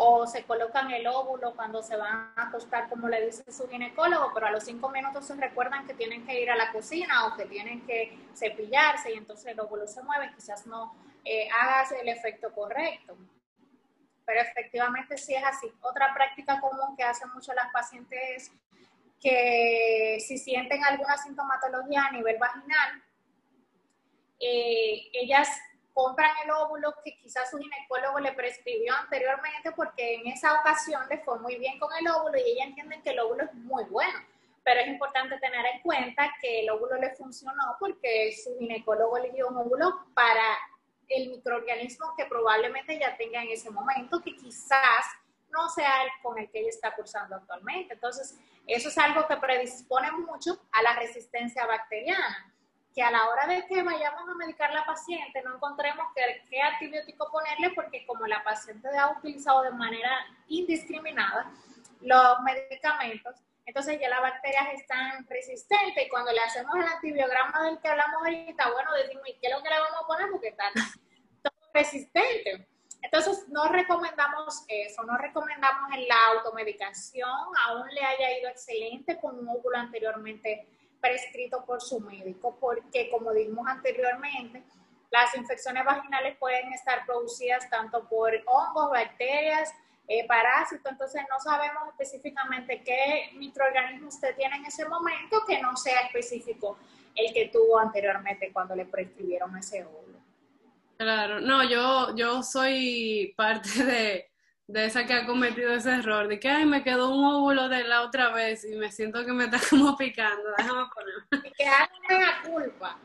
o 0.00 0.28
se 0.28 0.44
colocan 0.44 0.92
el 0.92 1.08
óvulo 1.08 1.56
cuando 1.56 1.82
se 1.82 1.96
van 1.96 2.32
a 2.36 2.42
acostar, 2.42 2.88
como 2.88 3.08
le 3.08 3.26
dice 3.26 3.50
su 3.50 3.68
ginecólogo, 3.68 4.30
pero 4.32 4.46
a 4.46 4.52
los 4.52 4.62
cinco 4.62 4.90
minutos 4.90 5.26
se 5.26 5.34
recuerdan 5.34 5.88
que 5.88 5.94
tienen 5.94 6.24
que 6.24 6.40
ir 6.40 6.48
a 6.52 6.56
la 6.56 6.70
cocina 6.70 7.26
o 7.26 7.36
que 7.36 7.46
tienen 7.46 7.84
que 7.84 8.16
cepillarse 8.32 9.12
y 9.12 9.16
entonces 9.16 9.46
el 9.46 9.58
óvulo 9.58 9.88
se 9.88 10.00
mueve, 10.04 10.32
quizás 10.36 10.68
no 10.68 10.94
eh, 11.24 11.48
hagas 11.50 11.90
el 11.90 12.08
efecto 12.08 12.54
correcto. 12.54 13.16
Pero 14.24 14.40
efectivamente 14.40 15.18
sí 15.18 15.34
es 15.34 15.42
así. 15.42 15.66
Otra 15.80 16.14
práctica 16.14 16.60
común 16.60 16.96
que 16.96 17.02
hacen 17.02 17.30
mucho 17.34 17.52
las 17.54 17.72
pacientes 17.72 18.20
es 18.36 18.52
que 19.20 20.18
si 20.20 20.38
sienten 20.38 20.84
alguna 20.84 21.16
sintomatología 21.16 22.04
a 22.04 22.12
nivel 22.12 22.38
vaginal, 22.38 23.02
eh, 24.38 25.10
ellas 25.12 25.48
compran 25.98 26.30
el 26.44 26.50
óvulo 26.52 26.94
que 27.02 27.18
quizás 27.18 27.50
su 27.50 27.58
ginecólogo 27.58 28.20
le 28.20 28.30
prescribió 28.30 28.94
anteriormente 28.94 29.72
porque 29.72 30.14
en 30.14 30.28
esa 30.28 30.54
ocasión 30.54 31.02
le 31.10 31.18
fue 31.18 31.40
muy 31.40 31.56
bien 31.56 31.76
con 31.80 31.90
el 31.98 32.06
óvulo 32.06 32.38
y 32.38 32.52
ella 32.52 32.66
entiende 32.66 33.02
que 33.02 33.10
el 33.10 33.18
óvulo 33.18 33.42
es 33.42 33.54
muy 33.54 33.82
bueno. 33.86 34.16
Pero 34.62 34.78
es 34.78 34.86
importante 34.86 35.36
tener 35.40 35.66
en 35.66 35.82
cuenta 35.82 36.32
que 36.40 36.60
el 36.60 36.70
óvulo 36.70 36.98
le 36.98 37.16
funcionó 37.16 37.76
porque 37.80 38.32
su 38.32 38.56
ginecólogo 38.60 39.18
le 39.18 39.32
dio 39.32 39.48
un 39.48 39.56
óvulo 39.56 40.06
para 40.14 40.56
el 41.08 41.30
microorganismo 41.30 42.14
que 42.16 42.26
probablemente 42.26 42.96
ya 42.96 43.16
tenga 43.16 43.42
en 43.42 43.50
ese 43.50 43.68
momento, 43.68 44.22
que 44.22 44.36
quizás 44.36 45.04
no 45.50 45.68
sea 45.68 46.04
el 46.04 46.10
con 46.22 46.38
el 46.38 46.48
que 46.48 46.60
ella 46.60 46.68
está 46.68 46.94
cursando 46.94 47.34
actualmente. 47.34 47.94
Entonces, 47.94 48.38
eso 48.68 48.88
es 48.88 48.98
algo 48.98 49.26
que 49.26 49.36
predispone 49.36 50.12
mucho 50.12 50.60
a 50.70 50.80
la 50.80 50.94
resistencia 50.94 51.66
bacteriana 51.66 52.54
que 52.94 53.02
a 53.02 53.10
la 53.10 53.28
hora 53.28 53.46
de 53.46 53.66
que 53.66 53.82
vayamos 53.82 54.28
a 54.28 54.34
medicar 54.34 54.72
la 54.72 54.84
paciente 54.84 55.42
no 55.42 55.56
encontremos 55.56 56.06
qué, 56.14 56.60
antibiótico 56.60 57.30
ponerle 57.30 57.70
porque 57.70 58.06
como 58.06 58.26
la 58.26 58.42
paciente 58.42 58.88
ha 58.96 59.10
utilizado 59.10 59.62
de 59.62 59.70
manera 59.70 60.10
indiscriminada 60.48 61.50
los 62.00 62.40
medicamentos, 62.40 63.36
entonces 63.66 64.00
ya 64.00 64.08
las 64.08 64.22
bacterias 64.22 64.68
están 64.74 65.26
resistentes 65.28 66.06
y 66.06 66.08
cuando 66.08 66.32
le 66.32 66.40
hacemos 66.40 66.74
el 66.76 66.84
antibiograma 66.84 67.64
del 67.64 67.78
que 67.80 67.88
hablamos 67.88 68.16
ahorita, 68.22 68.70
bueno, 68.72 68.92
decimos, 68.94 69.28
¿y 69.28 69.34
qué 69.34 69.48
es 69.48 69.52
lo 69.52 69.62
que 69.62 69.68
le 69.68 69.78
vamos 69.78 70.02
a 70.02 70.06
poner? 70.06 70.30
Porque 70.30 70.48
está 70.48 70.64
todo 71.42 71.70
resistente. 71.74 72.66
Entonces, 73.02 73.48
no 73.48 73.68
recomendamos 73.68 74.64
eso, 74.66 75.02
no 75.04 75.16
recomendamos 75.18 75.92
en 75.92 76.08
la 76.08 76.26
automedicación, 76.36 77.30
aún 77.66 77.88
le 77.94 78.02
haya 78.02 78.38
ido 78.38 78.48
excelente 78.48 79.20
con 79.20 79.38
un 79.38 79.48
óvulo 79.48 79.76
anteriormente 79.76 80.66
prescrito 81.00 81.64
por 81.64 81.80
su 81.80 82.00
médico, 82.00 82.56
porque 82.60 83.10
como 83.10 83.32
dijimos 83.32 83.66
anteriormente, 83.66 84.62
las 85.10 85.34
infecciones 85.36 85.84
vaginales 85.84 86.36
pueden 86.38 86.72
estar 86.72 87.06
producidas 87.06 87.68
tanto 87.70 88.06
por 88.08 88.32
hongos, 88.46 88.90
bacterias, 88.90 89.72
eh, 90.06 90.26
parásitos, 90.26 90.90
entonces 90.90 91.22
no 91.30 91.38
sabemos 91.38 91.88
específicamente 91.88 92.82
qué 92.82 93.30
microorganismo 93.34 94.08
usted 94.08 94.34
tiene 94.36 94.56
en 94.56 94.64
ese 94.64 94.88
momento 94.88 95.44
que 95.46 95.60
no 95.60 95.76
sea 95.76 96.00
específico 96.00 96.78
el 97.14 97.32
que 97.32 97.48
tuvo 97.48 97.78
anteriormente 97.78 98.52
cuando 98.52 98.74
le 98.74 98.86
prescribieron 98.86 99.56
ese 99.56 99.84
óvulo. 99.84 100.18
Claro, 100.96 101.40
no, 101.40 101.62
yo, 101.62 102.16
yo 102.16 102.42
soy 102.42 103.34
parte 103.36 103.84
de, 103.84 104.30
de 104.68 104.84
esa 104.84 105.06
que 105.06 105.14
ha 105.14 105.26
cometido 105.26 105.72
ese 105.72 105.94
error, 105.94 106.28
de 106.28 106.38
que, 106.38 106.50
ay, 106.50 106.66
me 106.66 106.84
quedó 106.84 107.10
un 107.10 107.24
óvulo 107.24 107.70
de 107.70 107.84
la 107.84 108.02
otra 108.02 108.32
vez 108.32 108.64
y 108.64 108.76
me 108.76 108.92
siento 108.92 109.24
que 109.24 109.32
me 109.32 109.44
está 109.44 109.58
como 109.70 109.96
picando, 109.96 110.44
déjame 110.58 110.84
poner. 110.94 111.44
Y 111.46 111.52
que 111.52 111.64
alguien 111.64 112.20
la 112.20 112.42
culpa. 112.42 112.98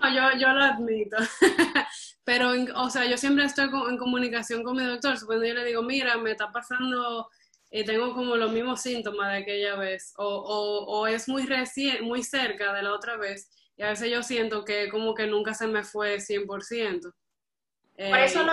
No, 0.00 0.14
yo, 0.14 0.38
yo 0.38 0.48
lo 0.52 0.62
admito. 0.62 1.16
Pero, 2.24 2.52
o 2.76 2.90
sea, 2.90 3.06
yo 3.06 3.16
siempre 3.16 3.46
estoy 3.46 3.70
en 3.88 3.96
comunicación 3.96 4.62
con 4.62 4.76
mi 4.76 4.84
doctor, 4.84 5.16
supongo 5.16 5.42
yo 5.42 5.54
le 5.54 5.64
digo, 5.64 5.82
mira, 5.82 6.18
me 6.18 6.32
está 6.32 6.52
pasando 6.52 7.28
y 7.70 7.84
tengo 7.84 8.12
como 8.12 8.36
los 8.36 8.52
mismos 8.52 8.82
síntomas 8.82 9.32
de 9.32 9.38
aquella 9.38 9.76
vez, 9.76 10.12
o, 10.18 10.26
o, 10.26 10.84
o 10.84 11.06
es 11.06 11.28
muy 11.28 11.46
recién, 11.46 12.04
muy 12.04 12.22
cerca 12.22 12.74
de 12.74 12.82
la 12.82 12.92
otra 12.92 13.16
vez, 13.16 13.48
y 13.78 13.82
a 13.82 13.88
veces 13.88 14.10
yo 14.10 14.22
siento 14.22 14.66
que 14.66 14.90
como 14.90 15.14
que 15.14 15.26
nunca 15.26 15.54
se 15.54 15.66
me 15.66 15.82
fue 15.82 16.18
100%. 16.18 17.00
Por 17.00 18.18
eso 18.18 18.40
eh, 18.42 18.44
lo 18.44 18.52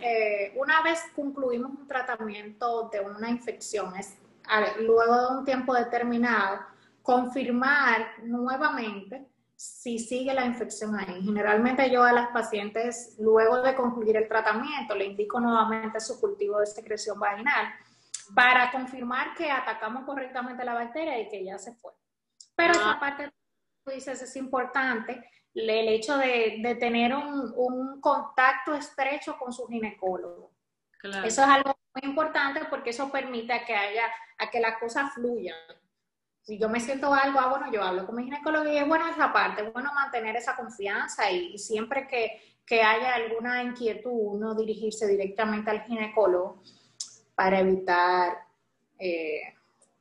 eh, 0.00 0.52
una 0.56 0.82
vez 0.82 1.00
concluimos 1.14 1.70
un 1.70 1.86
tratamiento 1.86 2.88
de 2.90 3.00
una 3.00 3.30
infección, 3.30 3.96
es, 3.96 4.18
luego 4.80 5.30
de 5.30 5.38
un 5.38 5.44
tiempo 5.44 5.74
determinado, 5.74 6.60
confirmar 7.02 8.06
nuevamente 8.22 9.26
si 9.56 9.98
sigue 9.98 10.32
la 10.34 10.44
infección 10.44 10.94
ahí. 10.94 11.22
Generalmente 11.22 11.90
yo 11.90 12.04
a 12.04 12.12
las 12.12 12.28
pacientes, 12.28 13.16
luego 13.18 13.60
de 13.62 13.74
concluir 13.74 14.16
el 14.16 14.28
tratamiento, 14.28 14.94
le 14.94 15.06
indico 15.06 15.40
nuevamente 15.40 15.98
su 16.00 16.20
cultivo 16.20 16.60
de 16.60 16.66
secreción 16.66 17.18
vaginal 17.18 17.66
para 18.34 18.70
confirmar 18.70 19.34
que 19.34 19.50
atacamos 19.50 20.04
correctamente 20.04 20.64
la 20.64 20.74
bacteria 20.74 21.18
y 21.20 21.28
que 21.28 21.44
ya 21.44 21.58
se 21.58 21.74
fue. 21.74 21.92
Pero 22.54 22.72
esa 22.72 22.92
ah. 22.92 23.00
parte, 23.00 23.32
tú 23.84 23.90
dices, 23.90 24.22
es 24.22 24.36
importante 24.36 25.28
el 25.54 25.88
hecho 25.88 26.16
de, 26.16 26.76
tener 26.78 27.14
un, 27.14 28.00
contacto 28.00 28.74
estrecho 28.74 29.36
con 29.38 29.52
su 29.52 29.66
ginecólogo. 29.66 30.52
Eso 31.02 31.42
es 31.42 31.48
algo 31.48 31.76
muy 31.94 32.10
importante 32.10 32.60
porque 32.70 32.90
eso 32.90 33.10
permite 33.10 33.62
que 33.66 33.74
haya, 33.74 34.04
a 34.38 34.50
que 34.50 34.60
la 34.60 34.78
cosa 34.78 35.08
fluya. 35.10 35.54
Si 36.42 36.58
yo 36.58 36.68
me 36.68 36.80
siento 36.80 37.12
algo, 37.12 37.38
ah, 37.38 37.48
bueno, 37.48 37.70
yo 37.72 37.82
hablo 37.82 38.06
con 38.06 38.16
mi 38.16 38.24
ginecólogo 38.24 38.68
y 38.68 38.78
es 38.78 38.86
bueno 38.88 39.06
esa 39.08 39.32
parte, 39.32 39.66
es 39.66 39.72
bueno 39.72 39.92
mantener 39.92 40.36
esa 40.36 40.56
confianza 40.56 41.30
y, 41.30 41.58
siempre 41.58 42.06
que, 42.06 42.82
haya 42.82 43.14
alguna 43.14 43.62
inquietud, 43.62 44.12
uno 44.12 44.54
dirigirse 44.54 45.06
directamente 45.06 45.70
al 45.70 45.82
ginecólogo 45.84 46.62
para 47.34 47.60
evitar, 47.60 48.46
eh, 48.98 49.54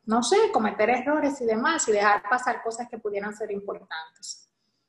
no 0.06 0.22
sé, 0.22 0.52
cometer 0.52 0.90
errores 0.90 1.40
y 1.42 1.46
demás 1.46 1.88
y 1.88 1.94
dejar 1.94 2.24
pasar 2.30 2.62
cosas 2.62 2.90
que 2.90 2.98
pudieran 2.98 3.36
ser 3.36 3.52
importantes. 3.52 4.47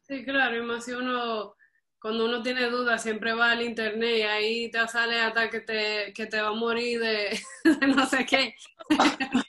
Sí, 0.09 0.25
claro, 0.25 0.57
y 0.57 0.63
más 0.63 0.85
si 0.87 0.93
uno, 0.93 1.55
cuando 2.01 2.25
uno 2.25 2.43
tiene 2.43 2.71
dudas, 2.71 3.03
siempre 3.03 3.35
va 3.35 3.51
al 3.53 3.63
internet 3.63 4.19
y 4.19 4.23
ahí 4.23 4.71
te 4.71 4.89
sale 4.89 5.21
hasta 5.21 5.51
que 5.51 5.61
te, 5.61 6.13
que 6.15 6.27
te 6.27 6.41
va 6.41 6.49
a 6.49 6.53
morir 6.55 7.01
de, 7.01 7.39
no 7.95 8.07
sé 8.07 8.25
qué. 8.27 8.55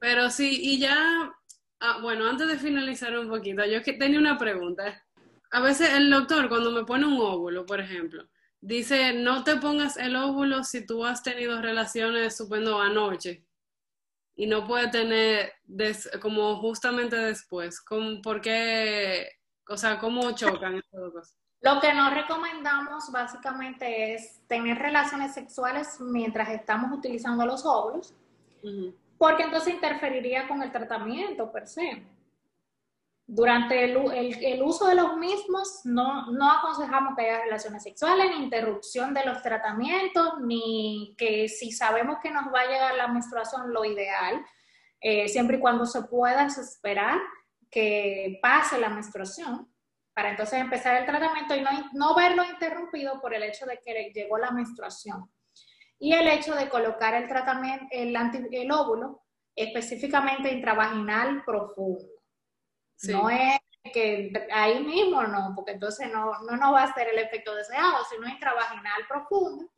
Pero 0.00 0.30
sí, 0.30 0.58
y 0.62 0.78
ya, 0.78 1.32
ah, 1.80 1.98
bueno, 2.02 2.26
antes 2.28 2.48
de 2.48 2.58
finalizar 2.58 3.18
un 3.18 3.28
poquito, 3.28 3.64
yo 3.66 3.82
que 3.82 3.94
tenía 3.94 4.18
una 4.18 4.38
pregunta. 4.38 5.04
A 5.50 5.60
veces 5.60 5.90
el 5.94 6.10
doctor, 6.10 6.48
cuando 6.48 6.70
me 6.70 6.84
pone 6.84 7.06
un 7.06 7.20
óvulo, 7.20 7.66
por 7.66 7.80
ejemplo, 7.80 8.28
dice, 8.60 9.12
no 9.14 9.44
te 9.44 9.56
pongas 9.56 9.96
el 9.96 10.16
óvulo 10.16 10.64
si 10.64 10.86
tú 10.86 11.04
has 11.04 11.22
tenido 11.22 11.60
relaciones, 11.62 12.36
supongo, 12.36 12.80
anoche. 12.80 13.44
Y 14.36 14.46
no 14.46 14.66
puede 14.66 14.88
tener 14.90 15.52
como 16.20 16.56
justamente 16.60 17.16
después. 17.16 17.82
¿Por 18.22 18.40
qué 18.40 19.37
o 19.68 19.76
sea, 19.76 19.98
¿cómo 19.98 20.32
chocan 20.32 20.82
dos 20.92 21.12
cosas? 21.12 21.36
Lo 21.60 21.80
que 21.80 21.92
no 21.92 22.10
recomendamos 22.10 23.10
básicamente 23.10 24.14
es 24.14 24.40
tener 24.46 24.78
relaciones 24.78 25.34
sexuales 25.34 26.00
mientras 26.00 26.50
estamos 26.50 26.96
utilizando 26.96 27.44
los 27.44 27.66
óvulos, 27.66 28.14
porque 29.18 29.42
entonces 29.42 29.74
interferiría 29.74 30.46
con 30.46 30.62
el 30.62 30.70
tratamiento 30.70 31.50
per 31.50 31.66
se. 31.66 32.04
Durante 33.26 33.84
el, 33.84 34.62
uso 34.62 34.86
de 34.86 34.94
los 34.94 35.16
mismos 35.18 35.80
no, 35.84 36.30
no, 36.30 36.50
aconsejamos 36.50 37.14
que 37.14 37.24
haya 37.28 37.44
relaciones 37.44 37.82
sexuales, 37.82 38.30
ni 38.30 38.44
interrupción 38.44 39.12
de 39.12 39.24
los 39.26 39.42
tratamientos, 39.42 40.40
ni 40.40 41.14
que 41.18 41.46
si 41.48 41.72
sabemos 41.72 42.18
que 42.22 42.30
nos 42.30 42.46
va 42.46 42.60
a 42.60 42.66
llegar 42.66 42.94
la 42.94 43.08
menstruación, 43.08 43.72
lo 43.72 43.84
ideal, 43.84 44.40
eh, 45.00 45.28
siempre 45.28 45.58
y 45.58 45.60
cuando 45.60 45.84
se 45.84 46.02
pueda 46.02 46.46
esperar 46.46 47.18
que 47.70 48.38
pase 48.42 48.78
la 48.78 48.88
menstruación 48.88 49.72
para 50.14 50.30
entonces 50.30 50.60
empezar 50.60 50.96
el 50.96 51.06
tratamiento 51.06 51.54
y 51.54 51.64
no, 51.92 52.14
verlo 52.14 52.44
interrumpido 52.44 53.20
por 53.20 53.34
el 53.34 53.42
hecho 53.44 53.66
de 53.66 53.78
que 53.78 54.10
llegó 54.12 54.36
la 54.38 54.50
menstruación. 54.50 55.30
Y 55.98 56.12
el 56.12 56.26
hecho 56.28 56.54
de 56.54 56.68
colocar 56.68 57.14
el 57.14 57.28
tratamiento, 57.28 57.86
el, 57.90 58.16
el 58.52 58.72
óvulo 58.72 59.22
específicamente 59.54 60.52
intravaginal 60.52 61.44
profundo. 61.44 62.04
No 63.08 63.30
es 63.30 63.58
que 63.92 64.32
ahí 64.52 64.82
mismo 64.84 65.22
no, 65.22 65.52
porque 65.54 65.72
entonces 65.72 66.10
no, 66.12 66.40
no 66.42 66.56
nos 66.56 66.74
va 66.74 66.82
a 66.82 66.84
hacer 66.84 67.08
el 67.08 67.18
efecto 67.18 67.54
deseado, 67.54 68.04
sino 68.10 68.28
intravaginal 68.28 69.06
profundo 69.08 69.70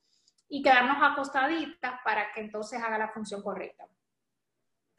y 0.49 0.63
quedarnos 0.63 0.97
acostaditas 1.01 2.01
para 2.05 2.33
que 2.33 2.41
entonces 2.41 2.83
haga 2.83 2.99
la 2.99 3.09
función 3.09 3.43
correcta. 3.43 3.87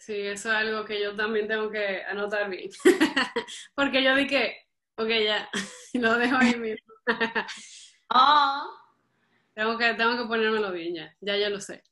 Sí, 0.02 0.16
eso 0.16 0.50
es 0.50 0.56
algo 0.56 0.84
que 0.84 1.00
yo 1.00 1.16
también 1.16 1.48
tengo 1.48 1.70
que 1.70 2.04
anotar 2.06 2.50
bien. 2.50 2.72
Porque 3.76 4.04
yo 4.04 4.16
dije, 4.16 4.58
ok, 4.96 5.08
ya, 5.24 5.48
lo 5.94 6.18
dejo 6.18 6.38
ahí 6.38 6.56
mismo. 6.56 6.92
oh. 8.10 8.64
tengo, 9.54 9.78
que, 9.78 9.94
tengo 9.94 10.18
que 10.18 10.28
ponérmelo 10.28 10.72
bien 10.72 10.96
ya, 10.96 11.16
ya 11.22 11.38
ya 11.38 11.50
lo 11.52 11.62
sé. 11.62 11.84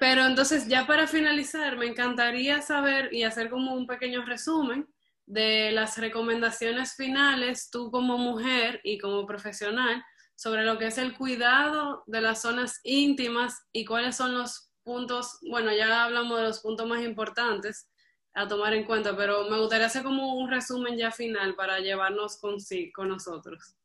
Pero 0.00 0.24
entonces, 0.24 0.66
ya 0.66 0.86
para 0.86 1.06
finalizar, 1.06 1.76
me 1.76 1.88
encantaría 1.88 2.62
saber 2.62 3.12
y 3.12 3.24
hacer 3.24 3.50
como 3.50 3.74
un 3.74 3.86
pequeño 3.86 4.24
resumen 4.24 4.88
de 5.26 5.72
las 5.72 5.98
recomendaciones 5.98 6.96
finales, 6.96 7.68
tú 7.70 7.90
como 7.90 8.16
mujer 8.16 8.80
y 8.82 8.96
como 8.96 9.26
profesional, 9.26 10.02
sobre 10.34 10.64
lo 10.64 10.78
que 10.78 10.86
es 10.86 10.96
el 10.96 11.18
cuidado 11.18 12.02
de 12.06 12.22
las 12.22 12.40
zonas 12.40 12.80
íntimas 12.82 13.66
y 13.72 13.84
cuáles 13.84 14.16
son 14.16 14.38
los 14.38 14.66
puntos, 14.86 15.38
bueno, 15.42 15.72
ya 15.72 16.04
hablamos 16.04 16.38
de 16.38 16.44
los 16.44 16.60
puntos 16.60 16.86
más 16.86 17.02
importantes 17.02 17.90
a 18.32 18.46
tomar 18.46 18.72
en 18.72 18.84
cuenta, 18.84 19.16
pero 19.16 19.50
me 19.50 19.58
gustaría 19.58 19.86
hacer 19.86 20.04
como 20.04 20.34
un 20.34 20.48
resumen 20.48 20.96
ya 20.96 21.10
final 21.10 21.56
para 21.56 21.80
llevarnos 21.80 22.38
con 22.38 22.56
con 22.94 23.08
nosotros. 23.08 23.76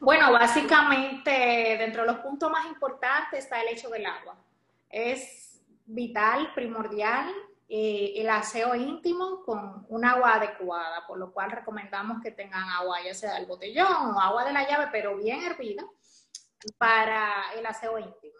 Bueno, 0.00 0.32
básicamente 0.32 1.30
dentro 1.78 2.02
de 2.02 2.08
los 2.08 2.18
puntos 2.18 2.50
más 2.50 2.66
importantes 2.66 3.44
está 3.44 3.62
el 3.62 3.68
hecho 3.68 3.88
del 3.88 4.04
agua. 4.04 4.36
Es 4.90 5.62
vital, 5.86 6.52
primordial 6.54 7.32
eh, 7.74 8.20
el 8.20 8.28
aseo 8.28 8.74
íntimo 8.74 9.42
con 9.46 9.86
un 9.88 10.04
agua 10.04 10.34
adecuada, 10.34 11.06
por 11.06 11.16
lo 11.16 11.32
cual 11.32 11.50
recomendamos 11.50 12.20
que 12.22 12.30
tengan 12.30 12.68
agua, 12.68 12.98
ya 13.02 13.14
sea 13.14 13.32
del 13.34 13.46
botellón 13.46 14.14
o 14.14 14.20
agua 14.20 14.44
de 14.44 14.52
la 14.52 14.68
llave, 14.68 14.88
pero 14.92 15.16
bien 15.16 15.42
hervida 15.42 15.82
para 16.76 17.54
el 17.56 17.64
aseo 17.64 17.98
íntimo, 17.98 18.38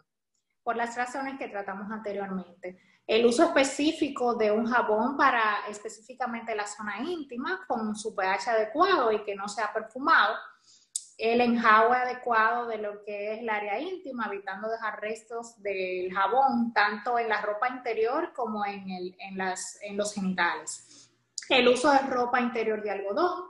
por 0.62 0.76
las 0.76 0.96
razones 0.96 1.38
que 1.38 1.48
tratamos 1.48 1.90
anteriormente. 1.90 2.78
El 3.06 3.26
uso 3.26 3.44
específico 3.44 4.34
de 4.34 4.50
un 4.52 4.66
jabón 4.66 5.16
para 5.16 5.66
específicamente 5.68 6.54
la 6.54 6.66
zona 6.66 7.00
íntima 7.00 7.64
con 7.66 7.96
su 7.96 8.14
pH 8.14 8.50
adecuado 8.50 9.10
y 9.12 9.24
que 9.24 9.34
no 9.34 9.48
sea 9.48 9.72
perfumado 9.72 10.36
el 11.22 11.40
enjague 11.40 11.94
adecuado 11.94 12.66
de 12.66 12.78
lo 12.78 13.04
que 13.04 13.34
es 13.34 13.40
el 13.40 13.48
área 13.48 13.78
íntima, 13.78 14.26
evitando 14.26 14.68
dejar 14.68 15.00
restos 15.00 15.60
del 15.62 16.12
jabón 16.12 16.72
tanto 16.72 17.16
en 17.16 17.28
la 17.28 17.40
ropa 17.40 17.68
interior 17.68 18.32
como 18.32 18.64
en, 18.66 18.88
los 19.96 20.14
genitales. 20.14 21.12
El 21.48 21.68
uso 21.68 21.92
de 21.92 22.00
ropa 22.00 22.40
interior 22.40 22.82
de 22.82 22.90
algodón 22.90 23.44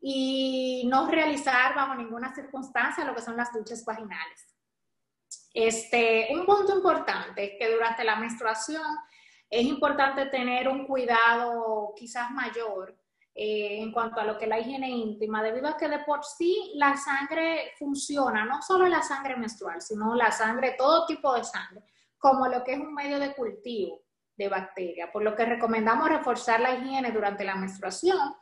y 0.00 0.86
no 0.86 1.08
realizar 1.08 1.74
bajo 1.74 1.94
ninguna 1.94 2.34
circunstancia 2.34 3.04
lo 3.06 3.14
que 3.14 3.22
son 3.22 3.38
las 3.38 3.52
duchas 3.54 3.84
vaginales. 3.86 4.53
Este, 5.54 6.28
un 6.32 6.44
punto 6.44 6.74
importante 6.74 7.44
es 7.44 7.52
que 7.58 7.72
durante 7.72 8.02
la 8.02 8.16
menstruación 8.16 8.82
es 9.48 9.64
importante 9.64 10.26
tener 10.26 10.68
un 10.68 10.84
cuidado 10.84 11.94
quizás 11.96 12.28
mayor 12.32 12.98
eh, 13.36 13.78
en 13.80 13.92
cuanto 13.92 14.20
a 14.20 14.24
lo 14.24 14.36
que 14.36 14.44
es 14.46 14.48
la 14.48 14.58
higiene 14.58 14.90
íntima, 14.90 15.44
debido 15.44 15.68
a 15.68 15.76
que 15.76 15.88
de 15.88 16.00
por 16.00 16.24
sí 16.24 16.72
la 16.74 16.96
sangre 16.96 17.72
funciona, 17.78 18.44
no 18.44 18.60
solo 18.62 18.88
la 18.88 19.02
sangre 19.02 19.36
menstrual, 19.36 19.80
sino 19.80 20.16
la 20.16 20.32
sangre, 20.32 20.74
todo 20.76 21.06
tipo 21.06 21.32
de 21.34 21.44
sangre, 21.44 21.84
como 22.18 22.48
lo 22.48 22.64
que 22.64 22.72
es 22.72 22.80
un 22.80 22.92
medio 22.92 23.20
de 23.20 23.32
cultivo 23.32 24.02
de 24.36 24.48
bacterias, 24.48 25.10
por 25.12 25.22
lo 25.22 25.36
que 25.36 25.44
recomendamos 25.44 26.08
reforzar 26.08 26.58
la 26.58 26.74
higiene 26.74 27.12
durante 27.12 27.44
la 27.44 27.54
menstruación, 27.54 28.34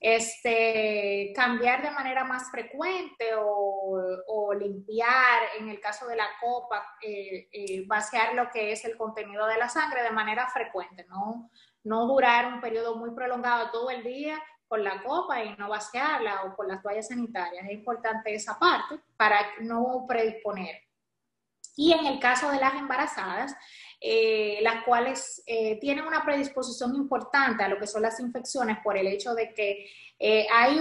este, 0.00 1.32
cambiar 1.34 1.82
de 1.82 1.90
manera 1.90 2.24
más 2.24 2.50
frecuente 2.50 3.32
o, 3.36 4.54
limpiar, 4.58 5.42
en 5.58 5.68
el 5.68 5.78
caso 5.78 6.06
de 6.06 6.16
la 6.16 6.26
copa, 6.40 6.96
eh, 7.02 7.48
eh, 7.52 7.84
vaciar 7.86 8.34
lo 8.34 8.50
que 8.50 8.72
es 8.72 8.84
el 8.84 8.96
contenido 8.96 9.46
de 9.46 9.58
la 9.58 9.68
sangre 9.68 10.02
de 10.02 10.10
manera 10.10 10.48
frecuente, 10.48 11.04
no, 11.08 11.50
no 11.84 12.06
durar 12.06 12.52
un 12.52 12.60
periodo 12.60 12.96
muy 12.96 13.10
prolongado 13.10 13.70
todo 13.70 13.90
el 13.90 14.02
día 14.02 14.42
con 14.66 14.82
la 14.82 15.02
copa 15.02 15.42
y 15.42 15.54
no 15.56 15.68
vaciarla 15.68 16.44
o 16.44 16.56
con 16.56 16.68
las 16.68 16.82
toallas 16.82 17.08
sanitarias. 17.08 17.66
Es 17.66 17.72
importante 17.72 18.34
esa 18.34 18.58
parte 18.58 19.00
para 19.16 19.38
no 19.60 20.04
predisponer. 20.08 20.82
Y 21.76 21.92
en 21.92 22.06
el 22.06 22.18
caso 22.18 22.50
de 22.50 22.58
las 22.58 22.74
embarazadas, 22.74 23.54
eh, 24.00 24.60
las 24.62 24.84
cuales 24.84 25.42
eh, 25.44 25.76
tienen 25.80 26.06
una 26.06 26.24
predisposición 26.24 26.94
importante 26.94 27.64
a 27.64 27.68
lo 27.68 27.80
que 27.80 27.88
son 27.88 28.02
las 28.02 28.20
infecciones 28.20 28.78
por 28.84 28.96
el 28.96 29.08
hecho 29.08 29.34
de 29.34 29.52
que 29.52 29.90
eh, 30.20 30.46
hay 30.52 30.78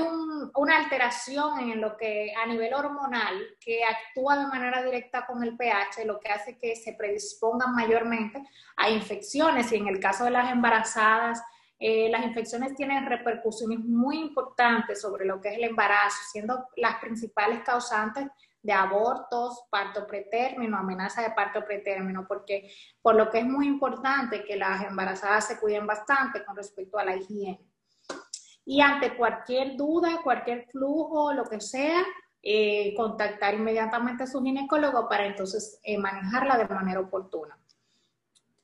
una 0.54 0.78
alteración 0.78 1.60
en 1.72 1.82
lo 1.82 1.98
que 1.98 2.32
a 2.36 2.46
nivel 2.46 2.76
hormonal 2.76 3.34
que 3.60 3.84
actúa 3.84 4.38
de 4.38 4.46
manera 4.46 4.84
directa 4.84 5.26
con 5.26 5.44
el 5.44 5.58
pH, 5.58 6.06
lo 6.06 6.20
que 6.20 6.30
hace 6.30 6.60
que 6.60 6.76
se 6.76 6.94
predispongan 6.94 7.74
mayormente 7.74 8.44
a 8.76 8.90
infecciones. 8.92 9.72
Y 9.72 9.78
en 9.78 9.88
el 9.88 10.00
caso 10.00 10.26
de 10.26 10.32
las 10.32 10.52
embarazadas, 10.52 11.42
las 11.80 12.26
infecciones 12.26 12.76
tienen 12.76 13.06
repercusiones 13.06 13.80
muy 13.80 14.18
importantes 14.18 15.02
sobre 15.02 15.26
lo 15.26 15.40
que 15.40 15.50
es 15.50 15.58
el 15.58 15.64
embarazo, 15.64 16.18
siendo 16.32 16.68
las 16.76 17.00
principales 17.00 17.62
causantes 17.64 18.26
de 18.68 18.74
abortos, 18.74 19.64
parto 19.72 20.06
pretérmino, 20.06 20.78
amenaza 20.78 21.22
de 21.22 21.32
parto 21.32 21.64
pretérmino, 21.64 22.28
porque 22.28 22.70
por 23.02 23.16
lo 23.16 23.30
que 23.30 23.40
es 23.40 23.46
muy 23.46 23.66
importante 23.66 24.44
que 24.44 24.58
las 24.58 24.84
embarazadas 24.84 25.48
se 25.48 25.58
cuiden 25.58 25.88
bastante 25.88 26.44
con 26.44 26.54
respecto 26.54 27.00
a 27.00 27.06
la 27.06 27.16
higiene. 27.16 27.66
Y 28.66 28.82
ante 28.82 29.16
cualquier 29.16 29.78
duda, 29.78 30.20
cualquier 30.22 30.68
flujo, 30.70 31.32
lo 31.32 31.46
que 31.46 31.62
sea, 31.62 32.04
eh, 32.44 32.94
contactar 32.98 33.54
inmediatamente 33.54 34.24
a 34.24 34.28
su 34.28 34.44
ginecólogo 34.44 35.08
para 35.08 35.26
entonces 35.26 35.80
eh, 35.84 35.98
manejarla 35.98 36.58
de 36.58 36.68
manera 36.68 37.00
oportuna. 37.00 37.58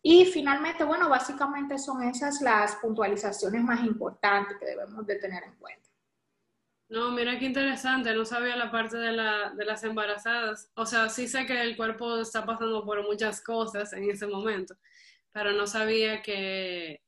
Y 0.01 0.26
finalmente, 0.26 0.84
bueno, 0.84 1.08
básicamente 1.08 1.80
son 1.80 2.04
esas 2.04 2.41
las 2.41 2.76
puntualizaciones 2.76 3.64
más 3.64 3.86
importantes 3.86 4.58
que 4.60 4.66
debemos 4.66 5.08
de 5.08 5.16
tener 5.16 5.45
en 5.45 5.56
cuenta. 5.56 5.92
No, 6.89 7.11
mira 7.11 7.39
qué 7.39 7.45
interesante, 7.45 8.13
no 8.13 8.25
sabía 8.25 8.55
la 8.55 8.69
parte 8.69 8.97
de, 8.97 9.13
la, 9.13 9.51
de 9.55 9.65
las 9.65 9.84
embarazadas. 9.84 10.71
O 10.75 10.86
sea, 10.86 11.09
sí 11.09 11.27
sé 11.27 11.45
que 11.45 11.59
el 11.61 11.75
cuerpo 11.75 12.19
está 12.19 12.45
pasando 12.45 12.86
por 12.86 13.01
muchas 13.03 13.41
cosas 13.41 13.93
en 13.93 14.09
ese 14.09 14.27
momento, 14.27 14.75
pero 15.31 15.53
no 15.53 15.65
sabía 15.65 16.21
que, 16.21 17.01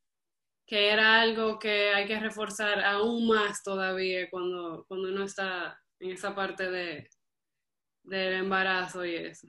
que 0.65 0.89
era 0.89 1.21
algo 1.21 1.59
que 1.59 1.93
hay 1.93 2.07
que 2.07 2.19
reforzar 2.19 2.83
aún 2.83 3.27
más 3.27 3.61
todavía 3.63 4.29
cuando, 4.29 4.85
cuando 4.87 5.09
uno 5.09 5.23
está 5.23 5.79
en 5.99 6.11
esa 6.11 6.33
parte 6.33 6.71
de, 6.71 7.09
del 8.03 8.33
embarazo 8.33 9.05
y 9.05 9.15
eso. 9.15 9.47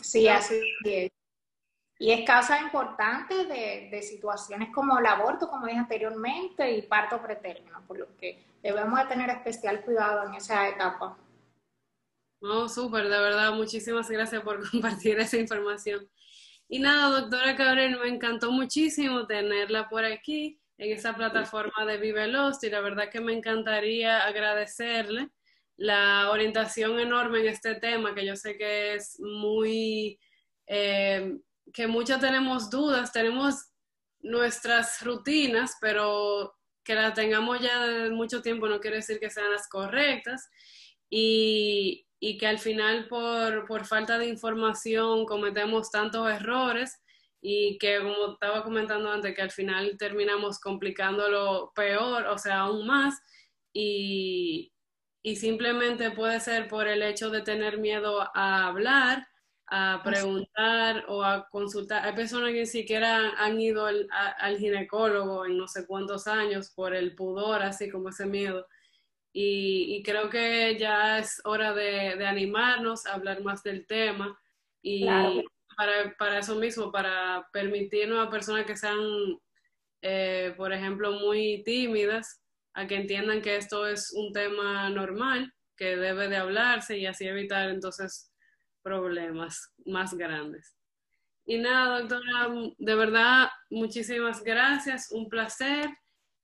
Sí, 0.00 0.28
así 0.28 0.60
es. 0.84 1.10
Y 1.98 2.10
es 2.10 2.26
causa 2.26 2.60
importante 2.60 3.44
de, 3.46 3.88
de, 3.90 4.02
situaciones 4.02 4.70
como 4.74 4.98
el 4.98 5.06
aborto, 5.06 5.48
como 5.48 5.66
dije 5.66 5.78
anteriormente, 5.78 6.70
y 6.72 6.82
parto 6.82 7.22
pretérmino, 7.22 7.86
por 7.86 7.98
lo 7.98 8.16
que 8.16 8.44
debemos 8.64 8.98
de 8.98 9.06
tener 9.06 9.28
especial 9.28 9.82
cuidado 9.82 10.26
en 10.26 10.34
esa 10.34 10.68
etapa. 10.68 11.18
No, 12.40 12.68
súper, 12.68 13.04
de 13.04 13.20
verdad, 13.20 13.52
muchísimas 13.52 14.10
gracias 14.10 14.42
por 14.42 14.58
compartir 14.70 15.18
esa 15.18 15.36
información. 15.36 16.08
Y 16.66 16.78
nada, 16.78 17.20
doctora 17.20 17.54
Cabrera, 17.56 17.98
me 17.98 18.08
encantó 18.08 18.50
muchísimo 18.50 19.26
tenerla 19.26 19.88
por 19.88 20.04
aquí 20.04 20.58
en 20.78 20.92
esa 20.92 21.14
plataforma 21.14 21.84
de 21.84 21.98
Vive 21.98 22.26
Lost 22.26 22.64
y 22.64 22.70
la 22.70 22.80
verdad 22.80 23.10
que 23.10 23.20
me 23.20 23.34
encantaría 23.34 24.24
agradecerle 24.24 25.28
la 25.76 26.30
orientación 26.30 26.98
enorme 26.98 27.40
en 27.40 27.48
este 27.48 27.74
tema, 27.74 28.14
que 28.14 28.24
yo 28.24 28.34
sé 28.34 28.56
que 28.56 28.94
es 28.94 29.20
muy, 29.20 30.18
eh, 30.66 31.36
que 31.72 31.86
muchos 31.86 32.18
tenemos 32.18 32.70
dudas, 32.70 33.12
tenemos 33.12 33.70
nuestras 34.20 35.02
rutinas, 35.02 35.76
pero 35.80 36.56
que 36.84 36.94
las 36.94 37.14
tengamos 37.14 37.60
ya 37.60 38.08
mucho 38.12 38.42
tiempo 38.42 38.68
no 38.68 38.80
quiere 38.80 38.96
decir 38.96 39.18
que 39.18 39.30
sean 39.30 39.50
las 39.50 39.68
correctas. 39.68 40.50
Y, 41.10 42.06
y 42.20 42.38
que 42.38 42.46
al 42.46 42.58
final 42.58 43.06
por, 43.08 43.66
por 43.66 43.84
falta 43.84 44.18
de 44.18 44.26
información 44.26 45.26
cometemos 45.26 45.90
tantos 45.90 46.26
errores 46.30 46.98
y 47.42 47.76
que 47.76 47.98
como 47.98 48.32
estaba 48.32 48.64
comentando 48.64 49.12
antes, 49.12 49.34
que 49.34 49.42
al 49.42 49.50
final 49.50 49.98
terminamos 49.98 50.58
complicándolo 50.58 51.70
peor, 51.74 52.24
o 52.28 52.38
sea, 52.38 52.60
aún 52.60 52.86
más, 52.86 53.20
y, 53.74 54.72
y 55.22 55.36
simplemente 55.36 56.10
puede 56.12 56.40
ser 56.40 56.68
por 56.68 56.88
el 56.88 57.02
hecho 57.02 57.28
de 57.28 57.42
tener 57.42 57.76
miedo 57.76 58.26
a 58.34 58.68
hablar, 58.68 59.28
a 59.66 60.02
preguntar 60.04 61.04
o 61.08 61.22
a 61.22 61.48
consultar. 61.48 62.04
Hay 62.04 62.14
personas 62.14 62.52
que 62.52 62.60
ni 62.60 62.66
siquiera 62.66 63.32
han 63.38 63.60
ido 63.60 63.86
al, 63.86 64.08
al 64.10 64.58
ginecólogo 64.58 65.46
en 65.46 65.56
no 65.56 65.68
sé 65.68 65.86
cuántos 65.86 66.26
años 66.26 66.70
por 66.70 66.94
el 66.94 67.14
pudor, 67.14 67.62
así 67.62 67.90
como 67.90 68.10
ese 68.10 68.26
miedo. 68.26 68.66
Y, 69.36 70.00
creo 70.04 70.30
que 70.30 70.78
ya 70.78 71.18
es 71.18 71.40
hora 71.44 71.74
de, 71.74 72.24
animarnos 72.24 73.04
a 73.04 73.14
hablar 73.14 73.42
más 73.42 73.64
del 73.64 73.84
tema 73.84 74.38
y 74.80 75.06
para, 75.76 76.14
para, 76.16 76.38
eso 76.38 76.54
mismo, 76.54 76.92
para 76.92 77.48
permitirnos 77.52 78.24
a 78.24 78.30
personas 78.30 78.64
que 78.64 78.76
sean, 78.76 79.00
eh, 80.02 80.54
por 80.56 80.72
ejemplo, 80.72 81.10
muy 81.12 81.64
tímidas, 81.64 82.40
a 82.74 82.86
que 82.86 82.94
entiendan 82.94 83.42
que 83.42 83.56
esto 83.56 83.88
es 83.88 84.12
un 84.12 84.32
tema 84.32 84.88
normal, 84.90 85.52
que 85.76 85.96
debe 85.96 86.28
de 86.28 86.36
hablarse 86.36 86.96
y 86.98 87.06
así 87.06 87.26
evitar 87.26 87.70
entonces 87.70 88.32
problemas 88.84 89.74
más 89.84 90.14
grandes. 90.14 90.76
Y 91.46 91.58
nada, 91.58 92.00
doctora, 92.00 92.48
de 92.78 92.94
verdad, 92.94 93.48
muchísimas 93.70 94.42
gracias, 94.44 95.10
un 95.10 95.28
placer 95.28 95.90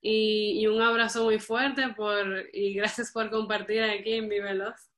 y, 0.02 0.66
un 0.66 0.80
abrazo 0.82 1.24
muy 1.24 1.38
fuerte 1.38 1.88
por, 1.90 2.46
y 2.52 2.74
gracias 2.74 3.12
por 3.12 3.30
compartir 3.30 3.82
aquí 3.82 4.14
en 4.14 4.28
Vivelos. 4.28 4.90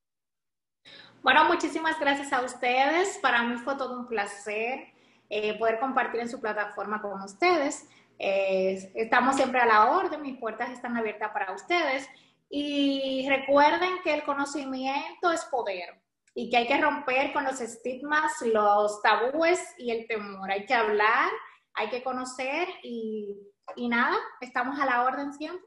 Bueno, 1.21 1.45
muchísimas 1.45 1.99
gracias 1.99 2.33
a 2.33 2.41
ustedes. 2.41 3.17
Para 3.21 3.43
mí 3.43 3.57
fue 3.57 3.75
todo 3.75 3.97
un 3.99 4.07
placer 4.07 4.93
eh, 5.29 5.57
poder 5.57 5.79
compartir 5.79 6.19
en 6.19 6.29
su 6.29 6.41
plataforma 6.41 7.01
con 7.01 7.21
ustedes. 7.21 7.87
Eh, 8.19 8.91
estamos 8.95 9.35
siempre 9.37 9.61
a 9.61 9.65
la 9.65 9.91
orden, 9.91 10.21
mis 10.21 10.37
puertas 10.37 10.69
están 10.71 10.97
abiertas 10.97 11.31
para 11.31 11.53
ustedes. 11.53 12.07
Y 12.49 13.25
recuerden 13.29 14.01
que 14.03 14.13
el 14.13 14.23
conocimiento 14.23 15.31
es 15.31 15.45
poder 15.45 16.02
y 16.35 16.49
que 16.49 16.57
hay 16.57 16.67
que 16.67 16.81
romper 16.81 17.31
con 17.33 17.43
los 17.43 17.61
estigmas, 17.61 18.31
los 18.41 19.01
tabúes 19.01 19.61
y 19.77 19.91
el 19.91 20.07
temor. 20.07 20.51
Hay 20.51 20.65
que 20.65 20.73
hablar, 20.73 21.31
hay 21.73 21.89
que 21.89 22.03
conocer 22.03 22.67
y, 22.81 23.37
y 23.75 23.87
nada, 23.87 24.17
estamos 24.41 24.79
a 24.79 24.85
la 24.85 25.03
orden 25.03 25.33
siempre. 25.33 25.65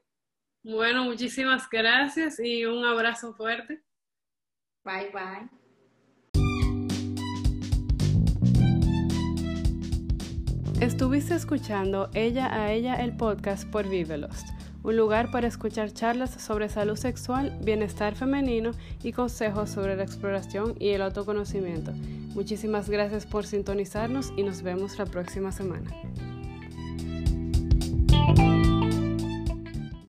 Bueno, 0.63 1.05
muchísimas 1.05 1.69
gracias 1.71 2.41
y 2.41 2.65
un 2.65 2.85
abrazo 2.85 3.33
fuerte. 3.35 3.83
Bye, 4.85 5.11
bye. 5.13 5.49
Estuviste 10.81 11.35
escuchando 11.35 12.11
Ella 12.13 12.53
a 12.53 12.73
Ella 12.73 12.97
el 12.97 13.17
podcast 13.17 13.69
por 13.71 13.89
Vivelost, 13.89 14.47
un 14.87 14.97
lugar 14.97 15.33
para 15.33 15.49
escuchar 15.49 15.93
charlas 15.93 16.31
sobre 16.41 16.69
salud 16.69 16.95
sexual, 16.95 17.59
bienestar 17.61 18.15
femenino 18.15 18.71
y 19.03 19.11
consejos 19.11 19.69
sobre 19.69 19.97
la 19.97 20.05
exploración 20.05 20.77
y 20.79 20.91
el 20.91 21.03
autoconocimiento. 21.03 21.91
Muchísimas 22.35 22.89
gracias 22.89 23.27
por 23.27 23.47
sintonizarnos 23.47 24.33
y 24.37 24.45
nos 24.45 24.63
vemos 24.63 24.97
la 24.97 25.07
próxima 25.07 25.51
semana. 25.51 25.91